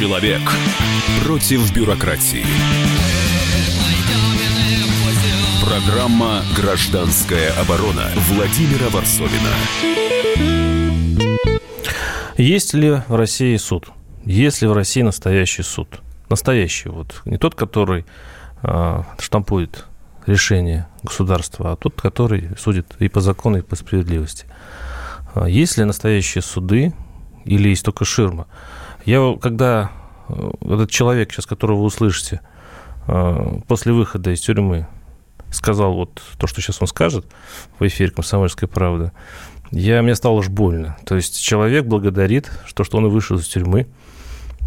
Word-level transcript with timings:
Человек 0.00 0.40
против 1.26 1.74
бюрократии. 1.74 2.46
Программа 5.62 6.40
«Гражданская 6.56 7.52
оборона» 7.60 8.08
Владимира 8.30 8.88
Варсовина. 8.88 9.50
Есть 12.38 12.72
ли 12.72 13.02
в 13.08 13.14
России 13.14 13.54
суд? 13.58 13.90
Есть 14.24 14.62
ли 14.62 14.68
в 14.68 14.72
России 14.72 15.02
настоящий 15.02 15.62
суд? 15.62 16.00
Настоящий 16.30 16.88
вот. 16.88 17.20
Не 17.26 17.36
тот, 17.36 17.54
который 17.54 18.06
э, 18.62 19.02
штампует 19.18 19.84
решение 20.24 20.88
государства, 21.02 21.72
а 21.72 21.76
тот, 21.76 22.00
который 22.00 22.48
судит 22.58 22.86
и 23.00 23.10
по 23.10 23.20
закону, 23.20 23.58
и 23.58 23.62
по 23.62 23.76
справедливости. 23.76 24.46
А 25.34 25.46
есть 25.46 25.76
ли 25.76 25.84
настоящие 25.84 26.40
суды 26.40 26.94
или 27.44 27.68
есть 27.68 27.84
только 27.84 28.06
ширма? 28.06 28.46
Я, 29.04 29.36
когда 29.40 29.90
э, 30.28 30.50
этот 30.62 30.90
человек, 30.90 31.32
сейчас 31.32 31.46
которого 31.46 31.78
вы 31.78 31.84
услышите, 31.84 32.40
э, 33.06 33.58
после 33.66 33.92
выхода 33.92 34.32
из 34.32 34.40
тюрьмы 34.40 34.86
сказал 35.50 35.94
вот 35.94 36.22
то, 36.38 36.46
что 36.46 36.60
сейчас 36.60 36.80
он 36.80 36.86
скажет 36.86 37.26
в 37.78 37.86
эфире 37.86 38.10
«Комсомольской 38.10 38.68
правды», 38.68 39.12
я, 39.70 40.02
мне 40.02 40.16
стало 40.16 40.34
уж 40.34 40.48
больно. 40.48 40.96
То 41.06 41.14
есть 41.14 41.40
человек 41.40 41.84
благодарит, 41.86 42.50
что, 42.66 42.82
что 42.82 42.98
он 42.98 43.08
вышел 43.08 43.36
из 43.36 43.46
тюрьмы, 43.46 43.86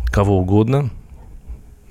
кого 0.06 0.40
угодно, 0.40 0.92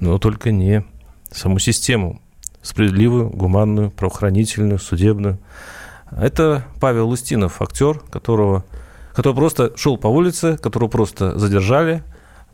но 0.00 0.18
только 0.18 0.50
не 0.50 0.82
саму 1.30 1.58
систему 1.58 2.22
справедливую, 2.62 3.28
гуманную, 3.28 3.90
правоохранительную, 3.90 4.78
судебную. 4.78 5.38
Это 6.10 6.64
Павел 6.80 7.10
Устинов, 7.10 7.60
актер, 7.60 7.98
которого, 8.10 8.64
который 9.14 9.34
просто 9.34 9.76
шел 9.76 9.98
по 9.98 10.06
улице, 10.06 10.56
которого 10.56 10.88
просто 10.88 11.38
задержали, 11.38 12.02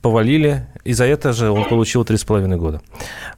повалили, 0.02 0.66
и 0.84 0.92
за 0.92 1.04
это 1.04 1.32
же 1.32 1.50
он 1.50 1.64
получил 1.68 2.02
3,5 2.02 2.56
года. 2.56 2.80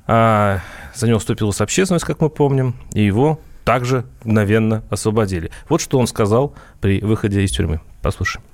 А 0.06 0.60
за 0.94 1.08
него 1.08 1.18
вступилась 1.18 1.60
общественность, 1.60 2.04
как 2.04 2.20
мы 2.20 2.30
помним, 2.30 2.74
и 2.92 3.02
его 3.02 3.40
также 3.64 4.04
мгновенно 4.24 4.82
освободили. 4.90 5.50
Вот 5.68 5.80
что 5.80 5.98
он 5.98 6.06
сказал 6.06 6.54
при 6.80 7.00
выходе 7.00 7.42
из 7.42 7.52
тюрьмы. 7.52 7.80
Послушаем. 8.02 8.44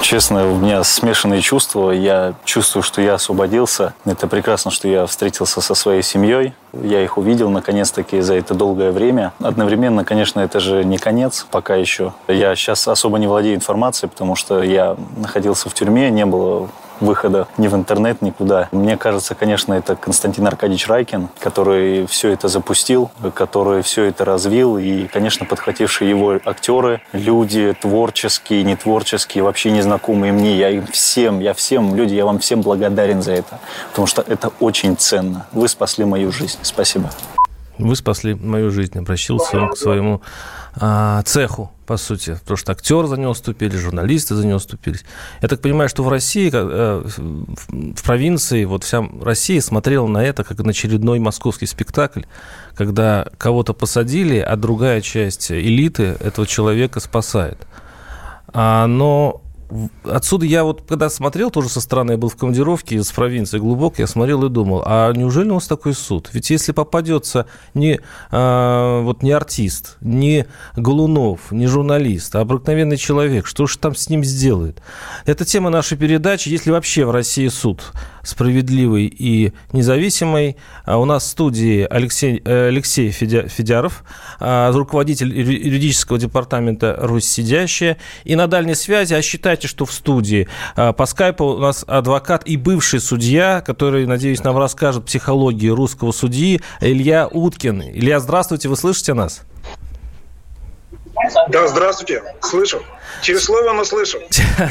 Честно, 0.00 0.50
у 0.50 0.56
меня 0.56 0.84
смешанные 0.84 1.40
чувства. 1.42 1.90
Я 1.90 2.34
чувствую, 2.44 2.82
что 2.82 3.02
я 3.02 3.14
освободился. 3.14 3.94
Это 4.04 4.26
прекрасно, 4.26 4.70
что 4.70 4.88
я 4.88 5.06
встретился 5.06 5.60
со 5.60 5.74
своей 5.74 6.02
семьей. 6.02 6.54
Я 6.72 7.02
их 7.02 7.18
увидел, 7.18 7.50
наконец-таки, 7.50 8.20
за 8.20 8.34
это 8.34 8.54
долгое 8.54 8.90
время. 8.92 9.32
Одновременно, 9.40 10.04
конечно, 10.04 10.40
это 10.40 10.60
же 10.60 10.84
не 10.84 10.98
конец 10.98 11.46
пока 11.50 11.74
еще. 11.74 12.14
Я 12.28 12.54
сейчас 12.56 12.86
особо 12.88 13.18
не 13.18 13.26
владею 13.26 13.56
информацией, 13.56 14.08
потому 14.08 14.34
что 14.34 14.62
я 14.62 14.96
находился 15.16 15.68
в 15.68 15.74
тюрьме, 15.74 16.10
не 16.10 16.24
было 16.24 16.68
выхода 17.00 17.48
ни 17.56 17.68
в 17.68 17.74
интернет, 17.74 18.22
никуда. 18.22 18.68
Мне 18.72 18.96
кажется, 18.96 19.34
конечно, 19.34 19.74
это 19.74 19.96
Константин 19.96 20.46
Аркадьевич 20.46 20.88
Райкин, 20.88 21.28
который 21.38 22.06
все 22.06 22.30
это 22.30 22.48
запустил, 22.48 23.10
который 23.34 23.82
все 23.82 24.04
это 24.04 24.24
развил, 24.24 24.78
и, 24.78 25.06
конечно, 25.06 25.46
подхватившие 25.46 26.10
его 26.10 26.38
актеры, 26.44 27.00
люди 27.12 27.74
творческие, 27.80 28.62
нетворческие, 28.62 29.44
вообще 29.44 29.70
незнакомые 29.70 30.32
мне, 30.32 30.56
я 30.56 30.70
им 30.70 30.86
всем, 30.86 31.40
я 31.40 31.54
всем, 31.54 31.94
люди, 31.94 32.14
я 32.14 32.24
вам 32.24 32.38
всем 32.38 32.62
благодарен 32.62 33.22
за 33.22 33.32
это, 33.32 33.58
потому 33.90 34.06
что 34.06 34.22
это 34.22 34.52
очень 34.60 34.96
ценно. 34.96 35.46
Вы 35.52 35.68
спасли 35.68 36.04
мою 36.04 36.32
жизнь. 36.32 36.58
Спасибо. 36.62 37.10
Вы 37.78 37.94
спасли 37.94 38.34
мою 38.34 38.70
жизнь. 38.70 38.98
Обращался 38.98 39.56
он 39.56 39.68
к 39.70 39.76
своему 39.76 40.20
а, 40.80 41.22
цеху, 41.22 41.72
по 41.86 41.96
сути, 41.96 42.34
потому 42.34 42.56
что 42.56 42.70
актеры 42.72 43.08
за 43.08 43.16
него 43.16 43.34
ступили, 43.34 43.76
журналисты 43.76 44.36
за 44.36 44.46
него 44.46 44.60
ступились. 44.60 45.04
Я 45.42 45.48
так 45.48 45.60
понимаю, 45.60 45.88
что 45.88 46.04
в 46.04 46.08
России, 46.08 46.50
э, 46.52 47.02
в 47.66 48.02
провинции, 48.04 48.64
вот 48.64 48.84
вся 48.84 49.04
Россия 49.20 49.60
смотрела 49.60 50.06
на 50.06 50.22
это 50.22 50.44
как 50.44 50.58
на 50.58 50.70
очередной 50.70 51.18
московский 51.18 51.66
спектакль, 51.66 52.22
когда 52.76 53.26
кого-то 53.38 53.72
посадили, 53.72 54.38
а 54.38 54.54
другая 54.54 55.00
часть 55.00 55.50
элиты 55.50 56.16
этого 56.20 56.46
человека 56.46 57.00
спасает. 57.00 57.58
А, 58.48 58.86
но 58.86 59.42
отсюда 60.04 60.46
я 60.46 60.64
вот, 60.64 60.82
когда 60.88 61.10
смотрел, 61.10 61.50
тоже 61.50 61.68
со 61.68 61.80
стороны, 61.80 62.12
я 62.12 62.18
был 62.18 62.28
в 62.28 62.36
командировке 62.36 62.96
из 62.96 63.10
провинции 63.12 63.58
глубокой, 63.58 64.02
я 64.02 64.06
смотрел 64.06 64.44
и 64.44 64.48
думал, 64.48 64.82
а 64.86 65.12
неужели 65.12 65.50
у 65.50 65.54
нас 65.54 65.66
такой 65.66 65.94
суд? 65.94 66.30
Ведь 66.32 66.50
если 66.50 66.72
попадется 66.72 67.46
не, 67.74 68.00
а, 68.30 69.02
вот 69.02 69.22
не 69.22 69.32
артист, 69.32 69.96
не 70.00 70.46
Голунов, 70.76 71.52
не 71.52 71.66
журналист, 71.66 72.34
а 72.36 72.40
обыкновенный 72.40 72.96
человек, 72.96 73.46
что 73.46 73.66
же 73.66 73.78
там 73.78 73.94
с 73.94 74.08
ним 74.08 74.24
сделает? 74.24 74.82
Это 75.26 75.44
тема 75.44 75.70
нашей 75.70 75.98
передачи, 75.98 76.48
если 76.48 76.70
вообще 76.70 77.04
в 77.04 77.10
России 77.10 77.48
суд 77.48 77.92
справедливый 78.28 79.06
и 79.06 79.52
независимый. 79.72 80.56
А 80.84 80.98
у 80.98 81.04
нас 81.04 81.24
в 81.24 81.28
студии 81.28 81.86
Алексей, 81.88 82.42
э, 82.44 82.68
Алексей 82.68 83.10
Федяров, 83.10 84.04
а, 84.38 84.70
руководитель 84.72 85.36
юридического 85.36 86.18
департамента 86.18 86.96
«Русь 87.00 87.26
сидящая». 87.26 87.96
И 88.24 88.36
на 88.36 88.46
дальней 88.46 88.74
связи, 88.74 89.14
а 89.14 89.22
считайте, 89.58 89.68
что 89.68 89.84
в 89.84 89.92
студии 89.92 90.48
а, 90.76 90.92
по 90.92 91.06
скайпу 91.06 91.44
у 91.44 91.58
нас 91.58 91.84
адвокат 91.86 92.46
и 92.46 92.56
бывший 92.56 93.00
судья, 93.00 93.60
который, 93.60 94.06
надеюсь, 94.06 94.42
нам 94.44 94.56
расскажет 94.56 95.04
психологию 95.04 95.74
русского 95.74 96.12
судьи, 96.12 96.60
Илья 96.80 97.28
Уткин. 97.28 97.82
Илья, 97.82 98.20
здравствуйте, 98.20 98.68
вы 98.68 98.76
слышите 98.76 99.14
нас? 99.14 99.42
Да, 101.48 101.66
здравствуйте, 101.66 102.22
слышу. 102.40 102.80
Через 103.22 103.44
слово, 103.44 103.72
но 103.72 103.84
слышу. 103.84 104.18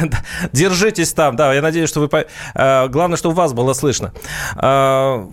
Держитесь 0.54 1.12
там, 1.12 1.36
да, 1.36 1.54
я 1.54 1.62
надеюсь, 1.62 1.90
что 1.90 2.00
вы... 2.00 2.10
А, 2.56 2.88
главное, 2.88 3.18
чтобы 3.18 3.36
вас 3.36 3.52
было 3.52 3.74
слышно. 3.74 4.14
А, 4.56 5.28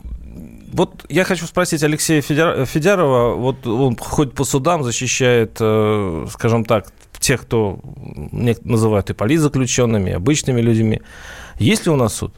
вот 0.73 1.05
я 1.09 1.23
хочу 1.23 1.47
спросить 1.47 1.85
Алексея 1.85 2.21
Федярова, 2.21 3.35
вот 3.37 3.65
он 3.67 3.97
ходит 3.97 4.35
по 4.35 4.43
судам, 4.43 4.83
защищает, 4.83 5.57
э, 5.61 6.27
скажем 6.33 6.65
так, 6.65 6.89
тех, 7.25 7.43
кто 7.43 7.81
называют 7.83 9.11
и 9.11 9.15
политзаключенными, 9.15 10.11
и 10.11 10.15
обычными 10.15 10.61
людьми. 10.61 11.01
Есть 11.59 11.87
ли 11.87 11.93
у 11.93 11.97
нас 11.97 12.15
суд? 12.15 12.35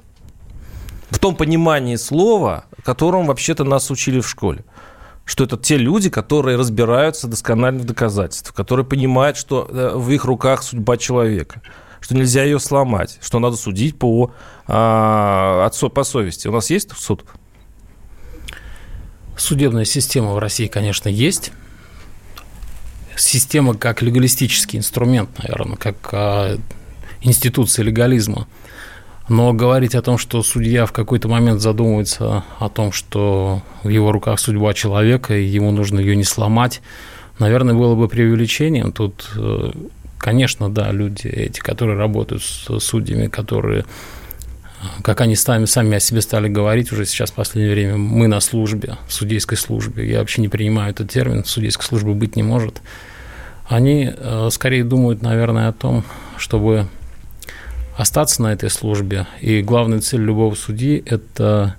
В 1.10 1.19
том 1.19 1.36
понимании 1.36 1.97
слова, 1.97 2.64
которым 2.84 3.26
вообще-то 3.26 3.64
нас 3.64 3.91
учили 3.91 4.20
в 4.20 4.28
школе 4.28 4.64
что 5.26 5.42
это 5.42 5.56
те 5.56 5.76
люди, 5.76 6.08
которые 6.08 6.56
разбираются 6.56 7.26
досконально 7.26 7.80
в 7.80 7.84
доказательствах, 7.84 8.54
которые 8.54 8.86
понимают, 8.86 9.36
что 9.36 9.69
э, 9.69 9.97
в 9.97 10.08
их 10.12 10.24
руках 10.24 10.62
судьба 10.62 10.97
человека, 10.98 11.62
что 12.00 12.14
нельзя 12.14 12.44
ее 12.44 12.60
сломать, 12.60 13.18
что 13.20 13.41
надо 13.41 13.56
судить 13.56 13.98
по, 13.98 14.32
а, 14.68 15.68
по 15.92 16.04
совести. 16.04 16.47
У 16.47 16.53
нас 16.53 16.70
есть 16.70 16.97
суд? 16.97 17.24
Судебная 19.36 19.84
система 19.84 20.32
в 20.32 20.38
России, 20.38 20.68
конечно, 20.68 21.08
есть. 21.08 21.50
Система 23.16 23.75
как 23.75 24.03
легалистический 24.03 24.78
инструмент, 24.78 25.31
наверное, 25.38 25.77
как 25.77 25.97
а, 26.12 26.59
институция 27.22 27.84
легализма– 27.84 28.47
но 29.28 29.53
говорить 29.53 29.94
о 29.94 30.03
том, 30.03 30.19
что 30.19 30.43
судья 30.43 30.87
в 30.87 30.93
какой-то 30.93 31.28
момент 31.28 31.60
задумывается 31.60 32.44
о 32.59 32.69
том, 32.69 32.93
что 32.93 33.62
в 33.82 33.88
его 33.88 34.12
руках 34.12 34.38
судьба 34.38 34.72
человека, 34.72 35.37
и 35.37 35.44
ему 35.44 35.72
нужно 35.72 35.99
ее 35.99 36.15
не 36.15 36.25
сломать, 36.25 36.81
наверное, 37.38 37.75
было 37.75 37.97
бы 37.97 38.09
преувеличением. 38.09 38.93
Тут, 38.93 39.28
э, 39.37 39.72
конечно, 40.19 40.71
да, 40.71 40.93
люди 40.93 41.27
эти, 41.27 41.59
которые 41.59 41.98
работают 41.98 42.44
с 42.44 42.78
судьями, 42.78 43.27
которые 43.27 43.84
как 45.03 45.20
они 45.20 45.37
сами, 45.37 45.64
сами 45.64 45.97
о 45.97 46.00
себе 46.00 46.20
стали 46.20 46.48
говорить 46.48 46.92
уже 46.92 47.06
сейчас 47.06 47.31
в 47.31 47.34
последнее 47.34 47.75
время, 47.75 47.97
мы 47.97 48.28
на 48.28 48.41
службе, 48.41 48.97
в 49.09 49.12
судейской 49.12 49.56
службе. 49.56 50.09
Я 50.09 50.20
вообще 50.20 50.42
не 50.42 50.48
принимаю 50.48 50.91
этот 50.91 51.10
термин, 51.10 51.44
судейской 51.44 51.84
службы 51.84 52.14
быть 52.14 52.37
не 52.37 52.42
может. 52.42 52.81
Они 53.69 54.12
э, 54.15 54.48
скорее 54.53 54.84
думают, 54.84 55.22
наверное, 55.22 55.69
о 55.69 55.72
том, 55.72 56.04
чтобы 56.36 56.86
остаться 57.97 58.42
на 58.42 58.53
этой 58.53 58.71
службе. 58.71 59.27
И 59.41 59.62
главная 59.62 60.00
цель 60.00 60.21
любого 60.21 60.54
судьи– 60.54 61.03
это 61.06 61.77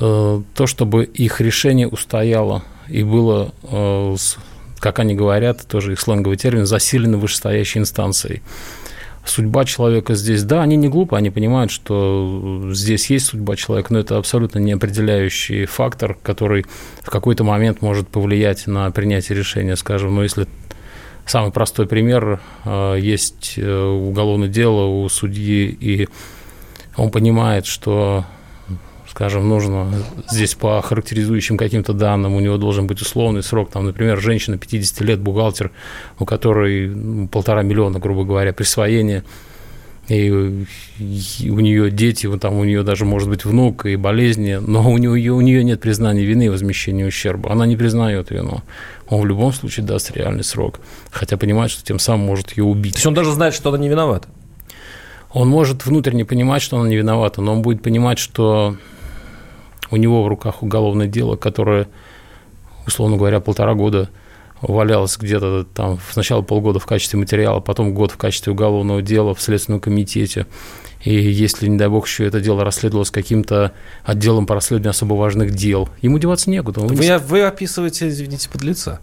э, 0.00 0.42
то, 0.54 0.66
чтобы 0.66 1.04
их 1.04 1.40
решение 1.40 1.88
устояло 1.88 2.62
и 2.88 3.02
было, 3.02 3.52
э, 3.62 4.16
как 4.78 4.98
они 4.98 5.14
говорят, 5.14 5.66
тоже 5.66 5.92
их 5.92 6.00
сленговый 6.00 6.36
термин, 6.36 6.66
засилено 6.66 7.16
вышестоящей 7.16 7.80
инстанцией. 7.80 8.42
Судьба 9.26 9.64
человека 9.64 10.14
здесь, 10.14 10.44
да, 10.44 10.62
они 10.62 10.76
не 10.76 10.88
глупы, 10.88 11.16
они 11.16 11.30
понимают, 11.30 11.70
что 11.72 12.70
здесь 12.72 13.10
есть 13.10 13.26
судьба 13.26 13.56
человека, 13.56 13.92
но 13.92 13.98
это 13.98 14.18
абсолютно 14.18 14.60
не 14.60 14.72
определяющий 14.72 15.66
фактор, 15.66 16.16
который 16.22 16.64
в 17.02 17.10
какой-то 17.10 17.42
момент 17.42 17.82
может 17.82 18.08
повлиять 18.08 18.66
на 18.66 18.90
принятие 18.92 19.36
решения, 19.36 19.76
скажем, 19.76 20.14
ну, 20.14 20.22
если 20.22 20.46
Самый 21.26 21.50
простой 21.50 21.88
пример. 21.88 22.40
Э, 22.64 22.96
есть 22.98 23.54
э, 23.56 23.84
уголовное 23.84 24.48
дело 24.48 24.84
у 24.86 25.08
судьи, 25.08 25.76
и 25.80 26.08
он 26.96 27.10
понимает, 27.10 27.66
что 27.66 28.24
скажем, 29.16 29.48
нужно 29.48 29.90
здесь 30.28 30.54
по 30.54 30.82
характеризующим 30.82 31.56
каким-то 31.56 31.94
данным, 31.94 32.34
у 32.34 32.40
него 32.40 32.58
должен 32.58 32.86
быть 32.86 33.00
условный 33.00 33.42
срок, 33.42 33.70
там, 33.70 33.86
например, 33.86 34.20
женщина 34.20 34.58
50 34.58 35.00
лет, 35.00 35.20
бухгалтер, 35.20 35.70
у 36.18 36.26
которой 36.26 37.26
полтора 37.28 37.62
миллиона, 37.62 37.98
грубо 37.98 38.24
говоря, 38.24 38.52
присвоения, 38.52 39.24
и, 40.08 40.66
и 41.38 41.48
у 41.48 41.60
нее 41.60 41.90
дети, 41.90 42.26
вот 42.26 42.42
там 42.42 42.58
у 42.58 42.64
нее 42.64 42.82
даже 42.82 43.06
может 43.06 43.30
быть 43.30 43.46
внук 43.46 43.86
и 43.86 43.96
болезни, 43.96 44.58
но 44.60 44.92
у 44.92 44.98
нее, 44.98 45.32
у 45.32 45.40
нее 45.40 45.64
нет 45.64 45.80
признания 45.80 46.22
вины 46.22 46.44
и 46.44 46.48
возмещения 46.50 47.06
ущерба. 47.06 47.50
Она 47.50 47.64
не 47.64 47.76
признает 47.76 48.30
вину. 48.30 48.60
Он 49.08 49.22
в 49.22 49.26
любом 49.26 49.54
случае 49.54 49.86
даст 49.86 50.14
реальный 50.14 50.44
срок, 50.44 50.78
хотя 51.10 51.38
понимает, 51.38 51.70
что 51.70 51.82
тем 51.82 51.98
самым 51.98 52.26
может 52.26 52.54
ее 52.54 52.64
убить. 52.64 52.92
То 52.92 52.98
есть 52.98 53.06
он 53.06 53.14
даже 53.14 53.32
знает, 53.32 53.54
что 53.54 53.70
она 53.70 53.78
не 53.78 53.88
виновата? 53.88 54.28
Он 55.32 55.48
может 55.48 55.86
внутренне 55.86 56.26
понимать, 56.26 56.60
что 56.60 56.78
она 56.78 56.86
не 56.86 56.96
виновата, 56.96 57.40
но 57.40 57.54
он 57.54 57.62
будет 57.62 57.82
понимать, 57.82 58.18
что 58.18 58.76
у 59.90 59.96
него 59.96 60.22
в 60.22 60.28
руках 60.28 60.62
уголовное 60.62 61.06
дело, 61.06 61.36
которое, 61.36 61.88
условно 62.86 63.16
говоря, 63.16 63.40
полтора 63.40 63.74
года 63.74 64.10
валялось 64.62 65.16
где-то 65.18 65.64
там 65.64 65.98
сначала 66.10 66.42
полгода 66.42 66.78
в 66.78 66.86
качестве 66.86 67.18
материала, 67.18 67.60
потом 67.60 67.94
год 67.94 68.12
в 68.12 68.16
качестве 68.16 68.52
уголовного 68.52 69.02
дела 69.02 69.34
в 69.34 69.40
Следственном 69.40 69.80
комитете. 69.80 70.46
И 71.04 71.14
если, 71.14 71.68
не 71.68 71.76
дай 71.76 71.88
бог, 71.88 72.06
еще 72.06 72.26
это 72.26 72.40
дело 72.40 72.64
расследовалось 72.64 73.10
каким-то 73.10 73.72
отделом 74.02 74.46
по 74.46 74.54
расследованию 74.54 74.90
особо 74.90 75.14
важных 75.14 75.52
дел, 75.52 75.88
ему 76.02 76.18
деваться 76.18 76.50
некуда. 76.50 76.80
Вы, 76.80 77.18
вы 77.18 77.42
описываете, 77.42 78.08
извините, 78.08 78.48
подлеца. 78.48 79.00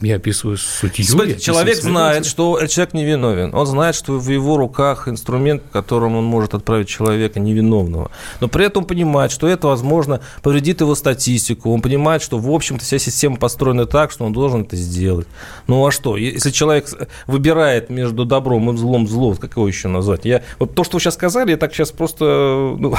Я 0.00 0.16
описываю 0.16 0.56
судью. 0.56 1.04
Смотрите, 1.04 1.40
человек 1.40 1.76
знает, 1.76 2.24
что 2.24 2.64
человек 2.66 2.94
невиновен. 2.94 3.52
Он 3.52 3.66
знает, 3.66 3.96
что 3.96 4.12
в 4.12 4.28
его 4.28 4.56
руках 4.56 5.08
инструмент, 5.08 5.62
которым 5.72 6.14
он 6.14 6.24
может 6.24 6.54
отправить 6.54 6.88
человека 6.88 7.40
невиновного. 7.40 8.12
Но 8.40 8.46
при 8.46 8.66
этом 8.66 8.84
понимает, 8.84 9.32
что 9.32 9.48
это, 9.48 9.66
возможно, 9.66 10.20
повредит 10.42 10.82
его 10.82 10.94
статистику. 10.94 11.72
Он 11.72 11.82
понимает, 11.82 12.22
что, 12.22 12.38
в 12.38 12.48
общем-то, 12.48 12.84
вся 12.84 12.98
система 12.98 13.36
построена 13.36 13.86
так, 13.86 14.12
что 14.12 14.24
он 14.24 14.32
должен 14.32 14.62
это 14.62 14.76
сделать. 14.76 15.26
Ну 15.66 15.84
а 15.84 15.90
что? 15.90 16.16
Если 16.16 16.50
человек 16.50 16.86
выбирает 17.26 17.90
между 17.90 18.24
добром 18.24 18.70
и 18.70 18.76
злом 18.76 19.08
зло, 19.08 19.34
как 19.34 19.56
его 19.56 19.66
еще 19.66 19.88
назвать? 19.88 20.24
Я, 20.24 20.42
вот 20.60 20.76
то, 20.76 20.84
что 20.84 20.98
вы 20.98 21.00
сейчас 21.00 21.14
сказали, 21.14 21.50
я 21.50 21.56
так 21.56 21.74
сейчас 21.74 21.90
просто 21.90 22.24
ну, 22.78 22.94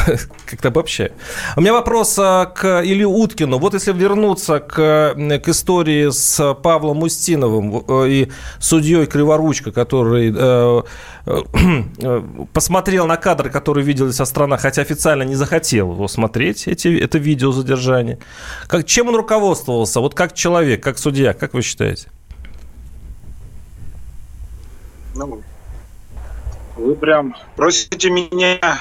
как-то 0.46 0.68
обобщаю. 0.68 1.12
У 1.56 1.62
меня 1.62 1.72
вопрос 1.72 2.18
а, 2.20 2.46
к 2.46 2.82
Илью 2.84 3.10
Уткину. 3.10 3.58
Вот 3.58 3.74
если 3.74 3.94
вернуться 3.94 4.60
к, 4.60 5.16
к 5.16 5.48
истории 5.48 6.10
с 6.10 6.54
Павлом 6.56 6.89
Павлом 6.90 7.04
Устиновым 7.04 7.84
э, 7.88 8.10
и 8.10 8.32
судьей 8.60 9.06
Криворучко, 9.06 9.72
который 9.72 10.34
э, 10.36 10.82
э, 11.26 12.22
посмотрел 12.54 13.06
на 13.06 13.18
кадры, 13.18 13.50
которые 13.50 13.86
видели 13.86 14.12
со 14.12 14.26
стороны, 14.26 14.58
хотя 14.58 14.82
официально 14.82 15.24
не 15.24 15.36
захотел 15.36 15.92
его 15.92 16.08
смотреть, 16.08 16.68
эти, 16.68 17.00
это 17.00 17.18
видео 17.20 17.52
задержания. 17.52 18.18
Как, 18.68 18.86
чем 18.86 19.10
он 19.10 19.16
руководствовался? 19.16 20.00
Вот 20.00 20.16
как 20.16 20.34
человек, 20.34 20.84
как 20.84 20.98
судья, 20.98 21.34
как 21.34 21.54
вы 21.54 21.62
считаете? 21.62 22.08
Ну, 25.16 25.42
вы 26.76 26.96
прям 26.96 27.36
просите 27.56 28.10
меня 28.10 28.80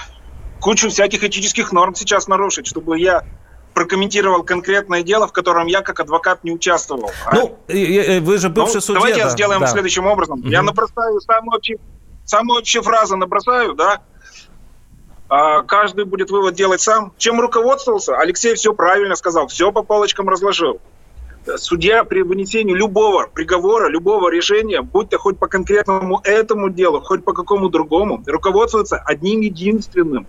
кучу 0.60 0.88
всяких 0.88 1.24
этических 1.24 1.72
норм 1.72 1.94
сейчас 1.94 2.28
нарушить, 2.28 2.66
чтобы 2.66 2.98
я 2.98 3.24
прокомментировал 3.74 4.42
конкретное 4.42 5.02
дело, 5.02 5.28
в 5.28 5.32
котором 5.32 5.66
я 5.66 5.82
как 5.82 6.00
адвокат 6.00 6.44
не 6.44 6.52
участвовал. 6.52 7.10
Ну, 7.32 7.58
а? 7.68 8.20
вы 8.20 8.38
же 8.38 8.48
бывший 8.48 8.76
ну, 8.76 8.80
судья. 8.80 9.00
Давайте 9.00 9.24
да, 9.24 9.30
сделаем 9.30 9.60
да. 9.60 9.66
следующим 9.68 10.06
образом. 10.06 10.40
Угу. 10.40 10.48
Я 10.48 10.62
набросаю 10.62 11.20
самую 11.20 11.56
общую, 11.56 11.78
самую 12.24 12.58
общую 12.58 12.82
фразу 12.82 13.16
набросаю, 13.16 13.74
да, 13.74 14.00
а 15.28 15.62
каждый 15.62 16.04
будет 16.04 16.30
вывод 16.30 16.54
делать 16.54 16.80
сам. 16.80 17.12
Чем 17.18 17.40
руководствовался? 17.40 18.16
Алексей 18.16 18.54
все 18.54 18.72
правильно 18.72 19.14
сказал, 19.14 19.46
все 19.48 19.70
по 19.72 19.82
полочкам 19.82 20.28
разложил. 20.28 20.80
Судья 21.56 22.04
при 22.04 22.22
вынесении 22.22 22.74
любого 22.74 23.26
приговора, 23.26 23.88
любого 23.88 24.30
решения, 24.30 24.82
будь 24.82 25.10
то 25.10 25.18
хоть 25.18 25.38
по 25.38 25.46
конкретному 25.46 26.20
этому 26.24 26.68
делу, 26.68 27.00
хоть 27.00 27.24
по 27.24 27.32
какому 27.32 27.68
другому, 27.68 28.22
руководствуется 28.26 28.96
одним 28.96 29.40
единственным. 29.40 30.26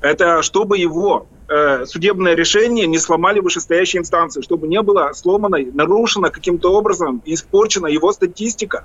Это 0.00 0.42
чтобы 0.42 0.78
его 0.78 1.26
Э, 1.48 1.84
судебное 1.86 2.34
решение 2.34 2.86
не 2.86 2.98
сломали 2.98 3.40
вышестоящие 3.40 4.00
инстанции, 4.00 4.42
чтобы 4.42 4.68
не 4.68 4.80
было 4.80 5.12
сломано, 5.12 5.58
нарушена 5.72 6.30
каким-то 6.30 6.72
образом, 6.72 7.22
испорчена 7.24 7.86
его 7.88 8.12
статистика, 8.12 8.84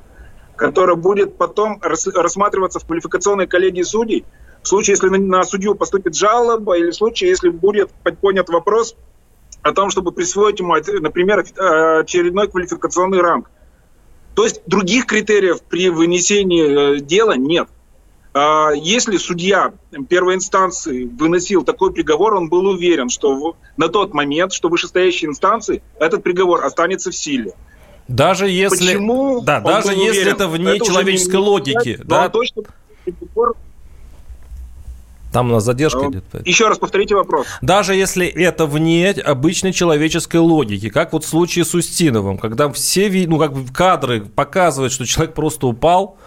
которая 0.55 0.95
будет 0.95 1.37
потом 1.37 1.79
рассматриваться 1.81 2.79
в 2.79 2.85
квалификационной 2.85 3.47
коллегии 3.47 3.83
судей. 3.83 4.25
В 4.63 4.67
случае, 4.67 4.93
если 4.93 5.07
на 5.09 5.43
судью 5.43 5.75
поступит 5.75 6.15
жалоба, 6.15 6.77
или 6.77 6.89
в 6.89 6.95
случае, 6.95 7.29
если 7.29 7.49
будет 7.49 7.91
поднят 8.21 8.49
вопрос 8.49 8.95
о 9.61 9.71
том, 9.71 9.89
чтобы 9.89 10.11
присвоить 10.11 10.59
ему, 10.59 10.75
например, 10.75 11.39
э, 11.39 11.99
очередной 11.99 12.47
квалификационный 12.47 13.21
ранг. 13.21 13.49
То 14.35 14.43
есть 14.43 14.61
других 14.65 15.05
критериев 15.05 15.61
при 15.61 15.89
вынесении 15.89 16.97
э, 16.97 16.99
дела 16.99 17.35
нет. 17.35 17.69
А, 18.33 18.71
если 18.71 19.17
судья 19.17 19.73
первой 20.09 20.35
инстанции 20.35 21.05
выносил 21.05 21.63
такой 21.63 21.91
приговор, 21.93 22.35
он 22.35 22.49
был 22.49 22.67
уверен, 22.67 23.09
что 23.09 23.55
на 23.77 23.89
тот 23.89 24.13
момент, 24.13 24.53
что 24.53 24.69
вышестоящей 24.69 25.27
инстанции 25.27 25.81
этот 25.99 26.23
приговор 26.23 26.63
останется 26.63 27.11
в 27.11 27.15
силе. 27.15 27.53
Даже 28.07 28.47
если, 28.47 28.93
Почему 28.93 29.41
да, 29.41 29.59
даже 29.59 29.89
если 29.89 30.09
уверен? 30.09 30.33
это 30.33 30.47
вне 30.47 30.75
это 30.77 30.85
человеческой 30.85 31.37
логики, 31.37 31.99
да? 32.03 32.29
Точно 32.29 32.63
там 35.31 35.51
у 35.51 35.53
нас 35.53 35.63
задержка 35.65 35.99
ну, 35.99 36.11
идет. 36.11 36.23
Еще 36.45 36.67
раз 36.67 36.79
повторите 36.79 37.13
вопрос. 37.13 37.45
Даже 37.61 37.93
если 37.93 38.25
это 38.25 38.65
вне 38.65 39.11
обычной 39.11 39.73
человеческой 39.73 40.37
логики, 40.37 40.89
как 40.89 41.13
вот 41.13 41.25
в 41.25 41.27
случае 41.27 41.65
с 41.65 41.73
Устиновым, 41.73 42.37
когда 42.37 42.71
все 42.71 43.09
ну, 43.27 43.37
как 43.37 43.53
бы 43.53 43.71
кадры 43.71 44.21
показывают, 44.21 44.93
что 44.93 45.05
человек 45.05 45.35
просто 45.35 45.67
упал, 45.67 46.17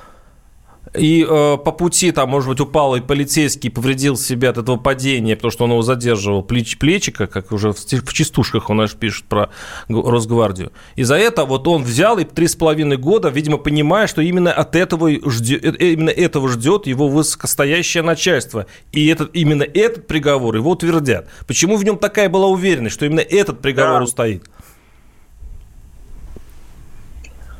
и 0.95 1.25
э, 1.29 1.57
по 1.59 1.73
пути 1.73 2.11
там, 2.11 2.31
может 2.31 2.49
быть, 2.49 2.61
упал 2.61 2.97
и 2.97 3.01
полицейский 3.01 3.71
повредил 3.71 4.17
себя 4.17 4.51
от 4.51 4.59
этого 4.59 4.77
падения, 4.77 5.37
потому 5.37 5.53
что 5.53 5.65
он 5.65 5.71
его 5.71 5.83
задерживал 5.83 6.43
плеч, 6.43 6.79
плечика, 6.79 7.27
как 7.27 7.53
уже 7.53 7.73
в, 7.73 7.77
в 7.77 8.13
частушках 8.13 8.71
у 8.71 8.75
нас 8.75 8.93
пишут 8.93 9.27
про 9.27 9.51
Росгвардию. 9.89 10.73
И 10.97 11.05
за 11.05 11.15
это 11.15 11.45
вот 11.45 11.69
он 11.69 11.85
взял 11.85 12.19
и 12.19 12.25
три 12.25 12.49
с 12.49 12.57
половиной 12.57 12.97
года, 12.97 13.29
видимо, 13.29 13.59
понимая, 13.59 14.07
что 14.09 14.21
именно 14.21 14.53
от 14.53 14.75
этого 14.75 15.11
ждет, 15.31 15.65
э, 15.65 15.93
именно 15.93 16.11
этого 16.11 16.49
ждет 16.49 16.87
его 16.87 17.09
высокостоящее 17.09 18.03
начальство. 18.03 18.67
И 18.91 19.07
этот, 19.07 19.31
именно 19.35 19.63
этот 19.63 20.09
приговор 20.09 20.57
его 20.57 20.71
утвердят. 20.73 21.29
Почему 21.47 21.77
в 21.77 21.85
нем 21.85 21.99
такая 21.99 22.29
была 22.29 22.49
уверенность, 22.49 22.95
что 22.97 23.07
именно 23.07 23.21
этот 23.21 23.61
приговор 23.61 23.99
да. 23.99 24.05
устоит? 24.05 24.45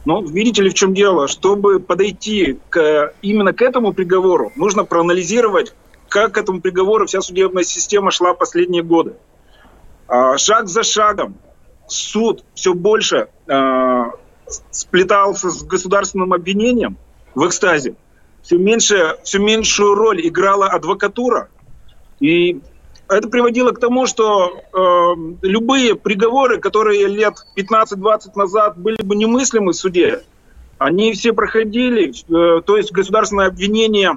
Но 0.05 0.23
видите 0.23 0.63
ли, 0.63 0.71
в 0.71 0.75
чем 0.75 0.95
дело? 0.95 1.29
Чтобы 1.29 1.79
подойти 1.79 2.59
к, 2.71 3.13
именно 3.23 3.53
к 3.53 3.61
этому 3.61 3.93
приговору, 3.93 4.53
нужно 4.57 4.85
проанализировать, 4.85 5.75
как 6.09 6.33
к 6.33 6.39
этому 6.39 6.61
приговору 6.61 7.07
вся 7.07 7.21
судебная 7.21 7.65
система 7.65 8.11
шла 8.11 8.35
последние 8.35 8.83
годы. 8.83 9.15
А, 10.09 10.39
шаг 10.39 10.69
за 10.69 10.83
шагом 10.83 11.37
суд 11.87 12.45
все 12.55 12.73
больше 12.73 13.29
э, 13.47 14.05
сплетался 14.71 15.51
с 15.51 15.63
государственным 15.63 16.33
обвинением 16.33 16.97
в 17.35 17.47
экстазе. 17.47 17.95
Все, 18.43 18.57
меньше, 18.57 19.19
все 19.23 19.39
меньшую 19.39 19.95
роль 19.95 20.27
играла 20.27 20.69
адвокатура. 20.69 21.49
И 22.21 22.61
это 23.11 23.29
приводило 23.29 23.73
к 23.73 23.81
тому, 23.81 24.07
что 24.07 24.63
э, 24.73 25.37
любые 25.43 25.97
приговоры, 25.97 26.59
которые 26.59 27.09
лет 27.09 27.35
15-20 27.57 28.21
назад 28.37 28.79
были 28.79 29.03
бы 29.03 29.17
немыслимы 29.17 29.73
в 29.73 29.77
суде, 29.77 30.23
они 30.79 31.13
все 31.13 31.33
проходили, 31.33 32.11
э, 32.11 32.63
то 32.63 32.77
есть 32.77 32.93
государственное 32.93 33.49
обвинение 33.49 34.17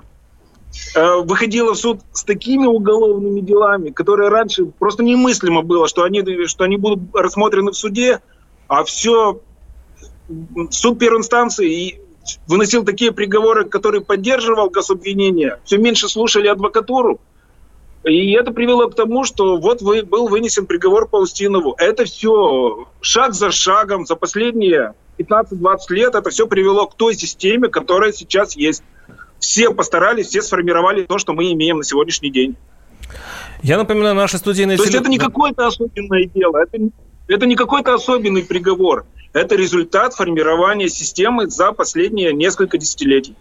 э, 0.96 1.16
выходило 1.24 1.74
в 1.74 1.78
суд 1.78 2.02
с 2.12 2.24
такими 2.24 2.68
уголовными 2.68 3.42
делами, 3.42 3.90
которые 3.90 4.30
раньше 4.30 4.66
просто 4.66 5.04
немыслимо 5.04 5.64
было, 5.64 5.88
что 5.88 6.04
они, 6.04 6.24
что 6.46 6.64
они 6.64 6.78
будут 6.78 7.16
рассмотрены 7.16 7.72
в 7.72 7.76
суде, 7.76 8.22
а 8.68 8.84
все 8.84 9.42
суд 10.70 11.00
первой 11.00 11.18
инстанции 11.18 12.00
выносил 12.48 12.86
такие 12.86 13.12
приговоры, 13.12 13.66
которые 13.66 14.02
поддерживал 14.02 14.70
гособвинение, 14.70 15.60
все 15.66 15.78
меньше 15.78 16.08
слушали 16.08 16.48
адвокатуру, 16.48 17.20
и 18.04 18.32
это 18.32 18.52
привело 18.52 18.90
к 18.90 18.96
тому, 18.96 19.24
что 19.24 19.58
вот 19.58 19.82
вы, 19.82 20.04
был 20.04 20.28
вынесен 20.28 20.66
приговор 20.66 21.08
по 21.08 21.18
Устинову. 21.18 21.76
Это 21.78 22.06
все 22.06 22.88
шаг 23.02 23.34
за 23.34 23.52
шагом 23.52 24.06
за 24.06 24.16
последние 24.16 24.94
15-20 25.18 25.78
лет 25.90 26.16
это 26.16 26.30
все 26.30 26.48
привело 26.48 26.88
к 26.88 26.96
той 26.96 27.16
системе, 27.16 27.70
которая 27.70 28.12
сейчас 28.12 28.56
есть. 28.56 28.84
Все 29.40 29.74
постарались, 29.74 30.28
все 30.28 30.42
сформировали 30.42 31.04
то, 31.04 31.18
что 31.18 31.34
мы 31.34 31.52
имеем 31.52 31.78
на 31.78 31.84
сегодняшний 31.84 32.32
день. 32.32 32.56
Я 33.62 33.78
напоминаю, 33.78 34.16
наши 34.16 34.38
студийные... 34.38 34.78
То 34.78 34.84
есть 34.84 34.96
это 34.96 35.10
не 35.10 35.18
какое-то 35.18 35.68
особенное 35.68 36.26
дело, 36.26 36.58
это, 36.58 36.78
это 37.28 37.46
не 37.46 37.56
какой-то 37.56 37.94
особенный 37.94 38.44
приговор. 38.44 39.06
Это 39.34 39.56
результат 39.56 40.14
формирования 40.14 40.90
системы 40.90 41.48
за 41.48 41.72
последние 41.72 42.34
несколько 42.34 42.78
десятилетий. 42.78 43.36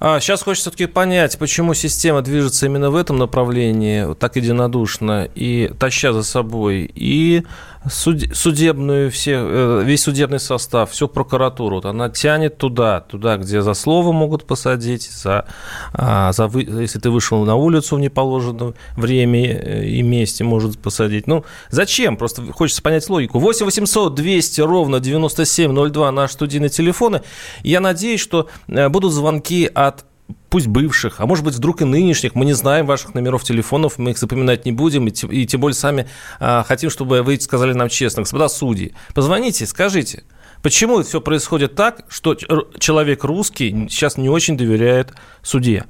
А 0.00 0.20
сейчас 0.20 0.42
хочется 0.42 0.70
все-таки 0.70 0.86
понять, 0.86 1.38
почему 1.38 1.74
система 1.74 2.22
движется 2.22 2.66
именно 2.66 2.90
в 2.90 2.96
этом 2.96 3.18
направлении, 3.18 4.14
так 4.14 4.36
единодушно, 4.36 5.28
и 5.34 5.72
таща 5.78 6.12
за 6.12 6.22
собой 6.22 6.90
и 6.94 7.44
судебную, 7.88 9.10
все, 9.10 9.32
э, 9.34 9.82
весь 9.84 10.02
судебный 10.02 10.38
состав, 10.38 10.90
всю 10.90 11.08
прокуратуру, 11.08 11.76
вот 11.76 11.84
она 11.84 12.10
тянет 12.10 12.56
туда, 12.56 13.00
туда, 13.00 13.36
где 13.36 13.60
за 13.60 13.74
слово 13.74 14.12
могут 14.12 14.44
посадить, 14.44 15.10
за, 15.10 15.46
а, 15.92 16.32
за, 16.32 16.48
если 16.54 17.00
ты 17.00 17.10
вышел 17.10 17.44
на 17.44 17.56
улицу 17.56 17.96
в 17.96 18.00
неположенное 18.00 18.74
время 18.96 19.40
э, 19.40 19.84
и 19.84 20.02
месте, 20.02 20.44
может 20.44 20.78
посадить. 20.78 21.26
Ну, 21.26 21.44
зачем? 21.70 22.16
Просто 22.16 22.52
хочется 22.52 22.82
понять 22.82 23.08
логику. 23.08 23.38
8 23.38 23.66
800 23.66 24.14
200 24.14 24.60
ровно 24.60 25.00
9702 25.00 26.12
наш 26.12 26.32
студийный 26.32 26.68
телефоны. 26.68 27.22
Я 27.64 27.80
надеюсь, 27.80 28.20
что 28.20 28.48
э, 28.68 28.88
будут 28.88 29.12
звонки 29.12 29.31
от 29.66 30.04
пусть 30.48 30.66
бывших, 30.66 31.20
а 31.20 31.26
может 31.26 31.44
быть, 31.44 31.54
вдруг 31.54 31.82
и 31.82 31.84
нынешних. 31.84 32.34
Мы 32.34 32.44
не 32.44 32.52
знаем 32.52 32.86
ваших 32.86 33.14
номеров 33.14 33.42
телефонов, 33.42 33.98
мы 33.98 34.10
их 34.10 34.18
запоминать 34.18 34.64
не 34.64 34.72
будем, 34.72 35.08
и, 35.08 35.10
и 35.10 35.46
тем 35.46 35.60
более 35.60 35.74
сами 35.74 36.08
а, 36.40 36.62
хотим, 36.62 36.90
чтобы 36.90 37.22
вы 37.22 37.40
сказали 37.40 37.72
нам 37.72 37.88
честно. 37.88 38.22
Господа 38.22 38.48
судьи, 38.48 38.94
позвоните, 39.14 39.66
скажите, 39.66 40.24
почему 40.62 41.02
все 41.02 41.20
происходит 41.20 41.74
так, 41.74 42.04
что 42.08 42.34
человек 42.78 43.24
русский 43.24 43.88
сейчас 43.88 44.16
не 44.16 44.28
очень 44.28 44.56
доверяет 44.56 45.14
судье? 45.42 45.86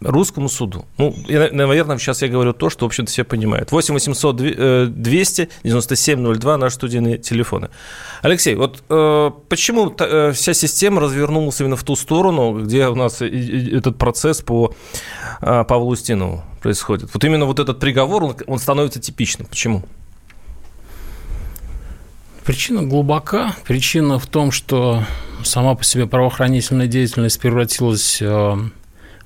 Русскому 0.00 0.48
суду. 0.48 0.86
Ну, 0.98 1.14
наверное, 1.28 1.98
сейчас 1.98 2.22
я 2.22 2.28
говорю 2.28 2.52
то, 2.52 2.70
что, 2.70 2.86
в 2.86 2.88
общем-то, 2.88 3.10
все 3.10 3.24
понимают. 3.24 3.72
8 3.72 3.94
800 3.94 4.36
200 4.92 5.48
97 5.62 6.34
02 6.34 6.56
наши 6.56 6.76
студийные 6.76 7.18
телефоны. 7.18 7.70
Алексей, 8.22 8.54
вот 8.54 8.82
э, 8.88 9.30
почему 9.48 9.94
э, 9.98 10.32
вся 10.32 10.54
система 10.54 11.00
развернулась 11.00 11.60
именно 11.60 11.76
в 11.76 11.84
ту 11.84 11.96
сторону, 11.96 12.64
где 12.64 12.88
у 12.88 12.94
нас 12.94 13.20
этот 13.20 13.98
процесс 13.98 14.40
по 14.40 14.74
э, 15.40 15.64
Павлу 15.64 15.90
Устинову 15.90 16.42
происходит? 16.62 17.10
Вот 17.12 17.24
именно 17.24 17.44
вот 17.44 17.58
этот 17.58 17.78
приговор, 17.78 18.24
он, 18.24 18.36
он 18.46 18.58
становится 18.58 19.00
типичным. 19.00 19.46
Почему? 19.46 19.82
Причина 22.44 22.82
глубока. 22.82 23.54
Причина 23.66 24.18
в 24.18 24.26
том, 24.26 24.50
что 24.50 25.04
сама 25.44 25.74
по 25.74 25.84
себе 25.84 26.06
правоохранительная 26.06 26.86
деятельность 26.86 27.38
превратилась 27.38 28.20
э, 28.20 28.56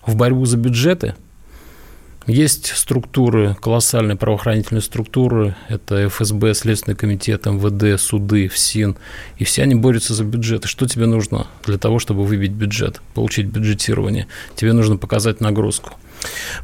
в 0.06 0.16
борьбу 0.16 0.44
за 0.46 0.56
бюджеты. 0.56 1.14
Есть 2.26 2.74
структуры, 2.74 3.54
колоссальные 3.60 4.16
правоохранительные 4.16 4.80
структуры, 4.80 5.56
это 5.68 6.08
ФСБ, 6.08 6.54
Следственный 6.54 6.96
комитет, 6.96 7.44
МВД, 7.44 8.00
суды, 8.00 8.48
ФСИН, 8.48 8.96
и 9.36 9.44
все 9.44 9.62
они 9.64 9.74
борются 9.74 10.14
за 10.14 10.24
бюджеты. 10.24 10.66
Что 10.66 10.86
тебе 10.86 11.04
нужно 11.04 11.48
для 11.66 11.76
того, 11.76 11.98
чтобы 11.98 12.24
выбить 12.24 12.52
бюджет, 12.52 13.02
получить 13.12 13.46
бюджетирование? 13.46 14.26
Тебе 14.56 14.72
нужно 14.72 14.96
показать 14.96 15.42
нагрузку. 15.42 15.90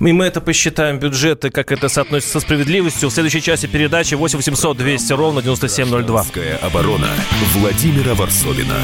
И 0.00 0.12
мы 0.12 0.24
это 0.24 0.40
посчитаем 0.40 0.98
бюджеты, 0.98 1.50
как 1.50 1.72
это 1.72 1.90
соотносится 1.90 2.32
со 2.32 2.40
справедливостью. 2.40 3.10
В 3.10 3.12
следующей 3.12 3.42
части 3.42 3.66
передачи 3.66 4.14
8 4.14 4.38
800 4.38 4.78
200 4.78 5.12
ровно 5.12 5.42
9702. 5.42 6.26
оборона 6.62 7.08
Владимира 7.54 8.14
Варсовина. 8.14 8.76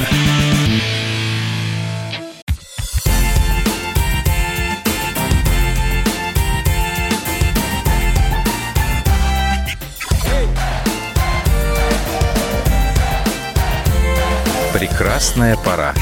Прекрасная 15.06 15.56
пора. 15.56 15.94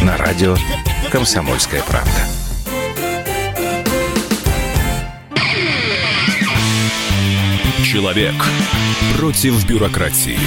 На 0.00 0.16
радио 0.16 0.56
«Комсомольская 1.10 1.82
правда». 1.82 2.20
Человек 7.84 8.32
против 9.18 9.66
бюрократии. 9.66 10.38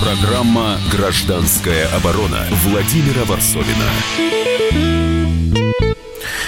Программа 0.00 0.78
«Гражданская 0.90 1.88
оборона» 1.88 2.46
Владимира 2.64 3.26
Варсовина. 3.26 3.84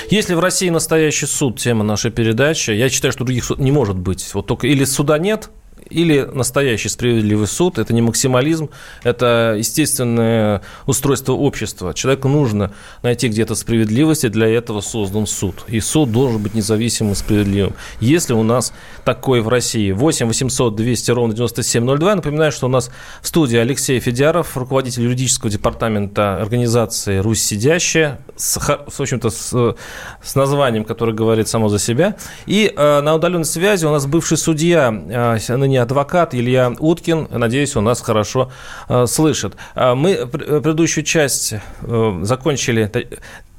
Если 0.09 0.33
в 0.33 0.41
России 0.41 0.71
настоящий 0.71 1.27
суд, 1.27 1.59
тема 1.59 1.85
нашей 1.85 2.11
передачи, 2.11 2.71
я 2.71 2.89
считаю, 2.89 3.13
что 3.13 3.25
других 3.25 3.45
суд 3.45 3.59
не 3.59 3.73
может 3.73 3.99
быть. 3.99 4.33
Вот 4.33 4.47
только 4.47 4.69
или 4.69 4.85
суда 4.85 5.19
нет, 5.19 5.51
или 5.89 6.29
настоящий 6.33 6.89
справедливый 6.89 7.47
суд, 7.47 7.79
это 7.79 7.95
не 7.95 8.03
максимализм, 8.03 8.71
это 9.03 9.55
естественное 9.59 10.63
устройство 10.87 11.33
общества. 11.33 11.95
Человеку 11.95 12.29
нужно 12.29 12.73
найти 13.03 13.29
где-то 13.29 13.55
справедливость, 13.55 14.25
и 14.25 14.29
для 14.29 14.49
этого 14.49 14.81
создан 14.81 15.27
суд. 15.27 15.65
И 15.69 15.81
суд 15.81 16.13
должен 16.13 16.43
быть 16.43 16.55
независимым 16.55 17.13
и 17.13 17.17
справедливым. 17.17 17.75
Если 18.01 18.33
у 18.33 18.43
нас 18.43 18.73
такой 19.05 19.41
в 19.41 19.49
России 19.49 19.93
8 19.93 20.27
800 20.27 20.77
200 20.77 21.11
ровно 21.11 21.35
9702, 21.35 22.17
напоминаю, 22.17 22.53
что 22.53 22.67
у 22.67 22.71
нас 22.71 22.91
в 23.23 23.29
студии 23.29 23.57
Алексей 23.57 24.01
Федяров, 24.01 24.57
руководитель 24.57 25.05
юридического 25.05 25.51
департамента 25.51 26.37
организации 26.37 27.19
«Русь 27.19 27.43
сидящая», 27.43 28.21
с, 28.37 28.57
в 28.59 29.01
общем-то, 29.01 29.31
с, 29.31 29.77
с 30.23 30.35
названием, 30.35 30.85
которое 30.85 31.13
говорит 31.13 31.49
само 31.49 31.69
за 31.69 31.79
себя. 31.79 32.17
И 32.47 32.73
э, 32.75 33.01
на 33.01 33.15
удаленной 33.15 33.45
связи 33.45 33.85
у 33.85 33.91
нас 33.91 34.07
бывший 34.07 34.39
судья, 34.39 34.93
э, 35.09 35.39
ныне 35.71 35.83
адвокат 35.83 36.35
Илья 36.35 36.75
Уткин. 36.79 37.29
Надеюсь, 37.31 37.77
он 37.77 37.85
нас 37.85 38.01
хорошо 38.01 38.51
э, 38.89 39.07
слышит. 39.07 39.55
А 39.75 39.95
мы 39.95 40.27
предыдущую 40.27 41.05
часть 41.05 41.55
э, 41.83 42.21
закончили 42.23 42.91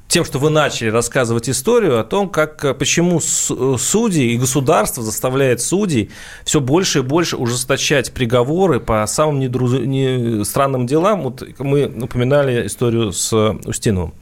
тем, 0.08 0.26
что 0.26 0.38
вы 0.38 0.50
начали 0.50 0.90
рассказывать 0.90 1.48
историю 1.48 1.98
о 1.98 2.04
том, 2.04 2.28
как, 2.28 2.76
почему 2.78 3.18
судьи 3.20 4.34
и 4.34 4.36
государство 4.36 5.02
заставляет 5.02 5.62
судей 5.62 6.10
все 6.44 6.60
больше 6.60 6.98
и 6.98 7.02
больше 7.02 7.36
ужесточать 7.38 8.12
приговоры 8.12 8.78
по 8.78 9.06
самым 9.06 9.40
недру... 9.40 9.68
не... 9.68 10.44
странным 10.44 10.86
делам. 10.86 11.22
Вот 11.22 11.42
мы 11.58 11.86
упоминали 11.86 12.66
историю 12.66 13.12
с 13.12 13.32
Устиновым. 13.64 14.12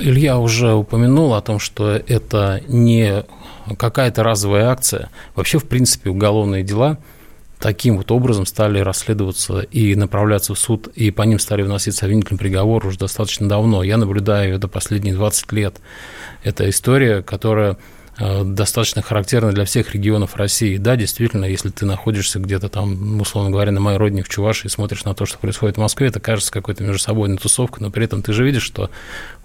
Илья 0.00 0.38
уже 0.38 0.72
упомянул 0.72 1.34
о 1.34 1.42
том, 1.42 1.58
что 1.58 1.90
это 1.90 2.62
не 2.66 3.24
какая-то 3.78 4.22
разовая 4.22 4.66
акция. 4.66 5.10
Вообще, 5.34 5.58
в 5.58 5.64
принципе, 5.64 6.10
уголовные 6.10 6.62
дела 6.62 6.98
таким 7.62 7.96
вот 7.96 8.10
образом 8.10 8.44
стали 8.44 8.80
расследоваться 8.80 9.60
и 9.60 9.94
направляться 9.94 10.52
в 10.52 10.58
суд, 10.58 10.88
и 10.88 11.12
по 11.12 11.22
ним 11.22 11.38
стали 11.38 11.62
выноситься 11.62 12.06
обвинительный 12.06 12.38
приговор 12.38 12.84
уже 12.84 12.98
достаточно 12.98 13.48
давно. 13.48 13.84
Я 13.84 13.96
наблюдаю 13.96 14.56
это 14.56 14.66
последние 14.66 15.14
20 15.14 15.52
лет. 15.52 15.76
Это 16.42 16.68
история, 16.68 17.22
которая 17.22 17.78
достаточно 18.18 19.00
характерно 19.00 19.52
для 19.52 19.64
всех 19.64 19.94
регионов 19.94 20.36
России. 20.36 20.76
Да, 20.76 20.96
действительно, 20.96 21.46
если 21.46 21.70
ты 21.70 21.86
находишься 21.86 22.38
где-то 22.38 22.68
там, 22.68 23.20
условно 23.20 23.50
говоря, 23.50 23.72
на 23.72 23.80
моей 23.80 23.96
родине 23.96 24.22
в 24.22 24.28
Чувашии 24.28 24.68
смотришь 24.68 25.04
на 25.04 25.14
то, 25.14 25.24
что 25.24 25.38
происходит 25.38 25.76
в 25.76 25.80
Москве, 25.80 26.08
это 26.08 26.20
кажется 26.20 26.52
какой-то 26.52 26.84
междусобойной 26.84 27.38
тусовкой, 27.38 27.82
но 27.82 27.90
при 27.90 28.04
этом 28.04 28.22
ты 28.22 28.32
же 28.32 28.44
видишь, 28.44 28.64
что 28.64 28.90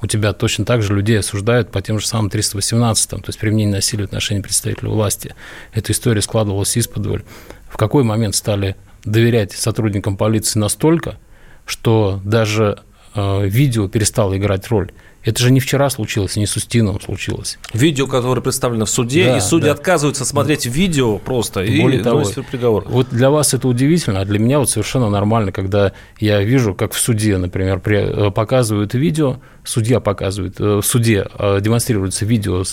у 0.02 0.08
тебя 0.08 0.34
точно 0.34 0.66
так 0.66 0.82
же 0.82 0.94
людей 0.94 1.18
осуждают 1.18 1.72
по 1.72 1.82
тем 1.82 2.00
же 2.00 2.06
самым 2.06 2.30
318 2.30 3.10
то 3.10 3.22
есть 3.26 3.40
применение 3.40 3.76
насилия 3.76 4.04
в 4.04 4.08
отношении 4.08 4.42
представителей 4.42 4.90
власти. 4.90 5.34
Эта 5.74 5.94
история 5.94 6.22
складывалась 6.22 6.76
из-под 6.76 7.24
В 7.70 7.78
какой 7.78 8.04
момент 8.04 8.36
стали 8.36 8.76
доверять 9.06 9.54
сотрудникам 9.54 10.18
полиции 10.18 10.60
настолько, 10.60 11.18
что 11.66 12.22
даже 12.24 12.80
э, 13.16 13.48
видео 13.48 13.88
перестало 13.88 14.38
играть 14.38 14.68
роль. 14.68 14.92
Это 15.28 15.44
же 15.44 15.52
не 15.52 15.60
вчера 15.60 15.90
случилось, 15.90 16.38
не 16.38 16.46
с 16.46 16.56
Устиновым 16.56 17.02
случилось. 17.02 17.60
Видео, 17.74 18.08
которое 18.08 18.40
представлено 18.40 18.86
в 18.86 18.90
суде, 18.90 19.26
да, 19.26 19.38
и 19.38 19.42
судьи 19.42 19.66
да. 19.66 19.74
отказываются 19.74 20.24
смотреть 20.24 20.66
видео 20.66 21.18
просто 21.18 21.66
Более 21.66 22.00
и 22.00 22.04
того, 22.04 22.24
приговор. 22.50 22.86
Вот 22.88 23.10
для 23.10 23.30
вас 23.30 23.54
это 23.54 23.68
удивительно, 23.68 24.22
а 24.22 24.26
для 24.26 24.40
меня 24.40 24.60
вот 24.60 24.70
совершенно 24.70 25.10
нормально, 25.10 25.52
когда 25.52 25.92
я 26.22 26.42
вижу, 26.42 26.74
как 26.74 26.94
в 26.94 27.00
суде, 27.00 27.36
например, 27.38 27.82
э, 27.86 28.32
показывают 28.32 28.94
видео, 28.94 29.42
судья 29.66 30.00
показывает, 30.00 30.62
э, 30.62 30.78
в 30.78 30.84
суде 30.84 31.28
э, 31.38 31.60
демонстрируется 31.60 32.24
видео 32.24 32.64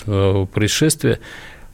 происшествия, 0.47 1.19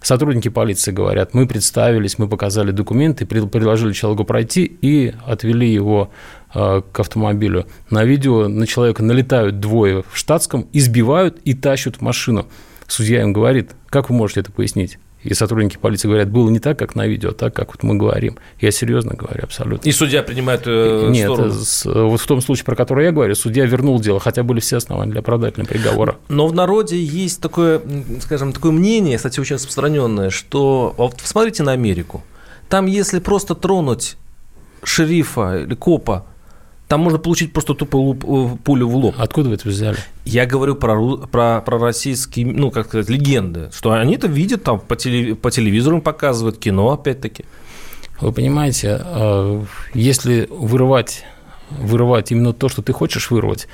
Сотрудники 0.02 0.49
полиции 0.49 0.92
говорят, 0.92 1.35
мы 1.35 1.47
представились, 1.47 2.19
мы 2.19 2.26
показали 2.26 2.71
документы, 2.71 3.26
предложили 3.26 3.92
человеку 3.92 4.25
пройти 4.25 4.64
и 4.64 5.14
отвели 5.26 5.71
его 5.71 6.11
э, 6.54 6.80
к 6.90 7.00
автомобилю. 7.00 7.66
На 7.90 8.04
видео 8.04 8.49
на 8.49 8.66
человека 8.66 9.02
налетают 9.02 9.61
двое 9.61 10.02
в 10.11 10.16
штатском, 10.16 10.66
избивают 10.73 11.38
и 11.45 11.52
тащат 11.52 11.97
в 11.97 12.00
машину. 12.00 12.47
Судья 12.87 13.21
им 13.21 13.35
говорит, 13.35 13.73
как 13.90 14.09
вы 14.09 14.16
можете 14.16 14.40
это 14.40 14.50
пояснить? 14.50 14.99
И 15.22 15.34
сотрудники 15.34 15.76
полиции 15.76 16.08
говорят, 16.08 16.30
было 16.30 16.48
не 16.48 16.60
так, 16.60 16.78
как 16.78 16.94
на 16.94 17.06
видео, 17.06 17.30
а 17.30 17.32
так, 17.32 17.54
как 17.54 17.68
вот 17.68 17.82
мы 17.82 17.94
говорим. 17.96 18.38
Я 18.58 18.70
серьезно 18.70 19.14
говорю, 19.14 19.42
абсолютно. 19.42 19.86
И 19.86 19.92
судья 19.92 20.22
принимает 20.22 20.62
э, 20.64 21.08
Нет, 21.10 21.30
сторону? 21.30 22.08
вот 22.08 22.20
в 22.20 22.26
том 22.26 22.40
случае, 22.40 22.64
про 22.64 22.74
который 22.74 23.04
я 23.04 23.12
говорю, 23.12 23.34
судья 23.34 23.66
вернул 23.66 24.00
дело, 24.00 24.18
хотя 24.18 24.42
были 24.42 24.60
все 24.60 24.78
основания 24.78 25.12
для 25.12 25.20
оправдательного 25.20 25.68
приговора. 25.68 26.16
Но 26.28 26.46
в 26.46 26.54
народе 26.54 27.02
есть 27.02 27.42
такое, 27.42 27.82
скажем, 28.20 28.52
такое 28.52 28.72
мнение, 28.72 29.18
кстати, 29.18 29.40
очень 29.40 29.56
распространенное, 29.56 30.30
что, 30.30 30.94
вот 30.96 31.20
посмотрите 31.20 31.62
на 31.64 31.72
Америку, 31.72 32.22
там 32.70 32.86
если 32.86 33.18
просто 33.18 33.54
тронуть 33.54 34.16
шерифа 34.82 35.58
или 35.58 35.74
копа 35.74 36.24
Там 36.90 37.02
можно 37.02 37.20
получить 37.20 37.52
просто 37.52 37.75
тупую 37.75 38.14
э, 38.14 38.56
пулю 38.64 38.88
в 38.88 38.97
лоб. 38.97 39.14
Откуда 39.16 39.49
вы 39.49 39.54
это 39.54 39.68
взяли? 39.68 39.97
Я 40.25 40.44
говорю 40.44 40.75
про, 40.75 41.18
про, 41.18 41.61
про 41.61 41.78
российские, 41.78 42.47
ну, 42.47 42.73
как 42.73 42.88
сказать, 42.88 43.09
легенды, 43.09 43.70
что 43.73 43.92
они 43.92 44.16
это 44.16 44.26
видят, 44.26 44.64
там 44.64 44.80
по, 44.80 44.97
теле, 44.97 45.37
по 45.37 45.52
телевизору 45.52 46.02
показывают, 46.02 46.59
кино 46.59 46.90
опять-таки. 46.90 47.44
Вы 48.20 48.32
понимаете, 48.32 49.00
э, 49.04 49.64
если 49.94 50.49
вырывать, 50.50 51.23
вырывать 51.70 52.32
именно 52.32 52.52
то, 52.52 52.68
что 52.68 52.82
ты 52.82 52.92
хочешь 52.92 53.30
вырвать, 53.30 53.68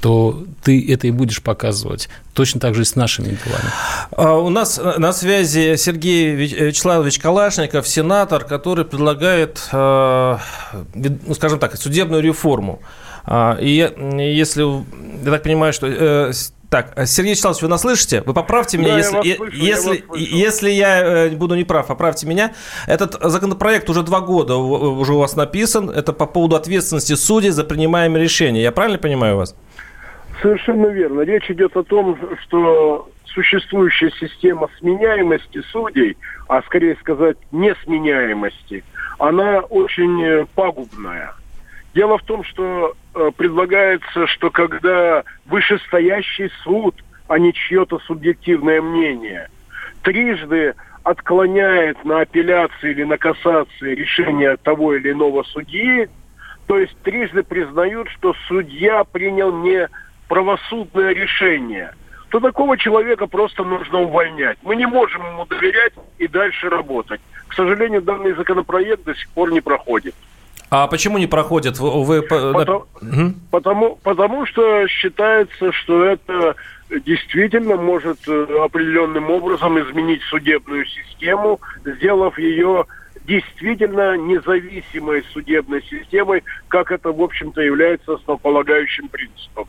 то 0.00 0.44
ты 0.62 0.92
это 0.92 1.06
и 1.06 1.10
будешь 1.10 1.42
показывать. 1.42 2.08
Точно 2.34 2.60
так 2.60 2.74
же 2.74 2.82
и 2.82 2.84
с 2.84 2.94
нашими 2.94 3.26
делами. 3.26 3.70
А, 4.12 4.34
у 4.36 4.48
нас 4.48 4.80
на 4.98 5.12
связи 5.12 5.76
Сергей 5.76 6.34
Вячеславович 6.34 7.18
Калашников, 7.18 7.88
сенатор, 7.88 8.44
который 8.44 8.84
предлагает, 8.84 9.68
э, 9.72 10.38
ну, 10.94 11.34
скажем 11.34 11.58
так, 11.58 11.76
судебную 11.76 12.22
реформу. 12.22 12.80
А, 13.24 13.58
и 13.60 13.92
если, 14.32 14.62
я 15.24 15.30
так 15.30 15.42
понимаю, 15.42 15.72
что 15.72 15.86
э, 15.86 16.32
так, 16.70 16.92
Сергей 17.06 17.30
Вячеславович, 17.30 17.62
вы 17.62 17.68
нас 17.68 17.80
слышите? 17.80 18.22
Вы 18.26 18.34
поправьте 18.34 18.76
меня, 18.76 18.90
да, 18.90 18.98
если, 18.98 19.16
я 19.16 19.36
слышу, 19.36 19.52
если, 19.54 20.04
я 20.16 20.44
если 20.44 20.70
я 20.70 20.98
э, 21.00 21.30
буду 21.30 21.54
неправ, 21.54 21.86
поправьте 21.86 22.26
меня. 22.26 22.52
Этот 22.86 23.16
законопроект 23.22 23.88
уже 23.88 24.02
два 24.02 24.20
года 24.20 24.56
уже 24.56 25.14
у 25.14 25.18
вас 25.18 25.34
написан. 25.34 25.88
Это 25.88 26.12
по 26.12 26.26
поводу 26.26 26.56
ответственности 26.56 27.14
судей 27.14 27.50
за 27.50 27.64
принимаемые 27.64 28.22
решения. 28.22 28.62
Я 28.62 28.70
правильно 28.70 28.98
понимаю 28.98 29.38
вас? 29.38 29.54
Совершенно 30.40 30.86
верно. 30.86 31.22
Речь 31.22 31.50
идет 31.50 31.76
о 31.76 31.82
том, 31.82 32.16
что 32.42 33.08
существующая 33.26 34.10
система 34.20 34.68
сменяемости 34.78 35.62
судей, 35.72 36.16
а 36.48 36.62
скорее 36.62 36.96
сказать 36.96 37.36
несменяемости, 37.50 38.84
она 39.18 39.60
очень 39.60 40.22
э, 40.22 40.46
пагубная. 40.54 41.34
Дело 41.94 42.18
в 42.18 42.22
том, 42.22 42.44
что 42.44 42.94
э, 43.14 43.30
предлагается, 43.36 44.26
что 44.28 44.50
когда 44.50 45.24
вышестоящий 45.46 46.50
суд, 46.62 46.94
а 47.26 47.38
не 47.38 47.52
чье-то 47.52 47.98
субъективное 48.00 48.80
мнение, 48.80 49.48
трижды 50.02 50.74
отклоняет 51.02 52.04
на 52.04 52.20
апелляции 52.20 52.90
или 52.90 53.02
на 53.04 53.18
кассации 53.18 53.94
решение 53.94 54.56
того 54.56 54.94
или 54.94 55.10
иного 55.10 55.42
судьи, 55.42 56.08
то 56.66 56.78
есть 56.78 56.96
трижды 57.02 57.42
признают, 57.42 58.08
что 58.10 58.34
судья 58.46 59.02
принял 59.04 59.52
не 59.62 59.88
правосудное 60.28 61.12
решение, 61.14 61.92
то 62.28 62.40
такого 62.40 62.76
человека 62.76 63.26
просто 63.26 63.64
нужно 63.64 64.00
увольнять. 64.00 64.58
Мы 64.62 64.76
не 64.76 64.86
можем 64.86 65.26
ему 65.26 65.46
доверять 65.46 65.94
и 66.18 66.28
дальше 66.28 66.68
работать. 66.68 67.20
К 67.48 67.54
сожалению, 67.54 68.02
данный 68.02 68.34
законопроект 68.34 69.04
до 69.04 69.14
сих 69.14 69.28
пор 69.30 69.50
не 69.50 69.60
проходит. 69.60 70.14
А 70.70 70.86
почему 70.86 71.16
не 71.16 71.26
проходит? 71.26 71.78
Вы. 71.78 72.22
Потому, 72.22 72.86
угу. 73.00 73.34
потому, 73.50 73.96
потому 74.02 74.46
что 74.46 74.86
считается, 74.88 75.72
что 75.72 76.04
это 76.04 76.56
действительно 76.90 77.76
может 77.76 78.18
э, 78.28 78.46
определенным 78.62 79.30
образом 79.30 79.78
изменить 79.80 80.22
судебную 80.24 80.84
систему, 80.84 81.60
сделав 81.84 82.38
ее 82.38 82.84
действительно 83.24 84.16
независимой 84.16 85.22
судебной 85.32 85.82
системой, 85.82 86.44
как 86.68 86.90
это, 86.90 87.12
в 87.12 87.22
общем-то, 87.22 87.60
является 87.60 88.14
основополагающим 88.14 89.08
принципом. 89.08 89.68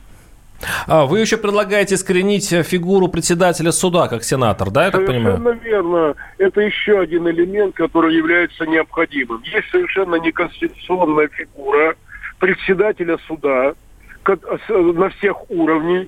А, 0.88 1.06
вы 1.06 1.20
еще 1.20 1.38
предлагаете 1.38 1.96
искоренить 1.96 2.50
фигуру 2.50 3.08
председателя 3.08 3.72
суда 3.72 4.08
как 4.08 4.24
сенатор, 4.24 4.70
да, 4.72 4.86
я 4.86 4.92
так 4.92 5.06
совершенно 5.06 5.36
понимаю? 5.36 5.60
верно. 5.64 6.16
Это 6.38 6.62
еще 6.62 7.00
один 7.00 7.28
элемент, 7.30 7.76
который 7.76 8.16
является 8.16 8.66
необходимым. 8.66 9.42
Есть 9.44 9.70
совершенно 9.72 10.16
неконституционная 10.16 11.28
фигура 11.30 11.96
председателя 12.40 13.18
суда 13.28 13.74
на 14.70 15.10
всех 15.10 15.50
уровнях, 15.50 16.08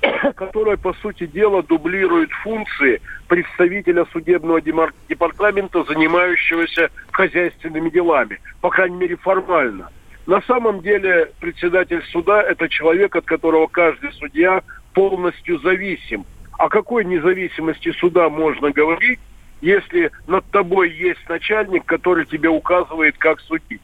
которая, 0.34 0.76
по 0.76 0.92
сути 0.94 1.26
дела, 1.26 1.62
дублирует 1.62 2.30
функции 2.42 3.00
представителя 3.28 4.06
судебного 4.12 4.60
департамента, 4.60 5.84
занимающегося 5.84 6.90
хозяйственными 7.12 7.90
делами, 7.90 8.40
по 8.60 8.70
крайней 8.70 8.96
мере, 8.96 9.16
формально– 9.16 9.90
на 10.30 10.40
самом 10.42 10.80
деле 10.80 11.32
председатель 11.40 12.04
суда– 12.12 12.40
это 12.48 12.68
человек, 12.68 13.16
от 13.16 13.24
которого 13.24 13.66
каждый 13.66 14.12
судья 14.12 14.62
полностью 14.94 15.58
зависим. 15.58 16.24
О 16.52 16.68
какой 16.68 17.04
независимости 17.04 17.90
суда 17.98 18.28
можно 18.28 18.70
говорить, 18.70 19.18
если 19.60 20.12
над 20.28 20.44
тобой 20.52 20.92
есть 20.92 21.28
начальник, 21.28 21.84
который 21.84 22.26
тебе 22.26 22.48
указывает, 22.48 23.18
как 23.18 23.40
судить? 23.40 23.80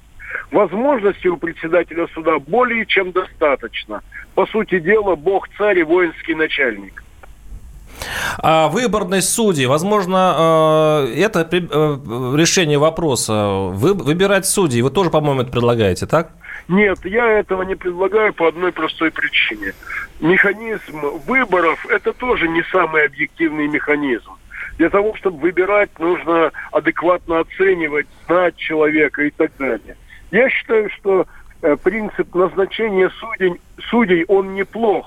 Возможностей 0.53 1.31
у 1.31 1.37
председателя 1.37 2.07
суда 2.15 2.39
более 2.39 2.87
чем 2.87 3.11
достаточно. 3.11 4.05
По 4.37 4.47
сути 4.47 4.79
дела, 4.79 5.17
Бог 5.17 5.49
царь 5.59 5.81
и 5.81 5.83
воинский 5.83 6.37
начальник. 6.37 7.03
А 8.39 8.69
выборность 8.69 9.33
судей, 9.33 9.67
возможно, 9.67 11.07
э, 11.09 11.15
это 11.17 11.49
э, 11.51 11.57
решение 12.37 12.79
вопроса. 12.79 13.49
Вы, 13.73 13.95
выбирать 13.95 14.47
судей, 14.47 14.83
вы 14.83 14.91
тоже, 14.91 15.11
по-моему, 15.11 15.43
это 15.43 15.51
предлагаете, 15.51 16.07
так? 16.07 16.31
Нет, 16.69 16.99
я 17.05 17.27
этого 17.39 17.63
не 17.63 17.77
предлагаю 17.77 18.33
по 18.35 18.49
одной 18.49 18.73
простой 18.73 19.11
причине. 19.11 19.73
Механизм 20.21 21.01
выборов– 21.27 21.87
это 21.89 22.13
тоже 22.13 22.49
не 22.49 22.63
самый 22.73 23.07
объективный 23.07 23.69
механизм. 23.69 24.33
Для 24.79 24.91
того, 24.91 25.15
чтобы 25.17 25.39
выбирать, 25.39 25.91
нужно 25.99 26.51
адекватно 26.73 27.41
оценивать, 27.41 28.07
знать 28.27 28.57
человека 28.57 29.23
и 29.23 29.31
так 29.31 29.53
далее. 29.59 29.97
Я 30.31 30.51
считаю, 30.51 30.91
что 30.91 31.27
э, 31.63 31.77
принцип 31.83 32.35
назначения 32.35 33.11
судей, 33.21 33.61
судей, 33.89 34.25
он 34.27 34.55
неплох. 34.55 35.07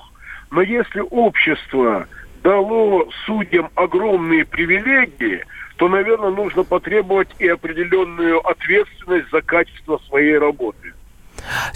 Но 0.50 0.62
если 0.62 1.00
общество 1.10 2.06
дало 2.42 3.08
судьям 3.26 3.70
огромные 3.74 4.44
привилегии, 4.44 5.44
то, 5.76 5.88
наверное, 5.88 6.30
нужно 6.30 6.62
потребовать 6.64 7.28
и 7.38 7.48
определенную 7.48 8.46
ответственность 8.46 9.30
за 9.30 9.40
качество 9.40 10.00
своей 10.08 10.36
работы. 10.36 10.92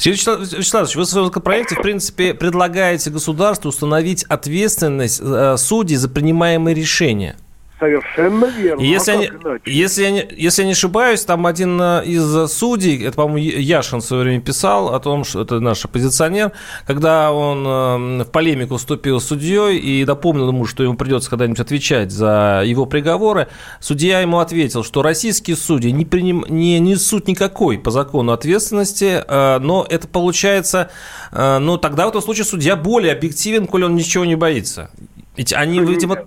Вячеслав 0.05 0.41
Вячеславович, 0.41 0.97
вы 0.97 1.03
в 1.03 1.07
своем 1.07 1.31
проекте, 1.31 1.75
в 1.75 1.83
принципе, 1.83 2.35
предлагаете 2.35 3.11
государству 3.11 3.69
установить 3.69 4.25
ответственность 4.25 5.21
э, 5.25 5.57
судей 5.57 5.97
за 5.97 6.09
принимаемые 6.09 6.75
решения. 6.75 7.37
Совершенно 7.85 8.47
верно. 8.47 8.81
Если, 8.81 9.13
а 9.13 9.59
я, 9.67 9.73
если, 9.73 10.03
я, 10.05 10.27
если 10.31 10.63
я 10.63 10.67
не 10.67 10.73
ошибаюсь, 10.73 11.23
там 11.25 11.47
один 11.47 11.79
э, 11.81 12.03
из 12.07 12.53
судей, 12.53 13.05
это, 13.05 13.17
по-моему, 13.17 13.37
Яшин 13.61 14.01
в 14.01 14.05
свое 14.05 14.23
время 14.23 14.41
писал 14.41 14.95
о 14.95 15.01
том, 15.01 15.25
что 15.25 15.43
это 15.43 15.61
наш 15.61 15.85
оппозиционер, 15.85 16.53
когда 16.87 17.31
он 17.31 17.67
э, 17.67 18.25
в 18.25 18.31
полемику 18.31 18.79
вступил 18.79 19.21
с 19.21 19.27
судьей 19.27 19.79
и 19.79 20.05
напомнил 20.05 20.49
ему, 20.49 20.65
что 20.65 20.83
ему 20.83 20.95
придется 20.95 21.29
когда-нибудь 21.29 21.61
отвечать 21.61 22.11
за 22.11 22.63
его 22.65 22.87
приговоры, 22.87 23.49
судья 23.81 24.21
ему 24.21 24.39
ответил, 24.39 24.83
что 24.83 25.03
российские 25.03 25.57
судьи 25.57 25.91
не, 25.91 26.07
приним, 26.07 26.45
не 26.49 26.79
несут 26.79 27.29
никакой 27.29 27.79
по 27.79 27.91
закону 27.91 28.33
ответственности, 28.33 29.23
э, 29.27 29.59
но 29.59 29.87
это 29.89 30.09
получается, 30.09 30.91
ну, 31.33 31.79
тогда 31.79 32.07
в 32.07 32.11
этом 32.11 32.23
случае 32.23 32.45
судья 32.45 32.77
более 32.77 33.13
объективен, 33.13 33.67
коли 33.67 33.85
он 33.85 33.97
ничего 33.97 34.25
не 34.25 34.37
боится. 34.37 34.91
Ведь 35.37 35.53
они, 35.53 35.81
видимо, 35.81 36.27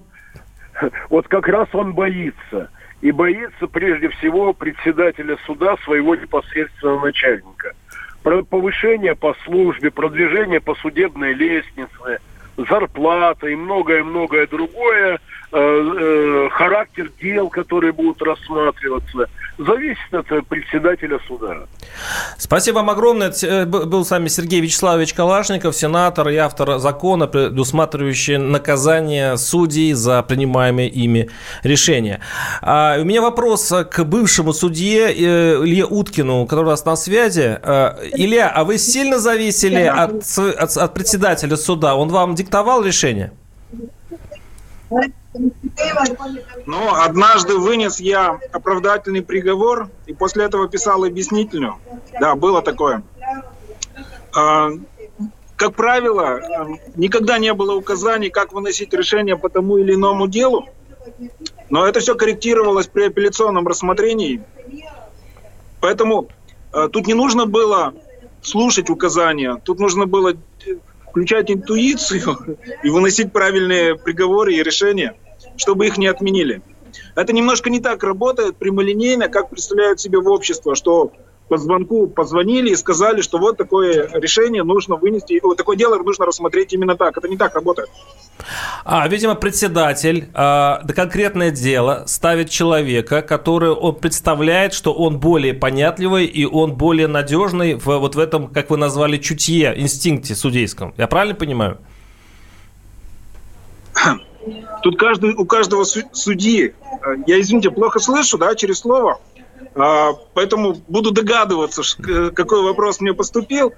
Вот 1.09 1.27
как 1.27 1.47
раз 1.47 1.67
он 1.73 1.93
боится. 1.93 2.69
И 3.01 3.11
боится 3.11 3.67
прежде 3.67 4.09
всего 4.09 4.53
председателя 4.53 5.37
суда, 5.45 5.77
своего 5.83 6.15
непосредственного 6.15 7.05
начальника. 7.05 7.73
Повышение 8.23 9.15
по 9.15 9.35
службе, 9.45 9.91
продвижение 9.91 10.59
по 10.59 10.73
судебной 10.75 11.33
лестнице, 11.33 12.19
зарплата 12.57 13.47
и 13.47 13.55
многое-многое 13.55 14.47
другое, 14.47 15.19
э, 15.51 15.57
э, 15.59 16.49
характер 16.51 17.11
дел, 17.21 17.49
которые 17.49 17.93
будут 17.93 18.21
рассматриваться– 18.21 19.25
зависит 19.57 20.13
от 20.13 20.31
э, 20.31 20.41
председателя 20.47 21.19
суда. 21.27 21.57
Спасибо 22.37 22.77
вам 22.77 22.89
огромное. 22.89 23.33
Э, 23.43 23.65
был 23.65 24.05
с 24.05 24.11
вами 24.11 24.27
Сергей 24.27 24.61
Вячеславович 24.61 25.13
Калашников, 25.13 25.75
сенатор 25.75 26.29
и 26.29 26.35
автор 26.35 26.79
закона, 26.79 27.27
предусматривающий 27.27 28.37
наказание 28.37 29.37
судей 29.37 29.93
за 29.93 30.21
принимаемые 30.23 30.89
ими 30.89 31.29
решения. 31.63 32.21
А, 32.61 32.97
у 32.99 33.03
меня 33.03 33.21
вопрос 33.21 33.73
к 33.89 34.03
бывшему 34.03 34.53
судье 34.53 35.11
Илье 35.13 35.85
Уткину, 35.85 36.45
который 36.45 36.65
у 36.65 36.69
нас 36.69 36.85
на 36.85 36.95
связи. 36.95 37.59
Илья, 38.13 38.49
а 38.49 38.63
вы 38.63 38.77
сильно 38.77 39.19
зависели 39.19 39.81
от, 39.81 40.23
от, 40.37 40.77
от 40.77 40.93
председателя 40.93 41.55
суда? 41.55 41.95
Он 41.95 42.09
вам 42.09 42.35
диктовал 42.35 42.83
решение? 42.83 43.31
Ну, 46.65 46.93
однажды 46.93 47.57
вынес 47.57 47.99
я 47.99 48.39
оправдательный 48.51 49.21
приговор, 49.21 49.89
и 50.05 50.13
после 50.13 50.45
этого 50.45 50.67
писал 50.67 51.03
объяснительную. 51.03 51.75
Да, 52.19 52.35
было 52.35 52.61
такое. 52.61 53.03
А, 54.35 54.69
как 55.55 55.75
правило, 55.75 56.39
никогда 56.95 57.37
не 57.37 57.53
было 57.53 57.75
указаний, 57.75 58.29
как 58.29 58.53
выносить 58.53 58.93
решение 58.93 59.37
по 59.37 59.49
тому 59.49 59.77
или 59.77 59.95
иному 59.95 60.27
делу, 60.27 60.67
но 61.69 61.85
это 61.85 61.99
все 61.99 62.15
корректировалось 62.15 62.87
при 62.87 63.07
апелляционном 63.07 63.67
рассмотрении. 63.67 64.43
Поэтому 65.81 66.27
а, 66.71 66.87
тут 66.87 67.07
не 67.07 67.13
нужно 67.13 67.45
было 67.45 67.93
слушать 68.41 68.89
указания. 68.89 69.59
Тут 69.63 69.79
нужно 69.79 70.05
было 70.05 70.33
включать 71.17 71.49
интуицию 71.49 72.59
и 72.83 72.89
выносить 72.89 73.33
правильные 73.33 73.95
приговоры 73.95 74.53
и 74.53 74.61
решения, 74.61 75.15
чтобы 75.57 75.87
их 75.87 75.97
не 75.97 76.05
отменили. 76.05 76.61
Это 77.15 77.33
немножко 77.33 77.71
не 77.71 77.79
так 77.79 78.03
работает 78.03 78.57
прямолинейно, 78.57 79.27
как 79.27 79.49
представляют 79.49 79.99
себе 79.99 80.19
в 80.19 80.27
обществе, 80.27 80.75
что 80.75 81.11
по 81.47 81.57
звонку 81.57 82.07
позвонили 82.07 82.71
и 82.71 82.75
сказали, 82.75 83.21
что 83.21 83.37
вот 83.37 83.57
такое 83.57 84.09
решение 84.13 84.63
нужно 84.63 84.95
вынести, 84.95 85.39
вот 85.41 85.57
такое 85.57 85.77
дело 85.77 85.95
нужно 85.97 86.25
рассмотреть 86.25 86.73
именно 86.73 86.95
так. 86.95 87.17
Это 87.17 87.27
не 87.27 87.37
так 87.37 87.55
работает. 87.55 87.89
А, 88.83 89.07
видимо, 89.07 89.35
председатель 89.35 90.25
э, 90.25 90.33
да 90.33 90.93
конкретное 90.95 91.51
дело 91.51 92.03
ставит 92.05 92.49
человека, 92.49 93.21
который 93.21 93.71
он 93.71 93.95
представляет, 93.95 94.73
что 94.73 94.93
он 94.93 95.19
более 95.19 95.53
понятливый 95.53 96.25
и 96.25 96.45
он 96.45 96.73
более 96.73 97.07
надежный 97.07 97.75
в, 97.75 97.85
вот 97.85 98.15
в 98.15 98.19
этом, 98.19 98.47
как 98.47 98.69
вы 98.69 98.77
назвали, 98.77 99.17
чутье, 99.17 99.73
инстинкте 99.75 100.35
судейском. 100.35 100.93
Я 100.97 101.07
правильно 101.07 101.35
понимаю? 101.35 101.77
Тут 104.83 104.97
каждый, 104.97 105.33
у 105.33 105.45
каждого 105.45 105.83
судьи, 105.83 106.67
э, 106.67 107.15
я, 107.25 107.39
извините, 107.39 107.71
плохо 107.71 107.99
слышу, 107.99 108.37
да, 108.37 108.53
через 108.55 108.79
слово, 108.79 109.19
поэтому 110.33 110.75
буду 110.87 111.11
догадываться, 111.11 111.81
какой 112.33 112.63
вопрос 112.63 112.99
мне 112.99 113.13
поступил. 113.13 113.73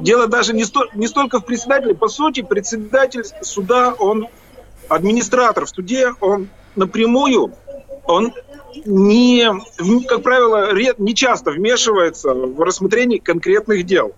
Дело 0.00 0.26
даже 0.26 0.52
не, 0.52 0.64
сто, 0.64 0.86
не 0.94 1.06
столько 1.06 1.40
в 1.40 1.44
председателе. 1.44 1.94
По 1.94 2.08
сути, 2.08 2.42
председатель 2.42 3.24
суда, 3.42 3.94
он 3.98 4.28
администратор 4.88 5.66
в 5.66 5.68
суде, 5.68 6.12
он 6.20 6.48
напрямую, 6.74 7.52
он 8.04 8.32
не, 8.84 9.48
как 10.06 10.22
правило, 10.22 10.72
не 10.98 11.14
часто 11.14 11.50
вмешивается 11.50 12.34
в 12.34 12.60
рассмотрение 12.60 13.20
конкретных 13.20 13.86
дел. 13.86 14.12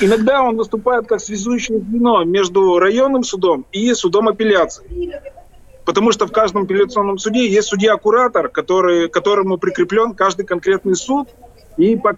Иногда 0.00 0.42
он 0.42 0.56
выступает 0.56 1.06
как 1.06 1.20
связующее 1.20 1.78
звено 1.78 2.24
между 2.24 2.78
районным 2.78 3.22
судом 3.22 3.66
и 3.70 3.92
судом 3.94 4.28
апелляции. 4.28 5.20
Потому 5.84 6.12
что 6.12 6.26
в 6.26 6.32
каждом 6.32 6.62
апелляционном 6.62 7.18
суде 7.18 7.48
есть 7.48 7.68
судья-куратор, 7.68 8.48
который, 8.48 9.08
которому 9.08 9.58
прикреплен 9.58 10.14
каждый 10.14 10.46
конкретный 10.46 10.96
суд. 10.96 11.28
И 11.76 11.96
по, 11.96 12.14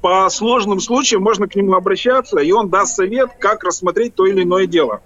по 0.00 0.28
сложным 0.28 0.80
случаям 0.80 1.22
можно 1.22 1.48
к 1.48 1.54
нему 1.54 1.74
обращаться, 1.74 2.38
и 2.40 2.52
он 2.52 2.68
даст 2.68 2.96
совет, 2.96 3.30
как 3.38 3.64
рассмотреть 3.64 4.14
то 4.14 4.26
или 4.26 4.42
иное 4.42 4.66
дело. 4.66 5.00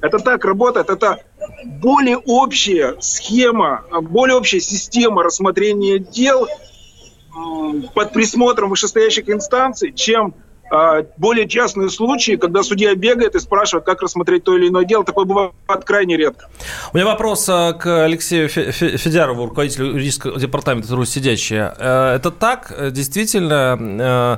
Это 0.00 0.18
так 0.18 0.44
работает, 0.44 0.88
это 0.88 1.22
более 1.64 2.16
общая 2.16 2.96
схема, 3.00 3.84
более 4.00 4.36
общая 4.36 4.60
система 4.60 5.22
рассмотрения 5.22 5.98
дел 5.98 6.48
под 7.94 8.12
присмотром 8.12 8.70
вышестоящих 8.70 9.28
инстанций, 9.28 9.92
чем 9.92 10.34
более 11.16 11.48
частные 11.48 11.90
случаи, 11.90 12.36
когда 12.36 12.62
судья 12.62 12.94
бегает 12.94 13.34
и 13.34 13.40
спрашивает, 13.40 13.84
как 13.84 14.02
рассмотреть 14.02 14.44
то 14.44 14.56
или 14.56 14.68
иное 14.68 14.84
дело. 14.84 15.04
Такое 15.04 15.24
бывает 15.24 15.52
крайне 15.84 16.16
редко. 16.16 16.48
У 16.92 16.96
меня 16.96 17.06
вопрос 17.06 17.48
а, 17.48 17.72
к 17.72 18.04
Алексею 18.04 18.48
Федярову, 18.48 19.46
руководителю 19.46 19.86
юридического 19.86 20.38
департамента 20.38 20.94
«Русь 20.94 21.10
сидящая». 21.10 21.74
Э, 21.78 22.16
это 22.16 22.30
так? 22.30 22.72
Действительно 22.92 23.78
э, 23.80 24.36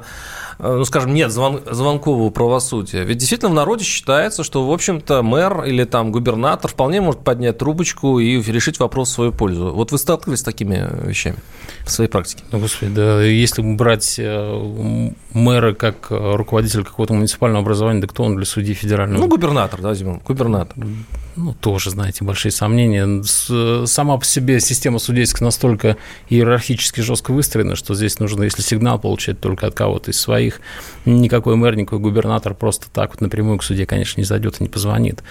Э, 0.51 0.51
ну, 0.62 0.85
скажем, 0.85 1.12
нет 1.12 1.33
звон, 1.33 1.61
звонкового 1.68 2.31
правосудия. 2.31 3.03
Ведь 3.03 3.18
действительно 3.18 3.51
в 3.51 3.55
народе 3.55 3.85
считается, 3.85 4.44
что, 4.44 4.66
в 4.66 4.72
общем-то, 4.72 5.22
мэр 5.22 5.64
или 5.64 5.85
там 5.85 6.12
губернатор 6.12 6.70
вполне 6.70 7.01
может 7.01 7.22
поднять 7.22 7.59
трубочку 7.59 8.20
и 8.20 8.40
решить 8.40 8.79
вопрос 8.79 9.11
в 9.11 9.12
свою 9.12 9.33
пользу. 9.33 9.72
Вот 9.75 9.90
вы 9.90 9.98
сталкивались 9.98 10.38
с 10.38 10.42
такими 10.44 10.88
вещами 11.05 11.37
в 11.85 11.90
своей 11.90 12.09
практике? 12.09 12.44
Ну, 12.53 12.61
господи, 12.61 12.92
да, 12.92 13.22
если 13.22 13.62
брать 13.62 14.16
э, 14.18 15.11
мэра 15.33 15.75
как 15.75 16.07
руководитель 16.11 16.85
какого-то 16.85 17.14
муниципального 17.14 17.62
образования, 17.62 18.01
да 18.01 18.07
кто 18.07 18.22
он 18.22 18.37
для 18.37 18.46
судьи 18.46 18.75
федерального? 18.75 19.20
Ну, 19.20 19.29
губернатор, 19.29 19.81
да, 19.81 19.94
Зимон, 19.94 20.20
губернатор 20.25 20.77
ну, 21.37 21.55
тоже, 21.55 21.90
знаете, 21.90 22.25
большие 22.25 22.53
сомнения. 22.53 23.23
Сама 23.87 24.16
по 24.18 24.25
себе 24.25 24.61
система 24.61 24.99
судейская 24.99 25.45
настолько 25.45 25.97
иерархически 26.29 27.01
жестко 27.01 27.33
выстроена, 27.33 27.77
что 27.77 27.95
здесь 27.95 28.18
нужно, 28.18 28.45
если 28.45 28.62
сигнал 28.62 28.99
получать 28.99 29.40
только 29.40 29.66
от 29.66 29.75
кого-то 29.75 30.11
из 30.11 30.21
своих, 30.21 30.61
никакой 31.05 31.57
мэр, 31.57 31.77
никакой 31.77 32.01
губернатор 32.01 32.55
просто 32.55 32.90
так 32.90 33.11
вот 33.12 33.21
напрямую 33.21 33.59
к 33.59 33.64
суде, 33.64 33.87
конечно, 33.87 34.21
не 34.21 34.25
зайдет 34.25 34.61
и 34.61 34.64
не 34.64 34.68
позвонит. 34.68 35.23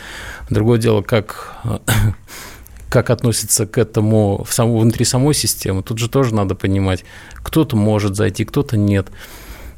Другое 0.50 0.80
дело, 0.80 1.02
как 1.02 1.56
как 2.90 3.10
относится 3.10 3.68
к 3.68 3.78
этому 3.78 4.44
в 4.44 4.54
саму, 4.54 4.80
внутри 4.80 5.06
самой 5.06 5.34
системы, 5.34 5.84
тут 5.84 5.98
же 5.98 6.10
тоже 6.10 6.34
надо 6.34 6.56
понимать, 6.56 7.06
кто-то 7.36 7.76
может 7.76 8.16
зайти, 8.16 8.44
кто-то 8.44 8.76
нет. 8.76 9.08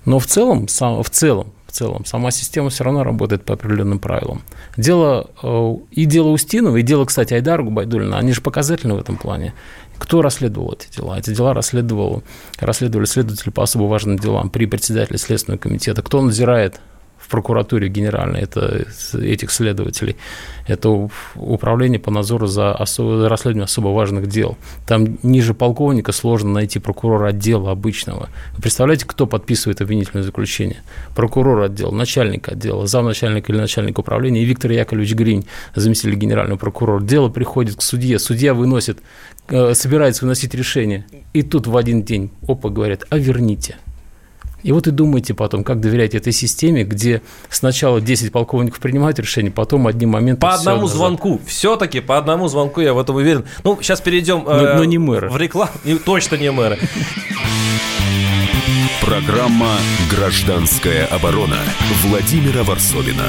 Но 0.05 0.19
в 0.19 0.25
целом, 0.25 0.67
в 0.67 1.09
целом, 1.09 1.53
целом. 1.73 2.05
Сама 2.05 2.31
система 2.31 2.69
все 2.69 2.83
равно 2.83 3.03
работает 3.03 3.43
по 3.43 3.53
определенным 3.53 3.99
правилам. 3.99 4.43
Дело 4.77 5.29
э, 5.41 5.75
и 5.91 6.05
дело 6.05 6.29
Устинова, 6.29 6.77
и 6.77 6.81
дело, 6.81 7.05
кстати, 7.05 7.33
Айдара 7.33 7.63
Губайдулина, 7.63 8.17
они 8.17 8.31
же 8.31 8.41
показательны 8.41 8.93
в 8.93 8.99
этом 8.99 9.17
плане. 9.17 9.53
Кто 9.97 10.21
расследовал 10.21 10.73
эти 10.73 10.95
дела? 10.95 11.17
Эти 11.17 11.33
дела 11.33 11.53
расследовал, 11.53 12.23
расследовали 12.59 13.05
следователи 13.05 13.49
по 13.49 13.63
особо 13.63 13.83
важным 13.83 14.17
делам 14.17 14.49
при 14.49 14.65
председателе 14.65 15.17
Следственного 15.17 15.59
комитета. 15.59 16.01
Кто 16.01 16.21
надзирает 16.21 16.79
в 17.23 17.29
прокуратуре 17.29 17.87
генеральной 17.87 18.41
это, 18.41 18.85
этих 19.13 19.51
следователей. 19.51 20.17
Это 20.67 21.09
управление 21.35 21.99
по 21.99 22.11
надзору 22.11 22.47
за, 22.47 22.73
особо, 22.73 23.17
за 23.17 23.29
расследованием 23.29 23.65
особо 23.65 23.87
важных 23.89 24.27
дел. 24.27 24.57
Там 24.85 25.17
ниже 25.23 25.53
полковника 25.53 26.11
сложно 26.11 26.51
найти 26.51 26.79
прокурора 26.79 27.29
отдела 27.29 27.71
обычного. 27.71 28.29
Вы 28.55 28.61
представляете, 28.61 29.05
кто 29.05 29.25
подписывает 29.25 29.81
обвинительное 29.81 30.23
заключение? 30.23 30.83
Прокурор 31.15 31.61
отдела, 31.61 31.91
начальник 31.91 32.49
отдела, 32.49 32.87
замначальник 32.87 33.49
или 33.49 33.57
начальник 33.57 33.99
управления 33.99 34.41
и 34.41 34.45
Виктор 34.45 34.71
Яковлевич 34.71 35.13
Гринь, 35.13 35.45
заместитель 35.75 36.15
генерального 36.15 36.57
прокурора. 36.57 37.01
Дело 37.01 37.29
приходит 37.29 37.77
к 37.77 37.81
судье, 37.81 38.19
судья 38.19 38.53
выносит, 38.53 38.99
э, 39.47 39.73
собирается 39.73 40.25
выносить 40.25 40.53
решение, 40.53 41.05
и 41.31 41.41
тут 41.41 41.67
в 41.67 41.77
один 41.77 42.03
день, 42.03 42.31
опа, 42.47 42.69
говорят, 42.69 43.05
а 43.09 43.17
верните. 43.17 43.77
И 44.63 44.71
вот 44.71 44.87
и 44.87 44.91
думайте 44.91 45.33
потом, 45.33 45.63
как 45.63 45.79
доверять 45.81 46.15
этой 46.15 46.33
системе, 46.33 46.83
где 46.83 47.21
сначала 47.49 48.01
10 48.01 48.31
полковников 48.31 48.79
принимают 48.79 49.19
решение, 49.19 49.51
потом 49.51 49.87
одним 49.87 50.11
моментом... 50.11 50.49
По 50.49 50.55
одному 50.55 50.81
назад. 50.83 50.97
звонку. 50.97 51.41
Все-таки 51.45 51.99
по 51.99 52.17
одному 52.17 52.47
звонку, 52.47 52.81
я 52.81 52.93
в 52.93 52.99
этом 52.99 53.17
уверен. 53.17 53.45
Ну, 53.63 53.77
сейчас 53.81 54.01
перейдем... 54.01 54.43
Но, 54.45 54.51
э, 54.51 54.77
но 54.77 54.85
не 54.85 54.97
мэры. 54.97 55.29
В 55.29 55.37
рекламу. 55.37 55.71
Точно 56.05 56.35
не 56.35 56.51
мэры. 56.51 56.79
Программа 59.01 59.77
«Гражданская 60.09 61.05
оборона» 61.07 61.59
Владимира 62.03 62.63
Варсовина. 62.63 63.25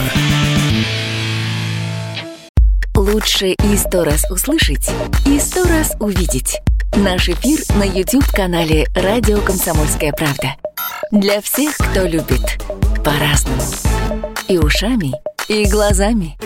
Лучше 2.96 3.48
и 3.48 3.76
сто 3.76 4.04
раз 4.04 4.24
услышать, 4.30 4.88
и 5.26 5.38
сто 5.40 5.64
раз 5.64 5.96
увидеть. 5.98 6.60
Наш 6.96 7.28
эфир 7.28 7.58
на 7.76 7.82
YouTube-канале 7.82 8.86
«Радио 8.94 9.40
Комсомольская 9.40 10.12
правда». 10.12 10.54
Для 11.10 11.40
всех, 11.40 11.76
кто 11.76 12.06
любит 12.06 12.60
по-разному. 13.04 13.62
И 14.48 14.58
ушами, 14.58 15.12
и 15.48 15.66
глазами. 15.66 16.36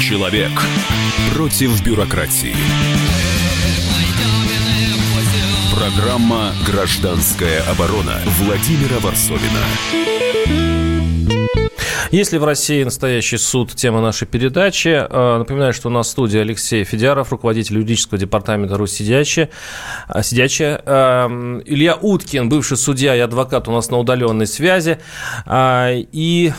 Человек 0.00 0.50
против 1.34 1.82
бюрократии. 1.82 2.54
Программа 5.74 6.52
«Гражданская 6.66 7.62
оборона» 7.70 8.20
Владимира 8.38 8.98
Варсовина. 8.98 9.64
Есть 12.10 12.32
ли 12.32 12.38
в 12.38 12.44
России 12.44 12.82
настоящий 12.82 13.38
суд? 13.38 13.74
Тема 13.74 14.00
нашей 14.00 14.26
передачи. 14.26 14.88
Э, 14.88 15.38
напоминаю, 15.38 15.72
что 15.72 15.88
у 15.88 15.92
нас 15.92 16.08
в 16.08 16.10
студии 16.10 16.38
Алексей 16.38 16.84
Федяров, 16.84 17.30
руководитель 17.30 17.76
юридического 17.76 18.18
департамента 18.18 18.76
Русь 18.76 18.92
Сидячая. 18.92 19.50
Э, 20.08 20.22
Сидячая. 20.22 20.82
Э, 20.84 21.28
Илья 21.66 21.94
Уткин, 21.94 22.48
бывший 22.48 22.76
судья 22.76 23.14
и 23.14 23.20
адвокат 23.20 23.68
у 23.68 23.72
нас 23.72 23.90
на 23.90 23.98
удаленной 23.98 24.46
связи. 24.46 24.98
И 25.50 26.52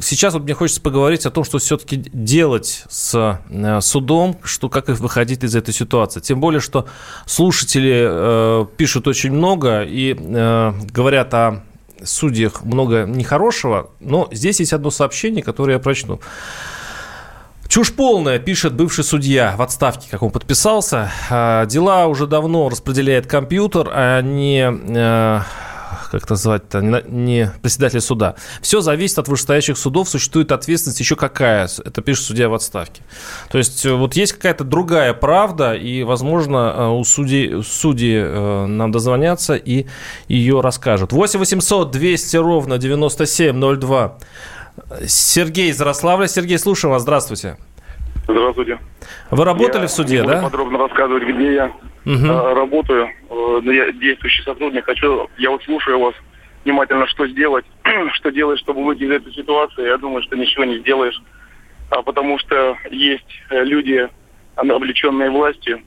сейчас 0.00 0.34
вот 0.34 0.44
мне 0.44 0.54
хочется 0.54 0.80
поговорить 0.80 1.26
о 1.26 1.30
том, 1.30 1.44
что 1.44 1.58
все-таки 1.58 1.96
делать 2.12 2.84
с 2.88 3.40
судом, 3.80 4.38
что, 4.44 4.68
как 4.68 4.88
их 4.88 5.00
выходить 5.00 5.42
из 5.42 5.56
этой 5.56 5.74
ситуации. 5.74 6.20
Тем 6.20 6.40
более, 6.40 6.60
что 6.60 6.86
слушатели 7.26 8.66
пишут 8.76 9.08
очень 9.08 9.32
много 9.32 9.82
и 9.82 10.14
говорят 10.14 11.34
о 11.34 11.62
судьях 12.04 12.64
много 12.64 13.04
нехорошего, 13.04 13.90
но 14.00 14.28
здесь 14.32 14.60
есть 14.60 14.72
одно 14.72 14.90
сообщение, 14.90 15.42
которое 15.42 15.74
я 15.74 15.78
прочту. 15.78 16.20
Чушь 17.68 17.92
полная, 17.92 18.38
пишет 18.38 18.74
бывший 18.74 19.02
судья 19.02 19.54
в 19.56 19.62
отставке, 19.62 20.08
как 20.10 20.22
он 20.22 20.30
подписался. 20.30 21.10
А, 21.30 21.66
дела 21.66 22.06
уже 22.06 22.26
давно 22.26 22.68
распределяет 22.68 23.26
компьютер, 23.26 23.90
а 23.92 24.22
не 24.22 25.42
как 26.10 26.28
назвать-то, 26.28 26.80
не 26.80 27.50
председателя 27.62 28.00
суда. 28.00 28.34
Все 28.60 28.80
зависит 28.80 29.18
от 29.18 29.28
вышестоящих 29.28 29.78
судов, 29.78 30.08
существует 30.08 30.52
ответственность 30.52 31.00
еще 31.00 31.16
какая, 31.16 31.68
это 31.84 32.02
пишет 32.02 32.24
судья 32.24 32.48
в 32.48 32.54
отставке. 32.54 33.02
То 33.50 33.58
есть 33.58 33.84
э, 33.86 33.92
вот 33.92 34.14
есть 34.14 34.32
какая-то 34.32 34.64
другая 34.64 35.14
правда, 35.14 35.74
и, 35.74 36.02
возможно, 36.02 36.74
э, 36.76 36.88
у 36.88 37.04
судей, 37.04 37.62
судьи 37.62 38.16
э, 38.16 38.66
нам 38.66 38.92
дозвонятся 38.92 39.54
и 39.54 39.86
ее 40.28 40.60
расскажут. 40.60 41.12
8 41.12 41.38
800 41.38 41.90
200 41.90 42.36
ровно 42.36 42.78
9702. 42.78 44.18
Сергей 45.06 45.70
из 45.70 45.80
Ярославля. 45.80 46.26
Сергей, 46.26 46.58
слушаем 46.58 46.92
вас. 46.92 47.02
Здравствуйте. 47.02 47.56
Здравствуйте. 48.28 48.78
Вы 49.30 49.44
работали 49.44 49.82
я 49.82 49.86
в 49.86 49.90
суде, 49.90 50.22
да? 50.22 50.42
подробно 50.42 50.78
рассказывать, 50.78 51.22
где 51.22 51.54
я 51.54 51.72
угу. 52.06 52.54
работаю. 52.54 53.10
Но 53.28 53.72
я 53.72 53.92
действующий 53.92 54.42
сотрудник. 54.42 54.84
Хочу, 54.84 55.28
я 55.38 55.50
вот 55.50 55.62
слушаю 55.64 55.98
вас 55.98 56.14
внимательно, 56.66 57.06
что 57.06 57.26
сделать, 57.28 57.64
что 58.14 58.30
делать, 58.30 58.58
чтобы 58.58 58.84
выйти 58.84 59.04
из 59.04 59.10
этой 59.10 59.32
ситуации. 59.32 59.86
Я 59.86 59.98
думаю, 59.98 60.22
что 60.22 60.36
ничего 60.36 60.64
не 60.64 60.78
сделаешь, 60.78 61.20
а 61.90 62.02
потому 62.02 62.38
что 62.38 62.76
есть 62.90 63.42
э, 63.50 63.64
люди, 63.64 64.08
облеченные 64.56 65.30
властью, 65.30 65.82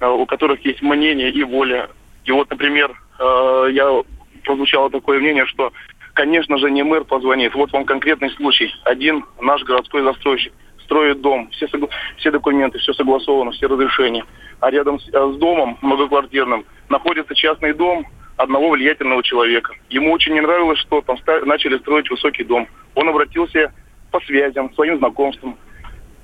э, 0.00 0.06
у 0.06 0.26
которых 0.26 0.64
есть 0.64 0.82
мнение 0.82 1.30
и 1.30 1.42
воля. 1.44 1.88
И 2.24 2.32
вот, 2.32 2.50
например, 2.50 2.92
э, 3.20 3.68
я 3.72 4.02
прозвучало 4.42 4.90
такое 4.90 5.20
мнение, 5.20 5.46
что, 5.46 5.72
конечно 6.14 6.58
же, 6.58 6.70
не 6.70 6.82
мэр 6.82 7.04
позвонит. 7.04 7.54
Вот 7.54 7.72
вам 7.72 7.84
конкретный 7.84 8.30
случай. 8.30 8.74
Один 8.84 9.24
наш 9.40 9.62
городской 9.62 10.02
застройщик 10.02 10.52
строит 10.84 11.20
дом, 11.20 11.50
все, 11.50 11.68
согла... 11.68 11.88
все 12.16 12.30
документы, 12.30 12.78
все 12.78 12.92
согласовано, 12.92 13.52
все 13.52 13.66
разрешения. 13.66 14.24
А 14.60 14.70
рядом 14.70 15.00
с, 15.00 15.04
с 15.06 15.36
домом 15.36 15.78
многоквартирным 15.82 16.64
находится 16.88 17.34
частный 17.34 17.74
дом, 17.74 18.06
одного 18.36 18.70
влиятельного 18.70 19.22
человека. 19.22 19.74
Ему 19.90 20.12
очень 20.12 20.34
не 20.34 20.40
нравилось, 20.40 20.78
что 20.80 21.00
там 21.02 21.16
начали 21.44 21.78
строить 21.78 22.10
высокий 22.10 22.44
дом. 22.44 22.68
Он 22.94 23.08
обратился 23.08 23.72
по 24.10 24.20
связям, 24.20 24.72
своим 24.74 24.98
знакомствам, 24.98 25.56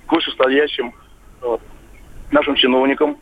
к 0.07 0.13
вышестоящим 0.13 0.93
вот, 1.41 1.61
нашим 2.31 2.55
чиновникам. 2.57 3.19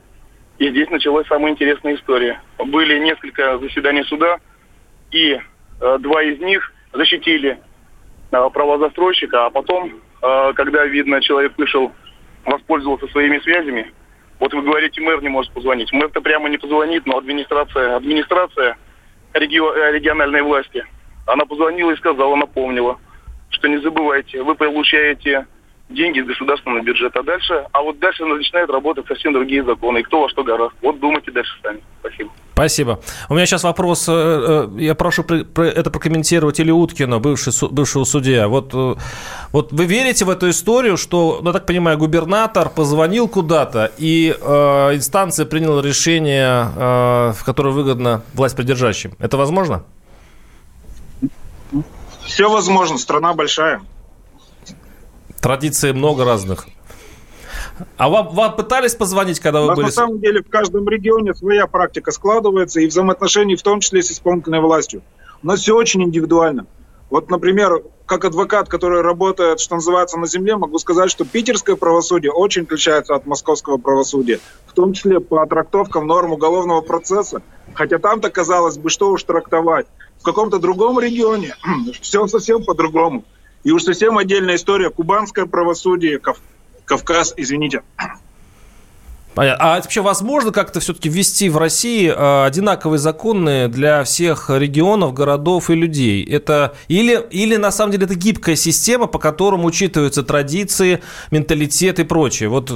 И 0.58 0.68
здесь 0.70 0.90
началась 0.90 1.26
самая 1.26 1.52
интересная 1.52 1.94
история. 1.94 2.40
Были 2.58 2.98
несколько 2.98 3.58
заседаний 3.58 4.02
суда, 4.04 4.38
и 5.10 5.38
э, 5.80 5.98
два 6.00 6.22
из 6.22 6.40
них 6.40 6.72
защитили 6.92 7.58
э, 8.32 8.50
права 8.52 8.78
застройщика, 8.78 9.46
а 9.46 9.50
потом, 9.50 9.86
э, 9.86 9.92
когда, 10.20 10.84
видно, 10.84 11.20
человек 11.20 11.52
вышел, 11.56 11.92
воспользовался 12.44 13.06
своими 13.08 13.38
связями, 13.40 13.92
вот 14.38 14.54
вы 14.54 14.62
говорите, 14.62 15.00
мэр 15.00 15.22
не 15.22 15.28
может 15.28 15.52
позвонить. 15.52 15.92
Мэр-то 15.92 16.20
прямо 16.20 16.48
не 16.48 16.58
позвонит, 16.58 17.06
но 17.06 17.18
администрация, 17.18 17.96
администрация 17.96 18.76
регио, 19.34 19.72
э, 19.74 19.92
региональной 19.92 20.42
власти, 20.42 20.84
она 21.26 21.44
позвонила 21.44 21.90
и 21.90 21.96
сказала, 21.96 22.36
напомнила, 22.36 22.98
что 23.50 23.68
не 23.68 23.78
забывайте, 23.78 24.42
вы 24.42 24.54
получаете 24.54 25.46
деньги 25.88 26.20
из 26.20 26.26
государственного 26.26 26.82
бюджета. 26.82 27.20
А 27.20 27.22
дальше, 27.22 27.66
а 27.72 27.82
вот 27.82 27.98
дальше 27.98 28.24
начинают 28.24 28.70
работать 28.70 29.06
совсем 29.06 29.32
другие 29.32 29.64
законы. 29.64 29.98
И 29.98 30.02
кто 30.02 30.20
во 30.20 30.28
что 30.28 30.44
гораздо. 30.44 30.76
Вот 30.82 31.00
думайте 31.00 31.30
дальше 31.30 31.58
сами. 31.62 31.80
Спасибо. 32.00 32.30
Спасибо. 32.58 32.98
У 33.28 33.34
меня 33.34 33.46
сейчас 33.46 33.62
вопрос, 33.62 34.08
э, 34.08 34.12
э, 34.12 34.80
я 34.80 34.96
прошу 34.96 35.22
это 35.22 35.90
прокомментировать 35.92 36.58
или 36.58 36.72
Уткина, 36.72 37.20
бывший, 37.20 37.52
бывшего 37.68 38.02
судья. 38.02 38.48
Вот, 38.48 38.74
э, 38.74 38.96
вот 39.52 39.72
вы 39.72 39.84
верите 39.84 40.24
в 40.24 40.30
эту 40.30 40.50
историю, 40.50 40.96
что, 40.96 41.38
ну, 41.40 41.50
я 41.50 41.52
так 41.52 41.66
понимаю, 41.66 41.98
губернатор 41.98 42.68
позвонил 42.68 43.28
куда-то, 43.28 43.92
и 43.96 44.36
э, 44.36 44.96
инстанция 44.96 45.46
приняла 45.46 45.80
решение, 45.82 46.68
э, 46.74 47.32
в 47.36 47.44
которое 47.44 47.70
выгодно 47.70 48.22
власть 48.34 48.56
придержащим. 48.56 49.12
Это 49.20 49.36
возможно? 49.36 49.84
Все 52.24 52.50
возможно, 52.50 52.98
страна 52.98 53.34
большая. 53.34 53.82
Традиций 55.40 55.92
много 55.92 56.24
разных. 56.24 56.66
А 57.96 58.08
вам, 58.08 58.28
вам 58.28 58.56
пытались 58.56 58.94
позвонить, 58.94 59.40
когда 59.40 59.60
вы 59.62 59.74
были... 59.74 59.86
На 59.86 59.92
самом 59.92 60.20
деле 60.20 60.42
в 60.42 60.48
каждом 60.48 60.88
регионе 60.88 61.34
своя 61.34 61.66
практика 61.66 62.10
складывается, 62.10 62.80
и 62.80 62.86
взаимоотношения 62.86 63.56
в 63.56 63.62
том 63.62 63.80
числе 63.80 64.02
с 64.02 64.10
исполнительной 64.10 64.60
властью. 64.60 65.02
У 65.42 65.46
нас 65.46 65.60
все 65.60 65.76
очень 65.76 66.02
индивидуально. 66.02 66.66
Вот, 67.10 67.30
например, 67.30 67.82
как 68.04 68.24
адвокат, 68.24 68.68
который 68.68 69.00
работает, 69.00 69.60
что 69.60 69.76
называется, 69.76 70.18
на 70.18 70.26
земле, 70.26 70.56
могу 70.56 70.78
сказать, 70.78 71.10
что 71.10 71.24
питерское 71.24 71.76
правосудие 71.76 72.32
очень 72.32 72.62
отличается 72.62 73.14
от 73.14 73.26
московского 73.26 73.78
правосудия, 73.78 74.40
в 74.66 74.74
том 74.74 74.92
числе 74.92 75.20
по 75.20 75.46
трактовкам 75.46 76.06
норм 76.06 76.32
уголовного 76.32 76.82
процесса. 76.82 77.42
Хотя 77.74 77.98
там-то, 77.98 78.30
казалось 78.30 78.76
бы, 78.76 78.90
что 78.90 79.10
уж 79.10 79.22
трактовать. 79.22 79.86
В 80.18 80.22
каком-то 80.22 80.58
другом 80.58 81.00
регионе 81.00 81.54
все 82.00 82.26
совсем 82.26 82.64
по-другому. 82.64 83.24
И 83.64 83.70
уж 83.70 83.84
совсем 83.84 84.18
отдельная 84.18 84.56
история. 84.56 84.90
Кубанское 84.90 85.46
правосудие, 85.46 86.18
Кавказ, 86.88 87.34
извините. 87.36 87.82
А 89.36 89.76
вообще 89.76 90.00
возможно 90.00 90.50
как-то 90.50 90.80
все-таки 90.80 91.08
ввести 91.08 91.48
в 91.48 91.58
России 91.58 92.08
э, 92.08 92.44
одинаковые 92.44 92.98
законы 92.98 93.68
для 93.68 94.02
всех 94.02 94.50
регионов, 94.50 95.14
городов 95.14 95.70
и 95.70 95.74
людей? 95.74 96.24
Это 96.24 96.74
или, 96.88 97.24
или 97.30 97.54
на 97.54 97.70
самом 97.70 97.92
деле 97.92 98.06
это 98.06 98.16
гибкая 98.16 98.56
система, 98.56 99.06
по 99.06 99.20
которому 99.20 99.66
учитываются 99.66 100.24
традиции, 100.24 101.02
менталитет 101.30 102.00
и 102.00 102.04
прочее? 102.04 102.48
Вот 102.48 102.72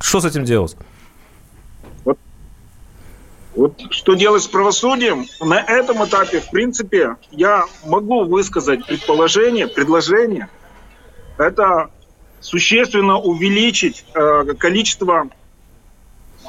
что 0.00 0.20
с 0.20 0.24
этим 0.24 0.44
делать? 0.44 0.76
Вот, 2.06 2.18
вот 3.54 3.78
что 3.90 4.14
делать 4.14 4.44
с 4.44 4.46
правосудием? 4.46 5.26
На 5.42 5.60
этом 5.60 6.02
этапе, 6.02 6.40
в 6.40 6.48
принципе, 6.48 7.16
я 7.32 7.66
могу 7.84 8.24
высказать 8.24 8.86
предположение, 8.86 9.68
предложение. 9.68 10.48
Это 11.36 11.90
существенно 12.42 13.18
увеличить 13.18 14.04
э, 14.14 14.44
количество 14.58 15.28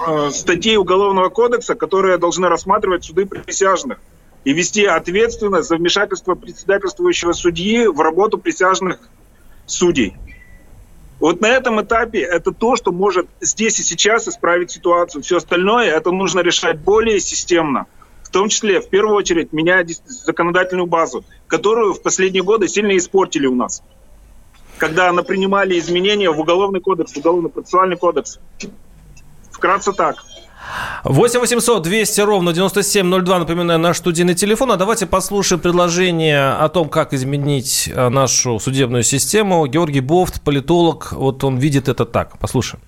э, 0.06 0.30
статей 0.32 0.76
Уголовного 0.76 1.30
кодекса, 1.30 1.76
которые 1.76 2.18
должны 2.18 2.50
рассматривать 2.50 3.06
суды 3.06 3.26
присяжных 3.26 4.00
и 4.44 4.52
вести 4.52 4.86
ответственность 4.86 5.70
за 5.70 5.78
вмешательство 5.78 6.36
председательствующего 6.36 7.32
судьи 7.32 7.88
в 7.88 8.00
работу 8.02 8.38
присяжных 8.38 9.00
судей. 9.66 10.16
Вот 11.20 11.40
на 11.40 11.48
этом 11.48 11.82
этапе 11.82 12.20
это 12.20 12.52
то, 12.52 12.76
что 12.76 12.92
может 12.92 13.28
здесь 13.40 13.80
и 13.80 13.84
сейчас 13.84 14.28
исправить 14.28 14.72
ситуацию. 14.72 15.22
Все 15.22 15.38
остальное 15.38 15.86
это 15.86 16.12
нужно 16.12 16.42
решать 16.42 16.80
более 16.80 17.20
системно. 17.22 17.86
В 18.24 18.30
том 18.30 18.50
числе, 18.50 18.82
в 18.82 18.90
первую 18.90 19.16
очередь, 19.16 19.54
менять 19.54 20.02
законодательную 20.06 20.88
базу, 20.88 21.24
которую 21.48 21.94
в 21.94 22.02
последние 22.02 22.44
годы 22.44 22.68
сильно 22.68 22.98
испортили 22.98 23.46
у 23.46 23.56
нас 23.56 23.84
когда 24.78 25.10
она 25.10 25.24
принимали 25.24 25.80
изменения 25.80 26.30
в 26.30 26.40
Уголовный 26.40 26.82
кодекс, 26.82 27.14
в 27.14 27.18
Уголовно-процессуальный 27.18 27.98
кодекс. 27.98 28.40
Вкратце 29.52 29.94
так. 29.94 30.18
8 31.04 31.40
800 31.40 31.84
200 31.84 32.22
ровно 32.22 32.54
9702, 32.54 33.40
напоминаю, 33.40 33.80
наш 33.80 33.98
студийный 33.98 34.34
телефон. 34.34 34.72
А 34.72 34.78
давайте 34.78 35.06
послушаем 35.06 35.62
предложение 35.62 36.54
о 36.54 36.70
том, 36.70 36.90
как 36.90 37.14
изменить 37.14 37.90
э, 37.94 38.10
нашу 38.10 38.60
судебную 38.60 39.04
систему. 39.04 39.66
Георгий 39.68 40.00
Бофт, 40.00 40.42
политолог, 40.42 41.12
вот 41.12 41.44
он 41.44 41.58
видит 41.58 41.90
это 41.90 42.06
так. 42.06 42.38
Послушаем. 42.40 42.82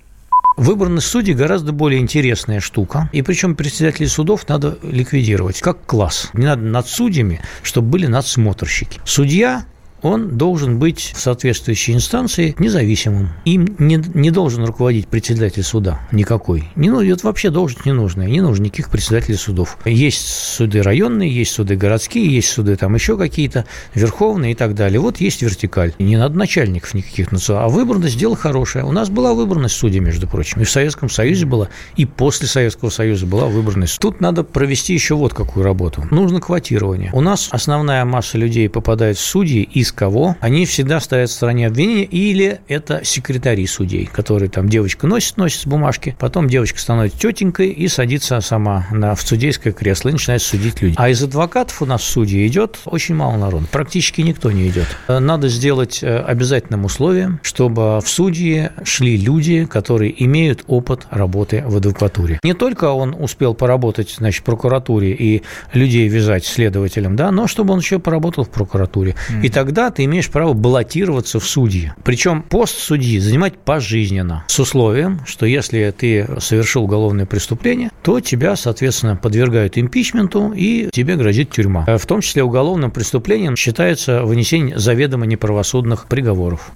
Выборность 0.58 1.08
судей 1.08 1.34
гораздо 1.34 1.74
более 1.74 2.00
интересная 2.00 2.62
штука. 2.62 3.10
И 3.12 3.22
причем 3.22 3.56
председателей 3.56 4.08
судов 4.08 4.48
надо 4.48 4.78
ликвидировать 4.82 5.60
как 5.60 5.86
класс. 5.86 6.30
Не 6.34 6.46
надо 6.46 6.62
над 6.62 6.88
судьями, 6.88 7.42
чтобы 7.62 7.90
были 7.90 8.08
надсмотрщики. 8.08 9.02
Судья 9.04 9.66
он 10.06 10.38
должен 10.38 10.78
быть 10.78 11.14
в 11.16 11.20
соответствующей 11.20 11.94
инстанции 11.94 12.56
независимым. 12.60 13.30
Им 13.44 13.76
не, 13.80 14.00
не 14.14 14.30
должен 14.30 14.64
руководить 14.64 15.08
председатель 15.08 15.64
суда 15.64 16.08
никакой. 16.12 16.70
Не, 16.76 16.92
ну, 16.92 17.02
это 17.02 17.26
вообще 17.26 17.50
должность 17.50 17.88
не 17.88 17.92
нужная. 17.92 18.28
Не 18.28 18.42
нужно 18.42 18.66
никаких 18.66 18.92
председателей 18.92 19.36
судов. 19.36 19.80
Есть 19.84 20.28
суды 20.28 20.84
районные, 20.84 21.34
есть 21.34 21.54
суды 21.54 21.76
городские, 21.76 22.28
есть 22.28 22.50
суды 22.50 22.76
там 22.76 22.94
еще 22.94 23.18
какие-то, 23.18 23.66
верховные 23.96 24.52
и 24.52 24.56
так 24.56 24.76
далее. 24.76 25.00
Вот 25.00 25.20
есть 25.20 25.42
вертикаль. 25.42 25.94
Не 25.98 26.18
надо 26.18 26.38
начальников 26.38 26.94
никаких. 26.94 27.30
А 27.50 27.68
выборность– 27.68 28.18
дело 28.20 28.36
хорошее. 28.36 28.86
У 28.86 28.92
нас 28.92 29.10
была 29.10 29.34
выборность 29.34 29.76
судей, 29.76 30.02
между 30.02 30.28
прочим. 30.28 30.62
И 30.62 30.66
в 30.66 30.70
Советском 30.70 31.10
Союзе 31.10 31.48
была, 31.48 31.70
и 31.96 32.06
после 32.06 32.48
Советского 32.48 32.92
Союза 32.92 33.26
была 33.26 33.48
выборность. 33.48 33.98
Тут 34.00 34.22
надо 34.22 34.44
провести 34.44 34.94
еще 34.94 35.16
вот 35.16 35.34
какую 35.34 35.64
работу. 35.64 36.08
Нужно 36.12 36.42
квотирование. 36.42 37.10
У 37.12 37.22
нас 37.22 37.48
основная 37.50 38.06
масса 38.06 38.38
людей 38.38 38.70
попадает 38.70 39.18
в 39.18 39.22
судьи 39.22 39.64
из 39.64 39.95
кого, 39.96 40.36
они 40.40 40.66
всегда 40.66 41.00
стоят 41.00 41.30
в 41.30 41.34
стороне 41.34 41.68
обвинения, 41.68 42.04
или 42.04 42.60
это 42.68 43.04
секретари 43.04 43.66
судей, 43.68 44.06
которые 44.06 44.50
там 44.50 44.70
девочка 44.70 45.08
носит, 45.08 45.38
носит 45.38 45.68
бумажки, 45.68 46.16
потом 46.20 46.48
девочка 46.48 46.80
становится 46.80 47.18
тетенькой 47.18 47.70
и 47.70 47.88
садится 47.88 48.40
сама 48.42 48.88
на, 48.92 49.16
в 49.16 49.22
судейское 49.22 49.74
кресло 49.74 50.10
и 50.10 50.12
начинает 50.14 50.42
судить 50.42 50.82
людей. 50.82 50.96
А 50.98 51.10
из 51.10 51.24
адвокатов 51.24 51.82
у 51.82 51.86
нас 51.86 52.02
в 52.02 52.06
суде 52.06 52.46
идет 52.46 52.80
очень 52.86 53.16
мало 53.16 53.38
народу, 53.38 53.66
практически 53.72 54.22
никто 54.22 54.52
не 54.52 54.68
идет. 54.68 54.88
Надо 55.08 55.48
сделать 55.50 56.04
э, 56.04 56.20
обязательным 56.20 56.86
условием, 56.86 57.40
чтобы 57.42 58.00
в 58.00 58.08
судьи 58.08 58.70
шли 58.84 59.18
люди, 59.18 59.66
которые 59.66 60.24
имеют 60.26 60.64
опыт 60.68 61.08
работы 61.10 61.64
в 61.66 61.78
адвокатуре. 61.78 62.40
Не 62.44 62.54
только 62.54 62.86
он 62.92 63.16
успел 63.18 63.54
поработать 63.54 64.16
значит, 64.18 64.42
в 64.42 64.44
прокуратуре 64.44 65.12
и 65.12 65.44
людей 65.74 66.08
вязать 66.08 66.46
следователям, 66.46 67.16
да, 67.16 67.32
но 67.32 67.48
чтобы 67.48 67.74
он 67.74 67.80
еще 67.80 68.00
поработал 68.00 68.44
в 68.44 68.50
прокуратуре. 68.50 69.12
Mm-hmm. 69.14 69.42
И 69.44 69.50
тогда 69.50 69.85
ты 69.92 70.06
имеешь 70.06 70.30
право 70.30 70.54
баллотироваться 70.54 71.40
в 71.40 71.46
судьи. 71.46 71.92
Причем 72.04 72.42
пост 72.42 72.78
судьи 72.78 73.20
занимать 73.20 73.58
пожизненно, 73.58 74.44
с 74.48 74.60
условием, 74.60 75.22
что 75.26 75.46
если 75.46 75.94
ты 75.98 76.28
совершил 76.40 76.84
уголовное 76.84 77.26
преступление, 77.26 77.90
то 78.04 78.20
тебя, 78.20 78.56
соответственно, 78.56 79.16
подвергают 79.16 79.78
импичменту 79.78 80.54
и 80.56 80.90
тебе 80.92 81.16
грозит 81.16 81.52
тюрьма. 81.52 81.86
В 81.86 82.06
том 82.06 82.22
числе 82.22 82.44
уголовным 82.44 82.92
преступлением 82.92 83.56
считается 83.56 84.24
вынесение 84.24 84.78
заведомо 84.78 85.26
неправосудных 85.26 86.06
приговоров. 86.08 86.72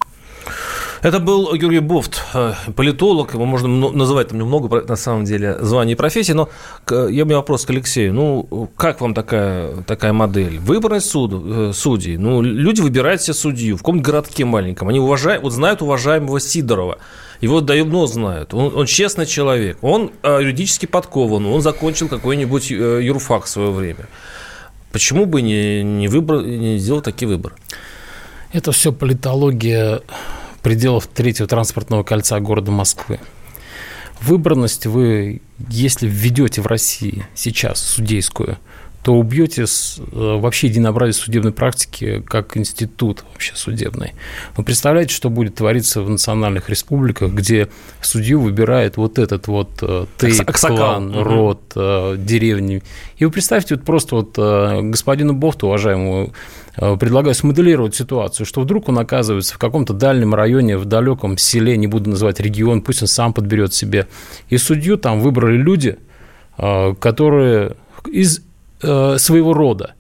Это 1.02 1.20
был 1.20 1.56
Георгий 1.56 1.80
Бофт, 1.80 2.22
э, 2.34 2.54
политолог, 2.76 3.34
его 3.34 3.46
можно 3.46 3.68
называть 3.68 4.30
там 4.30 4.40
немного, 4.40 4.84
на 4.86 4.96
самом 4.98 5.24
деле, 5.24 5.58
званий 5.62 5.94
и 5.94 5.96
профессий, 5.96 6.34
но 6.34 6.50
я 6.90 7.24
у 7.24 7.26
меня 7.26 7.38
вопрос 7.38 7.66
к 7.66 7.70
Алексею. 7.70 8.14
Ну, 8.14 8.70
как 8.76 9.00
вам 9.00 9.14
такая, 9.14 9.78
такая 9.84 10.12
модель? 10.12 10.60
Выборность 10.60 11.10
суд, 11.10 11.32
э, 11.34 11.72
судей. 11.74 12.18
Ну, 12.18 12.42
люди 12.42 12.82
выбирают 12.82 13.22
себе 13.22 13.34
судью 13.34 13.78
в 13.78 13.80
каком-то 13.80 14.04
городке 14.04 14.44
маленьком. 14.44 14.90
Они 14.90 15.00
уважают, 15.00 15.44
вот 15.44 15.54
знают 15.54 15.82
уважаемого 15.82 16.40
Сидорова. 16.40 16.98
Его 17.40 17.62
давно 17.62 18.06
знают. 18.06 18.54
Он, 18.54 18.76
он 18.76 18.86
честный 18.86 19.26
человек. 19.26 19.78
Он 19.82 20.12
э, 20.24 20.40
юридически 20.42 20.86
подкован. 20.86 21.46
Он 21.46 21.62
закончил 21.62 22.10
какой-нибудь 22.10 22.72
юрфак 22.72 23.46
в 23.46 23.50
свое 23.50 23.72
время. 23.72 24.08
Почему 24.92 25.26
бы 25.26 25.42
не, 25.42 25.84
не, 25.84 26.08
выбор, 26.08 26.42
не 26.42 26.78
сделать 26.78 27.06
такие 27.06 27.28
выборы? 27.28 27.56
Это 28.52 28.72
все 28.72 28.92
политология 28.92 30.02
пределов 30.62 31.08
третьего 31.08 31.48
транспортного 31.48 32.04
кольца 32.04 32.40
города 32.40 32.72
Москвы. 32.72 33.20
Выборность 34.22 34.86
вы, 34.86 35.42
если 35.70 36.08
введете 36.08 36.62
в 36.62 36.68
России 36.68 37.26
сейчас 37.36 37.82
судейскую, 37.82 38.58
то 39.04 39.16
убьете 39.16 39.64
э, 39.64 40.04
вообще 40.12 40.68
единообразие 40.68 41.14
судебной 41.14 41.54
практики 41.54 42.22
как 42.26 42.58
институт 42.58 43.24
вообще 43.32 43.54
судебный. 43.56 44.14
Вы 44.58 44.64
представляете, 44.66 45.14
что 45.14 45.30
будет 45.30 45.56
твориться 45.56 46.02
в 46.02 46.10
национальных 46.10 46.70
республиках, 46.70 47.32
где 47.32 47.70
судью 48.02 48.42
выбирает 48.42 48.98
вот 48.98 49.18
этот 49.18 49.48
вот 49.48 49.70
э, 49.82 50.06
тейп, 50.18 50.52
клан, 50.52 51.16
угу. 51.16 51.24
род, 51.24 51.62
э, 51.76 52.16
деревни. 52.18 52.84
И 53.18 53.26
вы 53.26 53.32
представьте 53.32 53.76
вот 53.76 53.86
просто 53.86 54.16
вот 54.16 54.38
господину 54.90 55.34
Бофту, 55.34 55.68
уважаемому, 55.68 56.34
предлагаю 56.76 57.36
смоделировать 57.36 57.96
ситуацию, 57.96 58.46
что 58.46 58.62
вдруг 58.62 58.88
он 58.88 59.00
оказывается 59.00 59.56
в 59.56 59.58
каком-то 59.58 59.94
дальнем 59.94 60.34
районе, 60.34 60.78
в 60.78 60.86
далеком 60.86 61.38
селе, 61.38 61.76
не 61.76 61.88
буду 61.88 62.10
называть 62.10 62.40
регион, 62.40 62.82
пусть 62.82 63.02
он 63.02 63.10
сам 63.10 63.34
подберет 63.34 63.74
себе. 63.74 64.08
И 64.48 64.58
судью 64.58 64.98
там 64.98 65.20
выбрали 65.20 65.58
люди, 65.58 65.98
которые 66.56 67.76
из 68.10 68.42
своего 68.80 69.54
рода. 69.54 69.94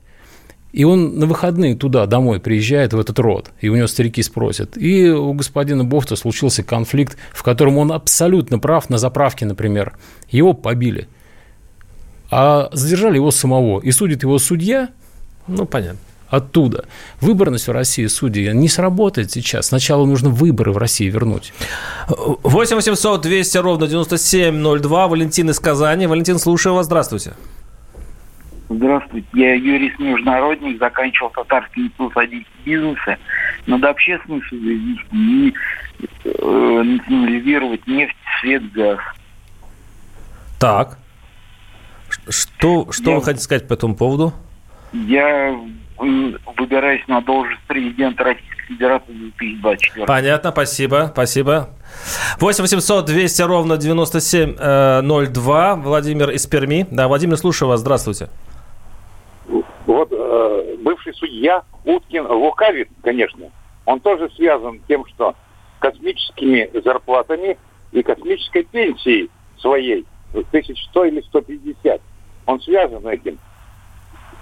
И 0.72 0.84
он 0.84 1.18
на 1.18 1.26
выходные 1.26 1.76
туда, 1.76 2.06
домой 2.06 2.40
приезжает, 2.40 2.94
в 2.94 3.00
этот 3.00 3.18
род, 3.18 3.52
и 3.60 3.70
у 3.70 3.76
него 3.76 3.88
старики 3.88 4.22
спросят. 4.22 4.78
И 4.78 5.10
у 5.10 5.34
господина 5.34 5.84
Бофта 5.84 6.16
случился 6.16 6.62
конфликт, 6.62 7.18
в 7.34 7.42
котором 7.42 7.78
он 7.78 7.92
абсолютно 7.92 8.60
прав, 8.60 8.90
на 8.90 9.00
заправке, 9.00 9.46
например. 9.46 9.98
Его 10.30 10.54
побили. 10.54 11.08
А 12.30 12.70
задержали 12.72 13.16
его 13.16 13.32
самого. 13.32 13.80
И 13.80 13.92
судит 13.92 14.22
его 14.22 14.38
судья, 14.38 14.90
ну, 15.48 15.66
понятно, 15.66 16.00
оттуда. 16.28 16.86
Выборность 17.20 17.68
в 17.68 17.72
России 17.72 18.06
судей 18.06 18.54
не 18.54 18.70
сработает 18.70 19.32
сейчас. 19.32 19.68
Сначала 19.68 20.06
нужно 20.06 20.30
выборы 20.30 20.72
в 20.72 20.78
России 20.78 21.10
вернуть. 21.10 21.52
8 22.08 22.76
800 22.76 23.22
200 23.22 23.58
ровно 23.58 23.88
9702. 23.88 25.08
Валентин 25.08 25.50
из 25.50 25.60
Казани. 25.60 26.06
Валентин, 26.06 26.38
слушаю 26.38 26.76
вас. 26.76 26.86
Здравствуйте. 26.86 27.34
Здравствуйте, 28.70 29.28
я 29.34 29.56
юрист-международник, 29.56 30.78
заканчивал 30.78 31.32
Татарский 31.32 31.86
институт 31.86 32.14
бизнеса. 32.64 33.18
Надо 33.66 33.90
общественную 33.90 34.44
судить 34.44 35.00
и 35.12 35.54
э, 36.24 36.82
национализировать 36.84 37.86
нефть, 37.88 38.16
свет, 38.40 38.72
газ. 38.72 39.00
Так. 40.60 41.00
Что, 42.28 42.92
что 42.92 43.10
я, 43.10 43.16
вы 43.18 43.24
хотите 43.24 43.44
сказать 43.44 43.68
по 43.68 43.74
этому 43.74 43.96
поводу? 43.96 44.34
Я 44.94 45.60
выбираюсь 45.98 47.06
на 47.08 47.22
должность 47.22 47.62
президента 47.64 48.24
Российской 48.24 48.62
Федерации 48.68 49.14
2024. 49.14 50.06
Понятно, 50.06 50.52
спасибо, 50.52 51.10
спасибо. 51.12 51.70
8 52.40 52.62
800 52.62 53.06
200 53.06 53.42
ровно 53.42 53.78
9702. 53.78 55.72
Э, 55.72 55.76
Владимир 55.76 56.30
из 56.30 56.46
Перми. 56.46 56.86
Да, 56.92 57.08
Владимир, 57.08 57.36
слушаю 57.36 57.70
вас. 57.70 57.80
Здравствуйте 57.80 58.30
бывший 61.00 61.14
судья 61.14 61.64
Уткин 61.86 62.28
лукавит, 62.28 62.90
конечно. 63.04 63.50
Он 63.86 64.00
тоже 64.00 64.30
связан 64.36 64.82
тем, 64.88 65.06
что 65.08 65.36
космическими 65.80 66.70
зарплатами 66.84 67.58
и 67.92 68.04
космической 68.04 68.64
пенсией 68.64 69.30
своей, 69.58 70.06
1100 70.34 71.06
или 71.06 71.22
150. 71.22 72.02
Он 72.46 72.62
связан 72.62 73.08
этим. 73.08 73.40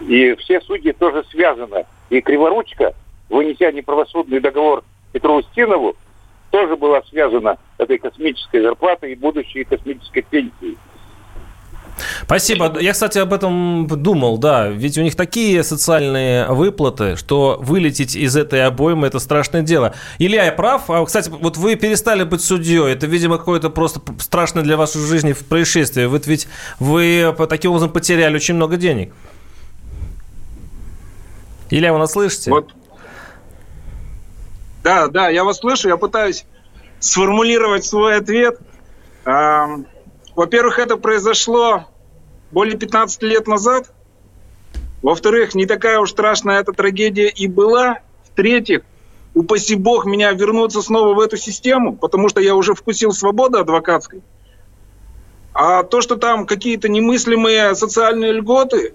И 0.02 0.36
все 0.36 0.60
судьи 0.62 0.92
тоже 0.94 1.24
связаны. 1.30 1.86
И 2.10 2.22
Криворучка, 2.22 2.94
вынеся 3.30 3.72
неправосудный 3.72 4.40
договор 4.40 4.84
Петру 5.12 5.36
Устинову, 5.36 5.96
тоже 6.52 6.76
была 6.76 7.02
связана 7.04 7.58
этой 7.78 7.98
космической 7.98 8.62
зарплатой 8.62 9.14
и 9.14 9.16
будущей 9.16 9.64
космической 9.64 10.22
пенсией. 10.22 10.78
Спасибо. 12.28 12.78
Я, 12.82 12.92
кстати, 12.92 13.20
об 13.20 13.32
этом 13.32 13.88
думал, 13.88 14.38
да. 14.38 14.68
Ведь 14.68 14.98
у 14.98 15.02
них 15.02 15.16
такие 15.16 15.64
социальные 15.64 16.48
выплаты, 16.50 17.16
что 17.16 17.58
вылететь 17.62 18.18
из 18.18 18.36
этой 18.36 18.66
обоймы– 18.66 19.08
это 19.08 19.20
страшное 19.20 19.62
дело. 19.62 19.96
Илья, 20.20 20.44
я 20.44 20.52
прав? 20.52 20.90
А, 20.90 21.06
кстати, 21.06 21.30
вот 21.30 21.56
вы 21.56 21.76
перестали 21.78 22.24
быть 22.24 22.42
судьей. 22.42 22.92
Это, 22.92 23.08
видимо, 23.08 23.38
какое-то 23.38 23.70
просто 23.70 24.02
страшное 24.20 24.62
для 24.62 24.76
вашей 24.76 25.00
жизни 25.00 25.32
происшествие. 25.32 26.10
Вот 26.10 26.28
ведь 26.28 26.50
вы 26.80 27.34
таким 27.48 27.72
образом 27.72 27.92
потеряли 27.92 28.36
очень 28.36 28.56
много 28.56 28.76
денег. 28.76 29.14
Илья, 31.70 31.94
вы 31.94 32.00
нас 32.00 32.12
слышите? 32.12 32.52
Вот. 32.52 32.76
Да, 34.84 35.08
да, 35.08 35.30
я 35.30 35.46
вас 35.46 35.60
слышу. 35.60 35.88
Я 35.88 35.96
пытаюсь 35.96 36.46
сформулировать 37.00 37.86
свой 37.86 38.18
ответ. 38.18 38.60
Во-первых, 39.24 40.78
это 40.78 40.98
произошло 40.98 41.86
более 42.52 42.78
15 42.78 43.22
лет 43.24 43.48
назад. 43.48 43.92
Во-вторых, 45.02 45.56
не 45.56 45.66
такая 45.66 46.00
уж 46.00 46.12
страшная 46.12 46.60
эта 46.60 46.74
трагедия 46.74 47.28
и 47.28 47.48
была. 47.48 48.00
В-третьих, 48.32 48.82
упаси 49.34 49.76
бог 49.76 50.06
меня 50.06 50.32
вернуться 50.32 50.82
снова 50.82 51.14
в 51.14 51.20
эту 51.20 51.38
систему, 51.38 51.96
потому 51.96 52.30
что 52.30 52.42
я 52.42 52.56
уже 52.56 52.74
вкусил 52.74 53.12
свободы 53.12 53.60
адвокатской. 53.60 54.22
А 55.54 55.84
то, 55.84 56.02
что 56.02 56.18
там 56.18 56.46
какие-то 56.46 56.88
немыслимые 56.88 57.74
социальные 57.74 58.34
льготы, 58.34 58.94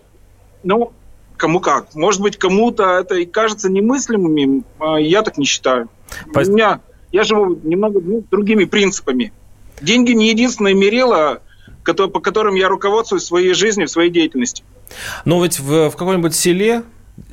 ну, 0.62 0.92
кому 1.36 1.58
как. 1.58 1.94
Может 1.94 2.20
быть, 2.20 2.36
кому-то 2.36 2.84
это 2.84 3.16
и 3.16 3.26
кажется 3.26 3.68
немыслимыми, 3.68 4.62
а 4.78 4.96
я 4.96 5.22
так 5.22 5.38
не 5.38 5.44
считаю. 5.44 5.88
Пос... 6.32 6.48
У 6.48 6.52
меня, 6.52 6.80
я 7.10 7.24
живу 7.24 7.58
немного 7.64 8.00
ну, 8.00 8.22
другими 8.30 8.64
принципами. 8.64 9.32
Деньги 9.80 10.12
не 10.12 10.28
единственное 10.28 10.74
мерило, 10.74 11.42
по 11.84 12.20
которым 12.20 12.54
я 12.54 12.68
руководствуюсь 12.68 13.24
в 13.24 13.26
своей 13.26 13.54
жизни, 13.54 13.84
в 13.84 13.90
своей 13.90 14.10
деятельности. 14.10 14.64
Но 15.24 15.42
ведь 15.42 15.58
в, 15.58 15.90
в 15.90 15.92
каком-нибудь 15.92 16.34
селе 16.34 16.82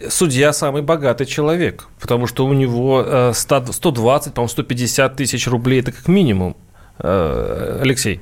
судья 0.10 0.54
самый 0.54 0.82
богатый 0.82 1.26
человек, 1.26 1.88
потому 2.00 2.28
что 2.28 2.46
у 2.46 2.54
него 2.54 3.32
100, 3.34 3.72
120, 3.72 4.34
по-моему, 4.34 4.50
150 4.50 5.16
тысяч 5.16 5.48
рублей, 5.48 5.82
это 5.82 5.92
как 5.92 6.08
минимум. 6.08 6.56
Э, 7.00 7.80
Алексей. 7.82 8.22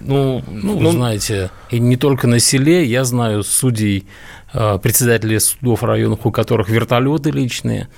Ну, 0.00 0.42
ну, 0.46 0.78
ну, 0.78 0.92
знаете, 0.92 1.50
и 1.70 1.80
не 1.80 1.96
только 1.96 2.26
на 2.26 2.38
селе, 2.38 2.84
я 2.84 3.04
знаю 3.04 3.42
судей, 3.42 4.06
э, 4.52 4.78
председателей 4.78 5.40
судов 5.40 5.82
районов, 5.82 6.24
у 6.24 6.30
которых 6.30 6.68
вертолеты 6.68 7.30
личные, 7.30 7.88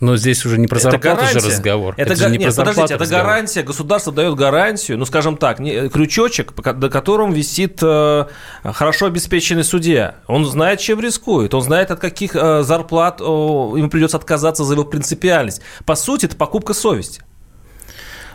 Но 0.00 0.16
здесь 0.16 0.46
уже 0.46 0.58
не 0.58 0.68
про 0.68 0.78
зарплату 0.78 1.26
же 1.26 1.46
разговор. 1.46 1.94
Это, 1.96 2.12
это 2.12 2.22
же 2.22 2.30
не 2.30 2.38
нет, 2.38 2.54
про 2.54 2.62
подождите, 2.62 2.94
разговор. 2.94 3.02
это 3.02 3.10
гарантия. 3.10 3.62
Государство 3.62 4.12
дает 4.12 4.34
гарантию, 4.36 4.96
ну, 4.96 5.04
скажем 5.04 5.36
так, 5.36 5.58
не, 5.58 5.88
крючочек, 5.88 6.54
до 6.54 6.88
которым 6.88 7.32
висит 7.32 7.80
э, 7.82 8.26
хорошо 8.62 9.06
обеспеченный 9.06 9.64
судья. 9.64 10.16
Он 10.28 10.44
знает, 10.44 10.78
чем 10.78 11.00
рискует. 11.00 11.52
Он 11.52 11.62
знает, 11.62 11.90
от 11.90 11.98
каких 11.98 12.36
э, 12.36 12.62
зарплат 12.62 13.20
э, 13.20 13.24
ему 13.24 13.90
придется 13.90 14.18
отказаться 14.18 14.64
за 14.64 14.74
его 14.74 14.84
принципиальность. 14.84 15.62
По 15.84 15.96
сути, 15.96 16.26
это 16.26 16.36
покупка 16.36 16.74
совести. 16.74 17.22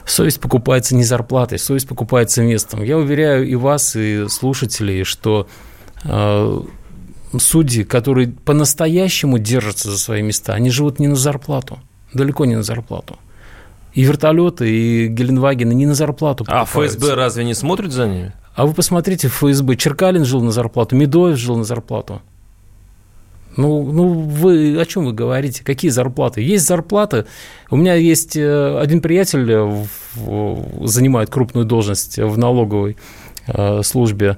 Совесть 0.06 0.42
покупается 0.42 0.96
не 0.96 1.04
зарплатой, 1.06 1.60
совесть 1.60 1.88
покупается 1.88 2.42
местом. 2.42 2.84
Я 2.84 2.98
уверяю 2.98 3.48
и 3.48 3.56
вас, 3.56 3.96
и 3.96 4.28
слушателей, 4.28 5.06
что 5.06 5.48
э, 6.04 6.62
судьи, 7.40 7.84
которые 7.84 8.30
по-настоящему 8.30 9.40
держатся 9.40 9.92
за 9.92 9.98
свои 9.98 10.22
места, 10.22 10.54
они 10.54 10.70
живут 10.70 11.00
не 11.00 11.08
на 11.08 11.16
зарплату, 11.16 11.80
далеко 12.14 12.46
не 12.46 12.56
на 12.56 12.64
зарплату. 12.64 13.18
И 13.94 14.04
вертолеты, 14.04 14.70
и 14.70 15.08
Геленвагены 15.08 15.74
не 15.74 15.86
на 15.86 15.94
зарплату 15.94 16.46
А 16.48 16.66
ФСБ 16.66 17.14
разве 17.14 17.44
не 17.44 17.54
смотрит 17.54 17.92
за 17.92 18.08
ними? 18.08 18.34
А 18.56 18.66
вы 18.66 18.74
посмотрите, 18.74 19.28
ФСБ, 19.28 19.76
Черкалин 19.76 20.26
жил 20.26 20.42
на 20.42 20.52
зарплату, 20.52 20.96
Медоев 20.96 21.38
жил 21.38 21.58
на 21.58 21.64
зарплату. 21.64 22.22
Ну, 23.56 23.84
ну, 23.92 24.08
вы 24.14 24.80
о 24.80 24.86
чем 24.86 25.06
вы 25.06 25.14
говорите? 25.14 25.64
Какие 25.64 25.92
зарплаты? 25.92 26.42
Есть 26.42 26.66
зарплаты. 26.66 27.26
У 27.70 27.78
меня 27.78 27.94
есть 27.94 28.36
э, 28.36 28.80
один 28.80 29.00
приятель, 29.02 29.48
э, 29.48 29.86
занимает 30.86 31.30
крупную 31.30 31.66
должность 31.66 32.18
в 32.18 32.38
налоговой 32.38 32.98
э, 33.48 33.84
службе. 33.84 34.38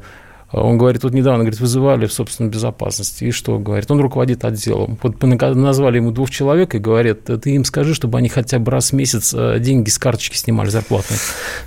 Он 0.57 0.77
говорит, 0.77 1.03
вот 1.03 1.13
недавно 1.13 1.39
говорит, 1.39 1.59
вызывали 1.59 2.05
в 2.05 2.13
собственную 2.13 2.51
безопасность. 2.51 3.21
И 3.21 3.31
что 3.31 3.59
говорит? 3.59 3.89
Он 3.91 3.99
руководит 3.99 4.45
отделом. 4.45 4.97
Вот 5.01 5.21
назвали 5.21 5.97
ему 5.97 6.11
двух 6.11 6.29
человек 6.29 6.75
и 6.75 6.77
говорят, 6.77 7.25
ты 7.25 7.51
им 7.51 7.65
скажи, 7.65 7.93
чтобы 7.93 8.17
они 8.19 8.29
хотя 8.29 8.59
бы 8.59 8.71
раз 8.71 8.91
в 8.91 8.93
месяц 8.93 9.33
э, 9.33 9.57
деньги 9.59 9.89
с 9.89 9.97
карточки 9.97 10.37
снимали 10.37 10.69
зарплатные. 10.69 11.19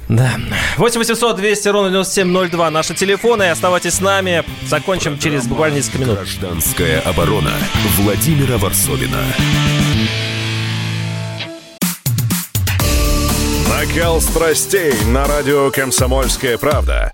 Да. 0.09 0.31
8 0.79 0.99
800 0.99 1.37
200 1.37 1.69
ровно 1.69 1.91
9702. 1.91 2.71
Наши 2.71 2.95
телефоны. 2.95 3.51
Оставайтесь 3.51 3.95
с 3.95 4.01
нами. 4.01 4.43
Закончим 4.67 5.19
Программа 5.19 5.23
через 5.23 5.47
буквально 5.47 5.77
несколько 5.77 5.99
минут. 5.99 6.15
Гражданская 6.17 7.01
оборона 7.01 7.53
Владимира 7.99 8.59
Варсовина. 8.59 9.25
Накал 13.69 14.21
страстей 14.21 14.93
на 15.07 15.27
радио 15.27 15.71
«Комсомольская 15.71 16.59
правда». 16.59 17.13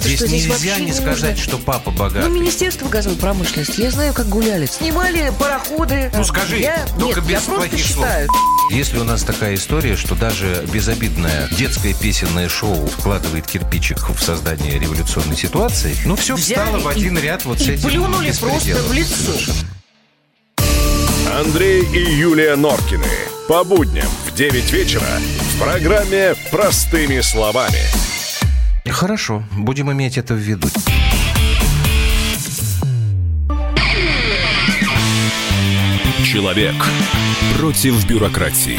Здесь, 0.00 0.18
что, 0.18 0.26
здесь 0.26 0.46
нельзя 0.46 0.78
не 0.78 0.92
сказать, 0.92 1.38
что 1.38 1.58
папа 1.58 1.90
богатый. 1.90 2.28
Ну, 2.28 2.34
Министерство 2.34 2.88
газовой 2.88 3.18
промышленности. 3.18 3.80
Я 3.80 3.90
знаю, 3.90 4.14
как 4.14 4.28
гуляли. 4.28 4.66
Снимали 4.66 5.32
пароходы. 5.38 6.10
Ну, 6.14 6.24
скажи, 6.24 6.58
я... 6.58 6.86
только 6.98 7.20
Нет, 7.20 7.28
без 7.28 7.46
я 7.46 7.54
плохих 7.54 7.86
слов. 7.86 8.06
Считаю. 8.06 8.28
Если 8.70 8.98
у 8.98 9.04
нас 9.04 9.22
такая 9.22 9.54
история, 9.54 9.96
что 9.96 10.14
даже 10.14 10.64
безобидное 10.72 11.48
детское 11.58 11.92
песенное 11.92 12.48
шоу 12.48 12.86
вкладывает 12.86 13.46
кирпичик 13.46 14.08
в 14.08 14.20
создание 14.20 14.78
революционной 14.78 15.36
ситуации, 15.36 15.96
ну, 16.04 16.16
все 16.16 16.34
Взяли 16.34 16.60
встало 16.60 16.78
в 16.78 16.88
один 16.88 17.18
и, 17.18 17.20
ряд 17.20 17.44
вот 17.44 17.60
и 17.60 17.64
с 17.64 17.68
этим 17.68 17.88
плюнули 17.88 18.32
просто 18.32 18.76
в 18.82 18.92
лицо. 18.92 19.14
Совершенно. 19.14 19.68
Андрей 21.38 21.84
и 21.84 22.14
Юлия 22.16 22.56
Норкины. 22.56 23.06
По 23.48 23.64
будням 23.64 24.08
в 24.26 24.34
9 24.34 24.72
вечера 24.72 25.02
в 25.54 25.58
программе 25.60 26.34
«Простыми 26.50 27.20
словами». 27.20 28.19
Хорошо, 28.88 29.42
будем 29.56 29.90
иметь 29.92 30.18
это 30.18 30.34
в 30.34 30.38
виду. 30.38 30.68
Человек 36.24 36.74
против 37.58 38.06
бюрократии. 38.06 38.78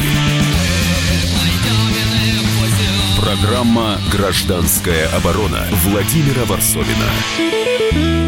Программа 3.20 3.98
«Гражданская 4.10 5.08
оборона» 5.14 5.66
Владимира 5.84 6.44
Варсовина. 6.44 8.21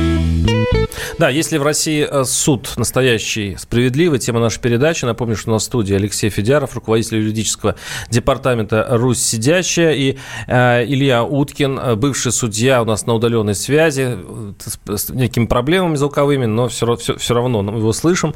Да, 1.19 1.29
если 1.29 1.59
в 1.59 1.63
России 1.63 2.07
э, 2.09 2.25
суд 2.25 2.75
настоящий, 2.77 3.57
справедливый, 3.59 4.19
тема 4.19 4.41
нашей 4.41 4.61
передачи. 4.61 5.05
Напомню, 5.05 5.37
что 5.37 5.51
у 5.51 5.53
нас 5.55 5.63
в 5.63 5.67
студии 5.67 5.95
Алексей 5.95 6.31
Федяров, 6.31 6.75
руководитель 6.75 7.19
юридического 7.19 7.77
департамента 8.11 8.87
«Русь 8.91 9.21
сидящая», 9.21 9.93
и 9.93 10.19
э, 10.47 10.85
Илья 10.85 11.25
Уткин, 11.25 11.79
э, 11.79 11.95
бывший 11.95 12.33
судья 12.33 12.83
у 12.83 12.85
нас 12.85 13.07
на 13.07 13.15
удаленной 13.15 13.55
связи, 13.55 14.19
э, 14.19 14.53
с, 14.59 15.07
с 15.07 15.11
некими 15.11 15.47
проблемами 15.47 15.97
звуковыми, 15.97 16.47
но 16.47 16.69
все, 16.69 16.97
все, 16.97 17.17
все 17.17 17.35
равно 17.35 17.63
мы 17.63 17.79
его 17.79 17.93
слышим. 17.93 18.35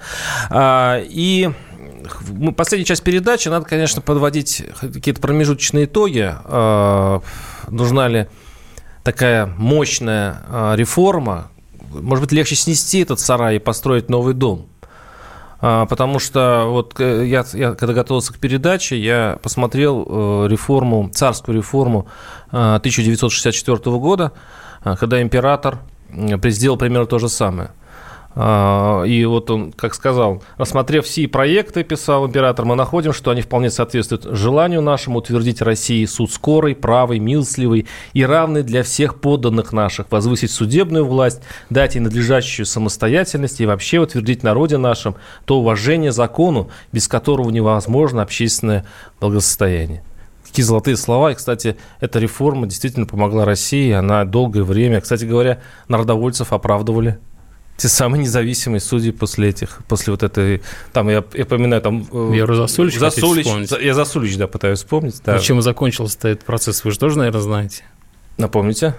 А, 0.51 1.01
и 1.03 1.51
последняя 2.57 2.85
часть 2.85 3.03
передачи, 3.03 3.49
надо, 3.49 3.67
конечно, 3.67 4.01
подводить 4.01 4.65
какие-то 4.81 5.21
промежуточные 5.21 5.85
итоги. 5.85 6.33
А, 6.45 7.23
нужна 7.69 8.09
ли 8.09 8.29
такая 9.03 9.47
мощная 9.47 10.75
реформа, 10.75 11.51
может 11.91 12.25
быть, 12.25 12.33
легче 12.33 12.55
снести 12.55 13.01
этот 13.01 13.21
сарай 13.21 13.57
и 13.57 13.59
построить 13.59 14.09
новый 14.09 14.35
дом. 14.35 14.67
А, 15.61 15.87
потому 15.87 16.19
что 16.19 16.67
вот 16.69 16.99
э, 17.01 17.27
я, 17.27 17.45
я 17.53 17.75
когда 17.75 17.93
готовился 17.93 18.33
к 18.33 18.39
передаче, 18.39 18.99
я 18.99 19.39
посмотрел 19.43 20.07
э, 20.07 20.49
реформу, 20.49 21.11
царскую 21.13 21.57
реформу 21.57 22.07
1964 22.51 23.79
э, 23.79 23.91
года, 23.99 24.33
когда 24.83 25.21
император 25.21 25.79
сделал 26.45 26.77
примерно 26.77 27.07
то 27.07 27.19
же 27.19 27.29
самое– 27.29 27.73
и 28.39 29.25
вот 29.29 29.51
он, 29.51 29.73
как 29.73 29.95
сказал, 29.95 30.45
рассмотрев 30.59 31.05
все 31.05 31.27
проекты, 31.27 31.83
писал 31.83 32.29
император, 32.29 32.67
мы 32.67 32.77
находим, 32.77 33.13
что 33.13 33.33
они 33.33 33.43
вполне 33.43 33.69
соответствуют 33.69 34.29
желанию 34.31 34.81
нашему 34.81 35.19
утвердить 35.19 35.61
России 35.61 36.05
суд 36.05 36.31
скорый, 36.31 36.77
правый, 36.77 37.19
милостливый 37.19 37.89
и 38.13 38.25
равный 38.25 38.63
для 38.63 38.85
всех 38.85 39.21
подданных 39.21 39.73
наших, 39.73 40.13
возвысить 40.13 40.53
судебную 40.53 41.05
власть, 41.05 41.43
дать 41.69 41.97
ей 41.97 42.01
надлежащую 42.01 42.65
самостоятельность 42.65 43.61
и 43.61 43.67
вообще 43.67 43.99
утвердить 43.99 44.45
народе 44.45 44.77
нашем 44.77 45.17
то 45.45 45.59
уважение 45.59 46.13
закону, 46.13 46.71
без 46.93 47.09
которого 47.09 47.51
невозможно 47.51 48.23
общественное 48.23 48.87
благосостояние. 49.19 50.05
Какие 50.47 50.65
золотые 50.65 50.97
слова. 50.97 51.33
И, 51.33 51.35
кстати, 51.35 51.77
эта 52.01 52.21
реформа 52.21 52.67
действительно 52.67 53.05
помогла 53.05 53.45
России. 53.45 53.91
Она 53.91 54.25
долгое 54.25 54.63
время, 54.63 55.01
кстати 55.01 55.25
говоря, 55.25 55.61
народовольцев 55.89 56.53
оправдывали 56.53 57.19
те 57.79 57.87
самые 57.87 58.23
независимые 58.23 58.81
судьи 58.81 59.13
после 59.13 59.51
этих, 59.51 59.79
после 59.89 60.11
вот 60.11 60.25
этой, 60.25 60.63
там, 60.93 61.09
я, 61.09 61.25
я 61.33 61.47
поминаю, 61.47 61.81
там... 61.81 62.03
Веру 62.33 62.57
Засулич, 62.57 62.99
Засулич 62.99 63.47
Я 63.81 63.95
Засулич, 63.95 64.37
да, 64.37 64.49
пытаюсь 64.49 64.81
вспомнить. 64.81 65.23
Да. 65.25 65.37
А 65.37 65.39
чем 65.39 65.63
закончился 65.63 66.19
этот 66.29 66.45
процесс, 66.45 66.85
вы 66.85 66.91
же 66.91 66.99
тоже, 66.99 67.17
наверное, 67.19 67.41
знаете? 67.41 67.85
Напомните. 68.37 68.97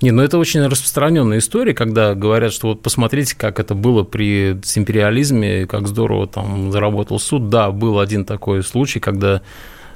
Не, 0.00 0.12
ну 0.12 0.22
это 0.22 0.38
очень 0.38 0.64
распространенная 0.64 1.38
история, 1.38 1.74
когда 1.74 2.14
говорят, 2.14 2.52
что 2.52 2.68
вот 2.68 2.82
посмотрите, 2.82 3.34
как 3.36 3.58
это 3.58 3.74
было 3.74 4.04
при 4.04 4.52
империализме, 4.52 5.66
как 5.66 5.88
здорово 5.88 6.28
там 6.28 6.70
заработал 6.70 7.18
суд. 7.18 7.48
Да, 7.48 7.72
был 7.72 7.98
один 7.98 8.24
такой 8.24 8.62
случай, 8.62 9.00
когда 9.00 9.42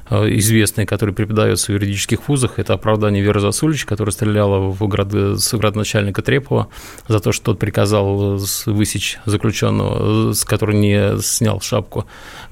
Э, 0.09 0.29
известный, 0.39 0.87
который 0.87 1.15
преподается 1.15 1.67
в 1.67 1.75
юридических 1.75 2.29
вузах, 2.29 2.59
это 2.59 2.75
оправдание 2.75 3.23
Веры 3.23 3.41
Засулич, 3.41 3.85
которая 3.85 4.13
стреляла 4.13 4.71
в 4.71 4.87
град... 4.87 5.13
с 5.13 5.53
градоначальника 5.55 6.23
Трепова 6.23 6.69
за 7.09 7.19
то, 7.19 7.33
что 7.33 7.47
тот 7.47 7.59
приказал 7.59 8.39
высечь 8.67 9.19
заключенного, 9.25 10.33
с 10.33 10.45
который 10.45 10.77
не 10.77 11.21
снял 11.21 11.61
шапку, 11.61 12.07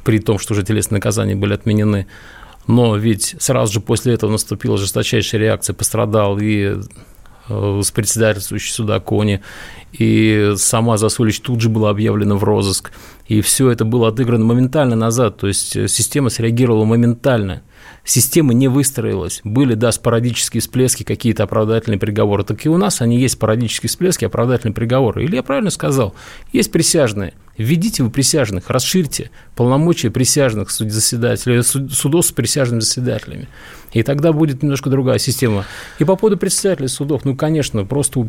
при 0.04 0.18
том, 0.18 0.38
что 0.38 0.54
уже 0.54 0.64
телесные 0.64 0.96
наказания 0.98 1.36
были 1.36 1.54
отменены. 1.54 2.06
Но 2.66 2.96
ведь 2.96 3.36
сразу 3.38 3.74
же 3.74 3.80
после 3.80 4.14
этого 4.14 4.30
наступила 4.30 4.76
жесточайшая 4.76 5.40
реакция, 5.40 5.74
пострадал 5.74 6.38
и 6.38 6.76
э, 7.48 7.80
с 7.84 7.90
председательствующей 7.92 8.72
суда 8.72 8.98
Кони, 8.98 9.42
и 9.92 10.54
сама 10.56 10.96
Засулич 10.96 11.38
тут 11.40 11.60
же 11.60 11.68
была 11.68 11.90
объявлена 11.90 12.34
в 12.34 12.42
розыск 12.42 12.90
и 13.26 13.40
все 13.40 13.70
это 13.70 13.84
было 13.84 14.08
отыграно 14.08 14.44
моментально 14.44 14.96
назад, 14.96 15.38
то 15.38 15.46
есть 15.46 15.76
э, 15.76 15.88
система 15.88 16.28
среагировала 16.28 16.84
моментально. 16.84 17.62
Система 18.04 18.52
не 18.52 18.68
выстроилась. 18.68 19.40
Были, 19.44 19.74
да, 19.74 19.90
спорадические 19.90 20.60
всплески, 20.60 21.04
какие-то 21.04 21.44
оправдательные 21.44 21.98
приговоры. 21.98 22.44
Так 22.44 22.64
и 22.66 22.68
у 22.68 22.76
нас 22.76 23.00
они 23.00 23.18
есть 23.18 23.34
спорадические 23.34 23.88
всплески, 23.88 24.26
оправдательные 24.26 24.74
приговоры. 24.74 25.24
Или 25.24 25.36
я 25.36 25.42
правильно 25.42 25.70
сказал? 25.70 26.14
Есть 26.52 26.70
присяжные. 26.70 27.32
Введите 27.56 28.02
вы 28.02 28.10
присяжных, 28.10 28.68
расширьте 28.68 29.30
полномочия 29.54 30.10
присяжных 30.10 30.70
заседателей, 30.70 31.62
судов 31.62 32.26
с 32.26 32.32
присяжными 32.32 32.80
заседателями. 32.80 33.48
И 33.92 34.02
тогда 34.02 34.32
будет 34.32 34.62
немножко 34.62 34.90
другая 34.90 35.18
система. 35.18 35.64
И 35.98 36.04
по 36.04 36.16
поводу 36.16 36.36
председателей 36.36 36.88
судов, 36.88 37.24
ну, 37.24 37.36
конечно, 37.36 37.84
просто 37.84 38.28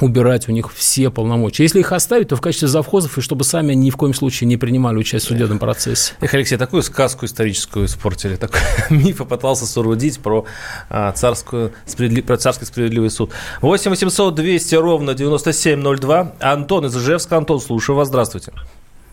убирать 0.00 0.48
у 0.48 0.52
них 0.52 0.72
все 0.72 1.10
полномочия. 1.10 1.64
Если 1.64 1.80
их 1.80 1.92
оставить, 1.92 2.28
то 2.28 2.36
в 2.36 2.40
качестве 2.40 2.68
завхозов, 2.68 3.18
и 3.18 3.20
чтобы 3.20 3.44
сами 3.44 3.74
ни 3.74 3.90
в 3.90 3.96
коем 3.96 4.14
случае 4.14 4.48
не 4.48 4.56
принимали 4.56 4.96
участие 4.96 5.36
в 5.36 5.38
судебном 5.38 5.58
процессе. 5.58 6.14
Эх, 6.20 6.32
Алексей, 6.34 6.56
такую 6.56 6.82
сказку 6.82 7.26
историческую 7.26 7.86
испортили, 7.86 8.36
такой 8.36 8.60
миф 8.90 9.18
попытался 9.18 9.66
соорудить 9.66 10.20
про, 10.20 10.46
а, 10.88 11.12
царскую, 11.12 11.72
справедлив... 11.86 12.24
про 12.24 12.36
царский 12.36 12.64
справедливый 12.64 13.10
суд. 13.10 13.32
8 13.60 13.90
800 13.90 14.34
200 14.34 14.74
ровно 14.76 15.14
9702. 15.14 16.32
Антон 16.40 16.86
из 16.86 16.96
Ижевска. 16.96 17.36
Антон, 17.36 17.60
слушаю 17.60 17.96
вас, 17.96 18.08
здравствуйте. 18.08 18.52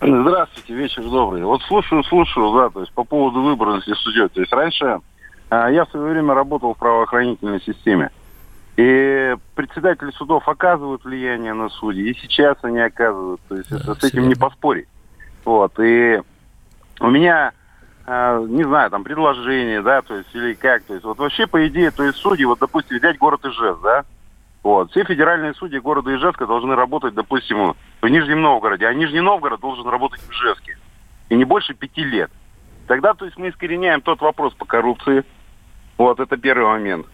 Здравствуйте, 0.01 0.74
вечер 0.74 1.03
добрый. 1.03 1.43
Вот 1.43 1.61
слушаю, 1.63 2.03
слушаю, 2.05 2.53
да, 2.53 2.70
то 2.70 2.80
есть 2.80 2.93
по 2.93 3.03
поводу 3.03 3.41
выборности 3.41 3.93
судей. 3.95 4.30
То 4.30 4.39
есть 4.39 4.53
раньше 4.53 4.99
а, 5.49 5.70
я 5.70 5.84
в 5.84 5.89
свое 5.89 6.11
время 6.11 6.34
работал 6.34 6.74
в 6.74 6.78
правоохранительной 6.78 7.61
системе. 7.61 8.09
И 8.80 9.36
председатели 9.55 10.09
судов 10.11 10.47
оказывают 10.47 11.03
влияние 11.03 11.51
на 11.51 11.67
судьи, 11.67 12.11
и 12.11 12.17
сейчас 12.17 12.55
они 12.61 12.80
оказывают. 12.80 13.41
То 13.49 13.57
есть 13.57 13.69
да, 13.69 13.75
это, 13.75 13.95
с 13.95 14.03
этим 14.05 14.30
не 14.30 14.36
поспорить. 14.36 14.88
Вот. 15.43 15.77
И 15.82 16.21
у 17.01 17.09
меня, 17.09 17.51
э, 18.07 18.45
не 18.47 18.63
знаю, 18.63 18.89
там 18.89 19.03
предложение, 19.03 19.82
да, 19.82 20.01
то 20.01 20.15
есть, 20.15 20.34
или 20.34 20.53
как, 20.53 20.84
то 20.84 20.93
есть, 20.93 21.03
вот 21.03 21.17
вообще, 21.17 21.45
по 21.45 21.67
идее, 21.67 21.91
то 21.91 22.05
есть 22.05 22.19
судьи, 22.19 22.45
вот, 22.45 22.59
допустим, 22.59 22.99
взять 22.99 23.17
город 23.17 23.43
Ижевск, 23.43 23.82
да, 23.82 24.05
вот, 24.63 24.91
все 24.91 25.03
федеральные 25.03 25.55
судьи 25.55 25.77
города 25.80 26.15
Ижевска 26.15 26.47
должны 26.47 26.73
работать, 26.73 27.13
допустим, 27.13 27.75
в 28.01 28.07
Нижнем 28.07 28.41
Новгороде, 28.41 28.88
а 28.88 28.93
Нижний 28.93 29.19
Новгород 29.19 29.59
должен 29.59 29.89
работать 29.89 30.21
в 30.21 30.32
Ижевске. 30.32 30.77
И 31.27 31.36
не 31.36 31.43
больше 31.43 31.73
пяти 31.73 32.05
лет. 32.05 32.32
Тогда, 32.88 33.13
то 33.13 33.25
есть, 33.25 33.38
мы 33.38 33.49
искореняем 33.49 33.99
тот 33.99 34.21
вопрос 34.21 34.53
по 34.53 34.63
коррупции. 34.63 35.25
Вот, 35.97 36.21
это 36.21 36.38
первый 36.38 36.67
момент. 36.67 37.07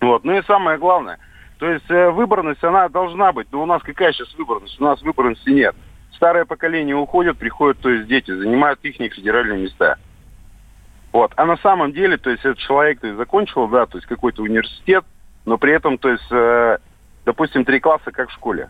Вот, 0.00 0.24
ну 0.24 0.36
и 0.36 0.42
самое 0.44 0.78
главное, 0.78 1.18
то 1.58 1.70
есть 1.70 1.90
э, 1.90 2.10
выборность, 2.10 2.64
она 2.64 2.88
должна 2.88 3.32
быть, 3.32 3.48
но 3.52 3.62
у 3.62 3.66
нас 3.66 3.82
какая 3.82 4.12
сейчас 4.12 4.34
выборность? 4.34 4.80
У 4.80 4.84
нас 4.84 5.02
выборности 5.02 5.50
нет 5.50 5.74
старое 6.20 6.44
поколение 6.44 6.94
уходит, 6.94 7.38
приходят, 7.38 7.78
то 7.78 7.88
есть 7.88 8.06
дети, 8.06 8.30
занимают 8.30 8.78
их 8.82 8.96
федеральные 8.96 9.62
места. 9.62 9.96
Вот. 11.12 11.32
А 11.36 11.46
на 11.46 11.56
самом 11.56 11.92
деле, 11.92 12.18
то 12.18 12.28
есть 12.28 12.44
этот 12.44 12.58
человек 12.58 13.00
то 13.00 13.06
есть, 13.06 13.18
закончил, 13.18 13.66
да, 13.68 13.86
то 13.86 13.96
есть 13.96 14.06
какой-то 14.06 14.42
университет, 14.42 15.02
но 15.46 15.56
при 15.56 15.72
этом, 15.72 15.96
то 15.96 16.10
есть, 16.10 16.30
э, 16.30 16.76
допустим, 17.24 17.64
три 17.64 17.80
класса, 17.80 18.12
как 18.12 18.28
в 18.28 18.34
школе. 18.34 18.68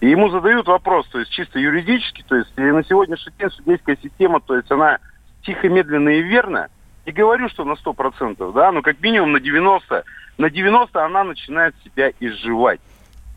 И 0.00 0.08
ему 0.08 0.30
задают 0.30 0.68
вопрос, 0.68 1.08
то 1.08 1.18
есть 1.18 1.32
чисто 1.32 1.58
юридически, 1.58 2.22
то 2.22 2.36
есть 2.36 2.56
на 2.56 2.84
сегодняшний 2.84 3.32
день 3.36 3.50
судейская 3.50 3.98
система, 4.00 4.38
то 4.38 4.54
есть 4.54 4.70
она 4.70 5.00
тихо, 5.42 5.68
медленно 5.68 6.10
и 6.10 6.22
верно, 6.22 6.68
не 7.06 7.12
говорю, 7.12 7.48
что 7.48 7.64
на 7.64 7.72
100%, 7.72 8.52
да, 8.52 8.72
но 8.72 8.82
как 8.82 9.00
минимум 9.00 9.32
на 9.32 9.38
90%, 9.38 10.02
на 10.38 10.46
90% 10.46 10.88
она 10.94 11.24
начинает 11.24 11.74
себя 11.84 12.10
изживать. 12.20 12.80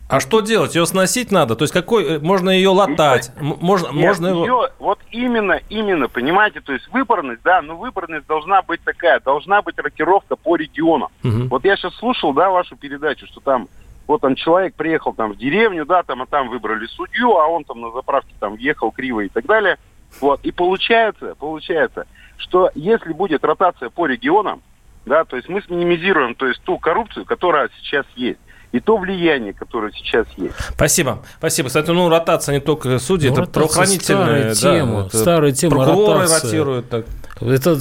А 0.08 0.18
что 0.18 0.40
делать? 0.40 0.74
Ее 0.74 0.86
сносить 0.86 1.30
надо? 1.30 1.54
То 1.54 1.62
есть 1.62 1.72
какой 1.72 2.16
э, 2.16 2.18
можно 2.18 2.50
ее 2.50 2.70
латать? 2.70 3.30
Можно, 3.40 3.92
Нет, 3.92 4.06
можно 4.06 4.26
его... 4.26 4.44
ее, 4.44 4.68
вот 4.80 4.98
именно, 5.12 5.60
именно, 5.68 6.08
понимаете, 6.08 6.60
то 6.60 6.72
есть 6.72 6.88
выборность, 6.88 7.42
да, 7.44 7.62
но 7.62 7.76
выборность 7.76 8.26
должна 8.26 8.60
быть 8.62 8.82
такая, 8.82 9.20
должна 9.20 9.62
быть 9.62 9.78
рокировка 9.78 10.34
по 10.34 10.56
регионам. 10.56 11.10
Угу. 11.22 11.44
Вот 11.50 11.64
я 11.64 11.76
сейчас 11.76 11.94
слушал, 11.94 12.32
да, 12.32 12.50
вашу 12.50 12.74
передачу, 12.76 13.26
что 13.28 13.38
там 13.38 13.68
вот 14.08 14.22
там 14.22 14.34
человек 14.34 14.74
приехал 14.74 15.12
там 15.12 15.32
в 15.32 15.36
деревню, 15.36 15.86
да, 15.86 16.02
там, 16.02 16.22
а 16.22 16.26
там 16.26 16.48
выбрали 16.48 16.86
судью, 16.86 17.36
а 17.36 17.46
он 17.46 17.62
там 17.62 17.80
на 17.80 17.92
заправке 17.92 18.34
там 18.40 18.56
ехал 18.56 18.90
криво 18.90 19.20
и 19.20 19.28
так 19.28 19.46
далее. 19.46 19.78
Вот, 20.20 20.40
и 20.42 20.50
получается, 20.50 21.36
получается, 21.38 22.08
что 22.40 22.70
если 22.74 23.12
будет 23.12 23.44
ротация 23.44 23.90
по 23.90 24.06
регионам, 24.06 24.62
да, 25.06 25.24
то 25.24 25.36
есть 25.36 25.48
мы 25.48 25.62
минимизируем, 25.68 26.34
то 26.34 26.46
есть 26.46 26.62
ту 26.62 26.78
коррупцию, 26.78 27.24
которая 27.24 27.70
сейчас 27.80 28.06
есть 28.16 28.40
и 28.72 28.78
то 28.78 28.96
влияние, 28.96 29.52
которое 29.52 29.92
сейчас 29.92 30.26
есть. 30.36 30.54
Спасибо. 30.74 31.22
Спасибо. 31.38 31.68
Кстати, 31.68 31.90
ну, 31.90 32.08
ротация 32.08 32.54
не 32.54 32.60
только 32.60 32.98
судей, 32.98 33.30
ну, 33.30 33.42
это 33.42 33.50
правоохранительная 33.50 34.54
старая 34.54 34.80
тема. 34.84 35.08
Да, 35.12 35.18
старая 35.18 35.52
тема 35.52 35.84
Прокуроры 35.84 36.20
ротация. 36.20 36.44
ротируют. 36.44 36.88
Так. 36.88 37.06
Это, 37.40 37.78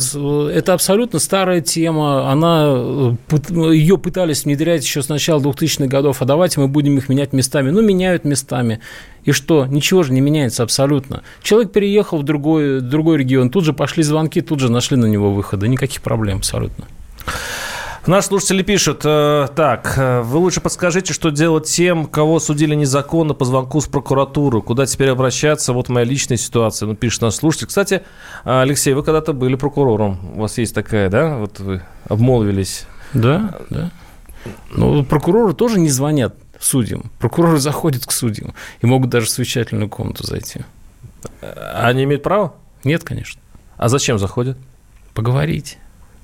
это 0.52 0.74
абсолютно 0.74 1.20
старая 1.20 1.62
тема. 1.62 2.32
Она, 2.32 3.16
ее 3.72 3.98
пытались 3.98 4.46
внедрять 4.46 4.84
еще 4.84 5.04
с 5.04 5.10
начала 5.10 5.40
2000-х 5.40 5.88
годов. 5.88 6.22
А 6.22 6.26
давайте 6.26 6.60
мы 6.60 6.68
будем 6.68 6.98
их 6.98 7.10
менять 7.10 7.34
местами. 7.34 7.70
Ну, 7.70 7.82
меняют 7.82 8.26
местами. 8.26 8.80
И 9.26 9.32
что? 9.32 9.66
Ничего 9.66 10.02
же 10.04 10.14
не 10.14 10.22
меняется 10.22 10.64
абсолютно. 10.64 11.24
Человек 11.44 11.72
переехал 11.72 12.20
в 12.20 12.24
другой, 12.24 12.80
другой 12.82 13.18
регион, 13.18 13.50
тут 13.50 13.66
же 13.66 13.74
пошли 13.74 14.02
звонки, 14.02 14.42
тут 14.42 14.60
же 14.60 14.72
нашли 14.72 14.98
на 14.98 15.06
него 15.06 15.32
выходы. 15.32 15.68
Никаких 15.68 16.02
проблем 16.02 16.38
абсолютно. 16.38 16.86
Наши 18.08 18.28
слушатели 18.28 18.64
пишут, 18.64 19.02
э, 19.04 19.48
так, 19.56 19.94
э, 19.98 20.22
вы 20.22 20.38
лучше 20.40 20.62
подскажите, 20.62 21.14
что 21.14 21.30
делать 21.32 21.68
тем, 21.68 22.06
кого 22.06 22.40
судили 22.40 22.74
незаконно 22.74 23.34
по 23.34 23.46
звонку 23.46 23.82
с 23.82 23.88
прокуратуры, 23.88 24.62
куда 24.62 24.86
теперь 24.86 25.10
обращаться, 25.10 25.74
вот 25.74 25.90
моя 25.90 26.06
личная 26.06 26.38
ситуация, 26.38 26.88
ну, 26.88 26.96
пишет 26.96 27.22
наш 27.22 27.36
слушатель. 27.36 27.68
Кстати, 27.68 28.04
Алексей, 28.46 28.94
вы 28.94 29.04
когда-то 29.04 29.34
были 29.34 29.56
прокурором, 29.56 30.20
у 30.36 30.42
вас 30.42 30.58
есть 30.58 30.74
такая, 30.74 31.10
да, 31.10 31.38
вот 31.38 31.60
вы 31.60 31.82
обмолвились. 32.08 32.86
Да, 33.14 33.60
да. 33.70 33.92
Ну, 34.72 35.04
прокуроры 35.04 35.54
тоже 35.54 35.80
не 35.80 35.90
звонят 35.90 36.36
судьям. 36.60 37.12
Прокуроры 37.20 37.58
заходят 37.60 38.06
к 38.06 38.12
судьям 38.12 38.54
и 38.82 38.86
могут 38.86 39.10
даже 39.10 39.26
в 39.26 39.30
совещательную 39.30 39.90
комнату 39.90 40.26
зайти. 40.26 40.62
Они 41.74 42.04
имеют 42.06 42.24
право? 42.24 42.54
Нет, 42.84 43.04
конечно. 43.04 43.42
А 43.78 43.90
зачем 43.90 44.20
заходят? 44.20 44.58
Поговорить. 45.14 45.78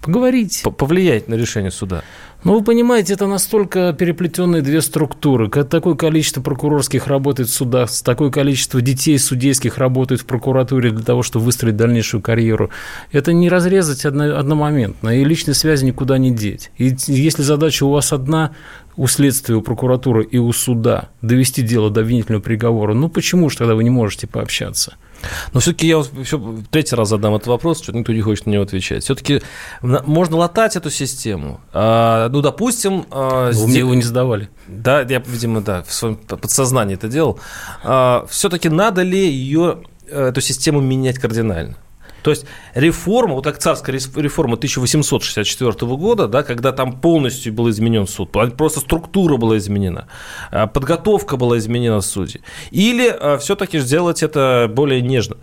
Поговорить. 0.06 0.64
Повлиять 0.78 1.28
на 1.28 1.34
решение 1.34 1.72
суда. 1.72 2.04
Ну, 2.44 2.60
вы 2.60 2.64
понимаете, 2.64 3.14
это 3.14 3.26
настолько 3.26 3.92
переплетенные 3.92 4.62
две 4.62 4.82
структуры. 4.82 5.50
Такое 5.50 5.96
количество 5.96 6.44
прокурорских 6.44 7.08
работает 7.08 7.50
в 7.50 7.54
судах, 7.54 7.90
такое 8.04 8.30
количество 8.30 8.82
детей 8.82 9.18
судейских 9.18 9.80
работает 9.80 10.22
в 10.22 10.26
прокуратуре 10.28 10.92
для 10.92 11.04
того, 11.04 11.24
чтобы 11.24 11.46
выстроить 11.46 11.76
дальнейшую 11.76 12.22
карьеру. 12.22 12.70
Это 13.12 13.34
не 13.34 13.50
разрезать 13.50 14.06
одно, 14.06 14.38
одномоментно, 14.38 15.10
и 15.10 15.24
личные 15.24 15.56
связи 15.56 15.86
никуда 15.86 16.20
не 16.20 16.30
деть. 16.30 16.70
И 16.78 16.96
если 17.08 17.42
задача 17.42 17.84
у 17.84 17.90
вас 17.90 18.14
одна, 18.14 18.52
у 18.96 19.08
следствия, 19.08 19.56
у 19.56 19.62
прокуратуры 19.64 20.24
и 20.24 20.38
у 20.38 20.52
суда 20.54 21.10
довести 21.24 21.64
дело 21.64 21.90
до 21.90 22.02
обвинительного 22.02 22.44
приговора, 22.44 22.94
ну 22.94 23.10
почему 23.10 23.50
же 23.50 23.58
тогда 23.58 23.74
вы 23.74 23.84
не 23.84 23.90
можете 23.90 24.28
пообщаться? 24.28 24.98
Но 25.54 25.60
все-таки 25.60 25.88
я 25.88 25.98
еще 25.98 26.42
третий 26.70 26.96
раз 26.96 27.10
задам 27.10 27.36
этот 27.36 27.48
вопрос, 27.48 27.82
что 27.82 27.92
никто 27.92 28.14
не 28.14 28.22
хочет 28.22 28.46
на 28.46 28.52
него 28.52 28.64
отвечать. 28.64 29.04
Все-таки 29.04 29.42
можно 29.82 30.38
латать 30.38 30.76
эту 30.76 30.90
систему. 30.90 31.60
А, 31.74 32.30
ну, 32.30 32.42
допустим... 32.42 33.06
А, 33.12 33.52
Вы 33.52 33.68
мне 33.68 33.80
его 33.80 33.94
не 33.96 34.04
задавали. 34.04 34.50
Да, 34.68 35.02
я, 35.02 35.22
видимо, 35.26 35.62
да, 35.62 35.84
в 35.84 35.94
своем 35.94 36.16
подсознании 36.16 36.96
это 36.96 37.08
делал. 37.08 37.40
А, 37.84 38.26
все-таки 38.30 38.70
надо 38.70 39.02
ли 39.02 39.30
ее, 39.30 39.84
э, 40.08 40.28
эту 40.30 40.42
систему 40.42 40.82
менять 40.82 41.20
кардинально? 41.20 41.78
То 42.26 42.32
есть 42.32 42.48
реформа, 42.74 43.36
вот 43.36 43.44
как 43.44 43.60
царская 43.60 43.96
реформа 43.96 44.56
1864 44.56 45.72
года, 45.96 46.28
да, 46.28 46.42
когда 46.42 46.72
там 46.72 47.00
полностью 47.00 47.54
был 47.54 47.70
изменен 47.70 48.08
суд, 48.08 48.32
просто 48.32 48.80
структура 48.80 49.38
была 49.38 49.60
изменена, 49.60 50.08
а, 50.50 50.66
подготовка 50.66 51.38
была 51.38 51.60
изменена 51.60 52.02
судей. 52.02 52.42
Или 52.72 53.10
а, 53.10 53.38
все-таки 53.38 53.78
сделать 53.78 54.24
это 54.24 54.68
более 54.74 55.04
нежно? 55.04 55.38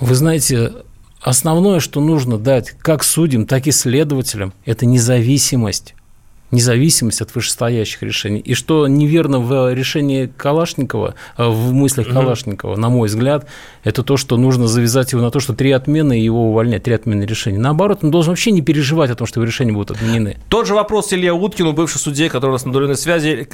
Вы 0.00 0.16
знаете, 0.16 0.72
основное, 1.20 1.78
что 1.78 2.00
нужно 2.00 2.36
дать 2.36 2.72
как 2.72 3.04
судьям, 3.04 3.46
так 3.46 3.68
и 3.68 3.70
следователям, 3.70 4.52
это 4.64 4.84
независимость 4.84 5.94
независимость 6.52 7.20
от 7.22 7.34
вышестоящих 7.34 8.02
решений. 8.02 8.38
И 8.38 8.54
что 8.54 8.86
неверно 8.86 9.40
в 9.40 9.72
решении 9.72 10.26
Калашникова, 10.36 11.14
э, 11.36 11.48
в 11.48 11.72
мыслях 11.72 12.06
угу. 12.06 12.14
Калашникова, 12.14 12.76
на 12.76 12.90
мой 12.90 13.08
взгляд, 13.08 13.48
это 13.82 14.02
то, 14.02 14.16
что 14.16 14.36
нужно 14.36 14.68
завязать 14.68 15.12
его 15.12 15.22
на 15.22 15.30
то, 15.30 15.40
что 15.40 15.54
три 15.54 15.72
отмены 15.72 16.20
и 16.20 16.22
его 16.22 16.50
увольнять, 16.50 16.84
три 16.84 16.94
отмены 16.94 17.24
решений. 17.24 17.58
Наоборот, 17.58 18.00
он 18.02 18.10
должен 18.10 18.30
вообще 18.32 18.52
не 18.52 18.62
переживать 18.62 19.10
о 19.10 19.14
том, 19.14 19.26
что 19.26 19.40
его 19.40 19.46
решения 19.46 19.72
будут 19.72 19.96
отменены. 19.96 20.36
Тот 20.48 20.66
же 20.66 20.74
вопрос 20.74 21.12
Илья 21.12 21.34
Уткину, 21.34 21.72
бывший 21.72 21.98
судья, 21.98 22.28
который 22.28 22.50
у 22.50 22.54
нас 22.54 22.64
на 22.64 22.72
дуленной 22.72 22.96
связи. 22.96 23.48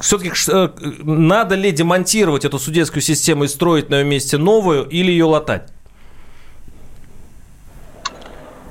Все-таки 0.00 0.30
э, 0.48 0.68
надо 1.02 1.56
ли 1.56 1.72
демонтировать 1.72 2.44
эту 2.44 2.58
судейскую 2.58 3.02
систему 3.02 3.44
и 3.44 3.48
строить 3.48 3.90
на 3.90 3.96
ее 3.96 4.04
месте 4.04 4.38
новую 4.38 4.84
или 4.84 5.10
ее 5.10 5.24
латать? 5.24 5.68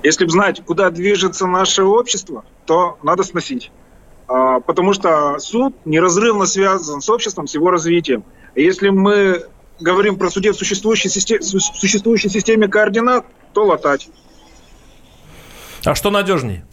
Если 0.03 0.25
бы 0.25 0.31
знать, 0.31 0.61
куда 0.65 0.89
движется 0.89 1.47
наше 1.47 1.84
общество, 1.84 2.43
то 2.66 2.97
надо 3.03 3.24
сносить. 3.24 3.72
А, 4.28 4.59
потому 4.59 4.93
что 4.93 5.38
суд 5.39 5.76
неразрывно 5.86 6.45
связан 6.45 7.01
с 7.01 7.09
обществом, 7.09 7.47
с 7.47 7.53
его 7.53 7.70
развитием. 7.70 8.24
Если 8.55 8.89
мы 8.89 9.45
говорим 9.80 10.18
про 10.18 10.30
суде 10.30 10.51
в 10.51 10.55
существующей 10.55 11.09
системе, 11.09 11.41
существующей 11.41 12.30
системе 12.30 12.68
координат, 12.68 13.26
то 13.53 13.66
латать. 13.66 14.09
А 15.86 15.95
что 15.95 16.09
надежнее? 16.09 16.66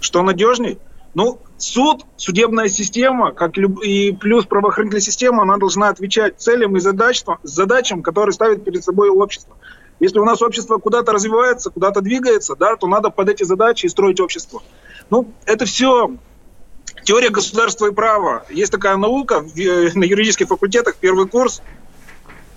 Что 0.00 0.22
надежнее? 0.22 0.78
Ну, 1.14 1.40
суд, 1.58 2.04
судебная 2.16 2.68
система, 2.68 3.32
как 3.32 3.56
и 3.56 4.12
плюс 4.12 4.46
правоохранительная 4.46 5.00
система, 5.00 5.42
она 5.42 5.58
должна 5.58 5.88
отвечать 5.88 6.40
целям 6.40 6.76
и 6.76 6.80
задачам, 6.80 7.38
задачам, 7.42 8.02
которые 8.02 8.32
ставит 8.32 8.64
перед 8.64 8.82
собой 8.82 9.10
общество. 9.10 9.56
Если 10.00 10.18
у 10.18 10.24
нас 10.24 10.42
общество 10.42 10.78
куда-то 10.78 11.12
развивается, 11.12 11.70
куда-то 11.70 12.00
двигается, 12.00 12.56
да, 12.56 12.76
то 12.76 12.86
надо 12.86 13.10
под 13.10 13.28
эти 13.28 13.44
задачи 13.44 13.86
и 13.86 13.88
строить 13.88 14.20
общество. 14.20 14.62
Ну, 15.10 15.32
это 15.46 15.64
все 15.64 16.16
теория 17.04 17.30
государства 17.30 17.86
и 17.86 17.92
права. 17.92 18.44
Есть 18.50 18.72
такая 18.72 18.96
наука 18.96 19.40
на 19.42 20.04
юридических 20.04 20.48
факультетах, 20.48 20.96
первый 20.96 21.28
курс. 21.28 21.62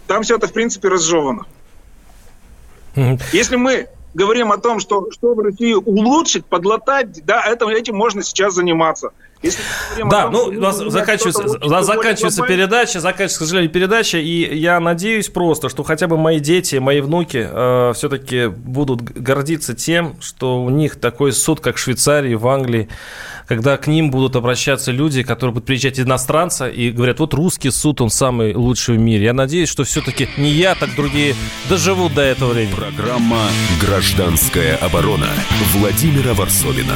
Там 0.08 0.24
все 0.24 0.38
это, 0.38 0.48
в 0.48 0.54
принципе, 0.54 0.88
разжевано. 0.88 1.46
Если 3.32 3.56
мы 3.56 3.90
говорим 4.14 4.52
о 4.52 4.58
том, 4.58 4.80
что, 4.80 5.12
что 5.12 5.36
в 5.36 5.40
России 5.40 5.74
улучшить, 5.74 6.46
подлатать, 6.46 7.24
да, 7.26 7.44
это, 7.44 7.70
этим 7.70 7.96
можно 7.96 8.24
сейчас 8.24 8.56
заниматься. 8.56 9.12
Если 9.44 9.60
да, 10.10 10.30
ну, 10.30 10.46
у 10.46 10.52
нас 10.52 10.78
заканчивается, 10.78 11.44
у 11.44 11.70
нас 11.70 11.86
заканчивается 11.86 12.44
передача, 12.44 13.00
заканчивается, 13.00 13.38
к 13.38 13.42
сожалению, 13.42 13.72
передача, 13.72 14.18
и 14.18 14.58
я 14.58 14.80
надеюсь 14.80 15.30
просто, 15.30 15.70
что 15.70 15.84
хотя 15.84 16.08
бы 16.08 16.18
мои 16.18 16.40
дети, 16.40 16.78
мои 16.78 17.02
внуки 17.02 17.48
э, 17.50 17.94
все-таки 17.96 18.48
будут 18.48 19.04
гордиться 19.04 19.76
тем, 19.76 20.16
что 20.22 20.64
у 20.64 20.70
них 20.70 20.96
такой 20.96 21.34
суд, 21.34 21.60
как 21.60 21.76
в 21.76 21.80
Швейцарии, 21.80 22.34
в 22.34 22.48
Англии, 22.48 22.90
когда 23.48 23.78
к 23.78 23.88
ним 23.88 24.12
будут 24.12 24.36
обращаться 24.36 24.92
люди, 24.92 25.24
которые 25.24 25.54
будут 25.54 25.68
приезжать 25.68 26.00
иностранца 26.00 26.68
и 26.68 26.92
говорят, 26.92 27.20
вот 27.20 27.34
русский 27.34 27.72
суд, 27.72 28.02
он 28.02 28.10
самый 28.10 28.54
лучший 28.56 28.98
в 28.98 29.00
мире. 29.00 29.26
Я 29.26 29.34
надеюсь, 29.34 29.70
что 29.70 29.84
все-таки 29.84 30.28
не 30.38 30.50
я, 30.50 30.76
так 30.76 30.96
другие 30.96 31.36
доживут 31.70 32.14
до 32.14 32.22
этого 32.22 32.54
времени. 32.54 32.76
Программа 32.76 33.48
«Гражданская 33.80 34.78
оборона» 34.78 35.30
Владимира 35.74 36.34
Варсовина. 36.34 36.96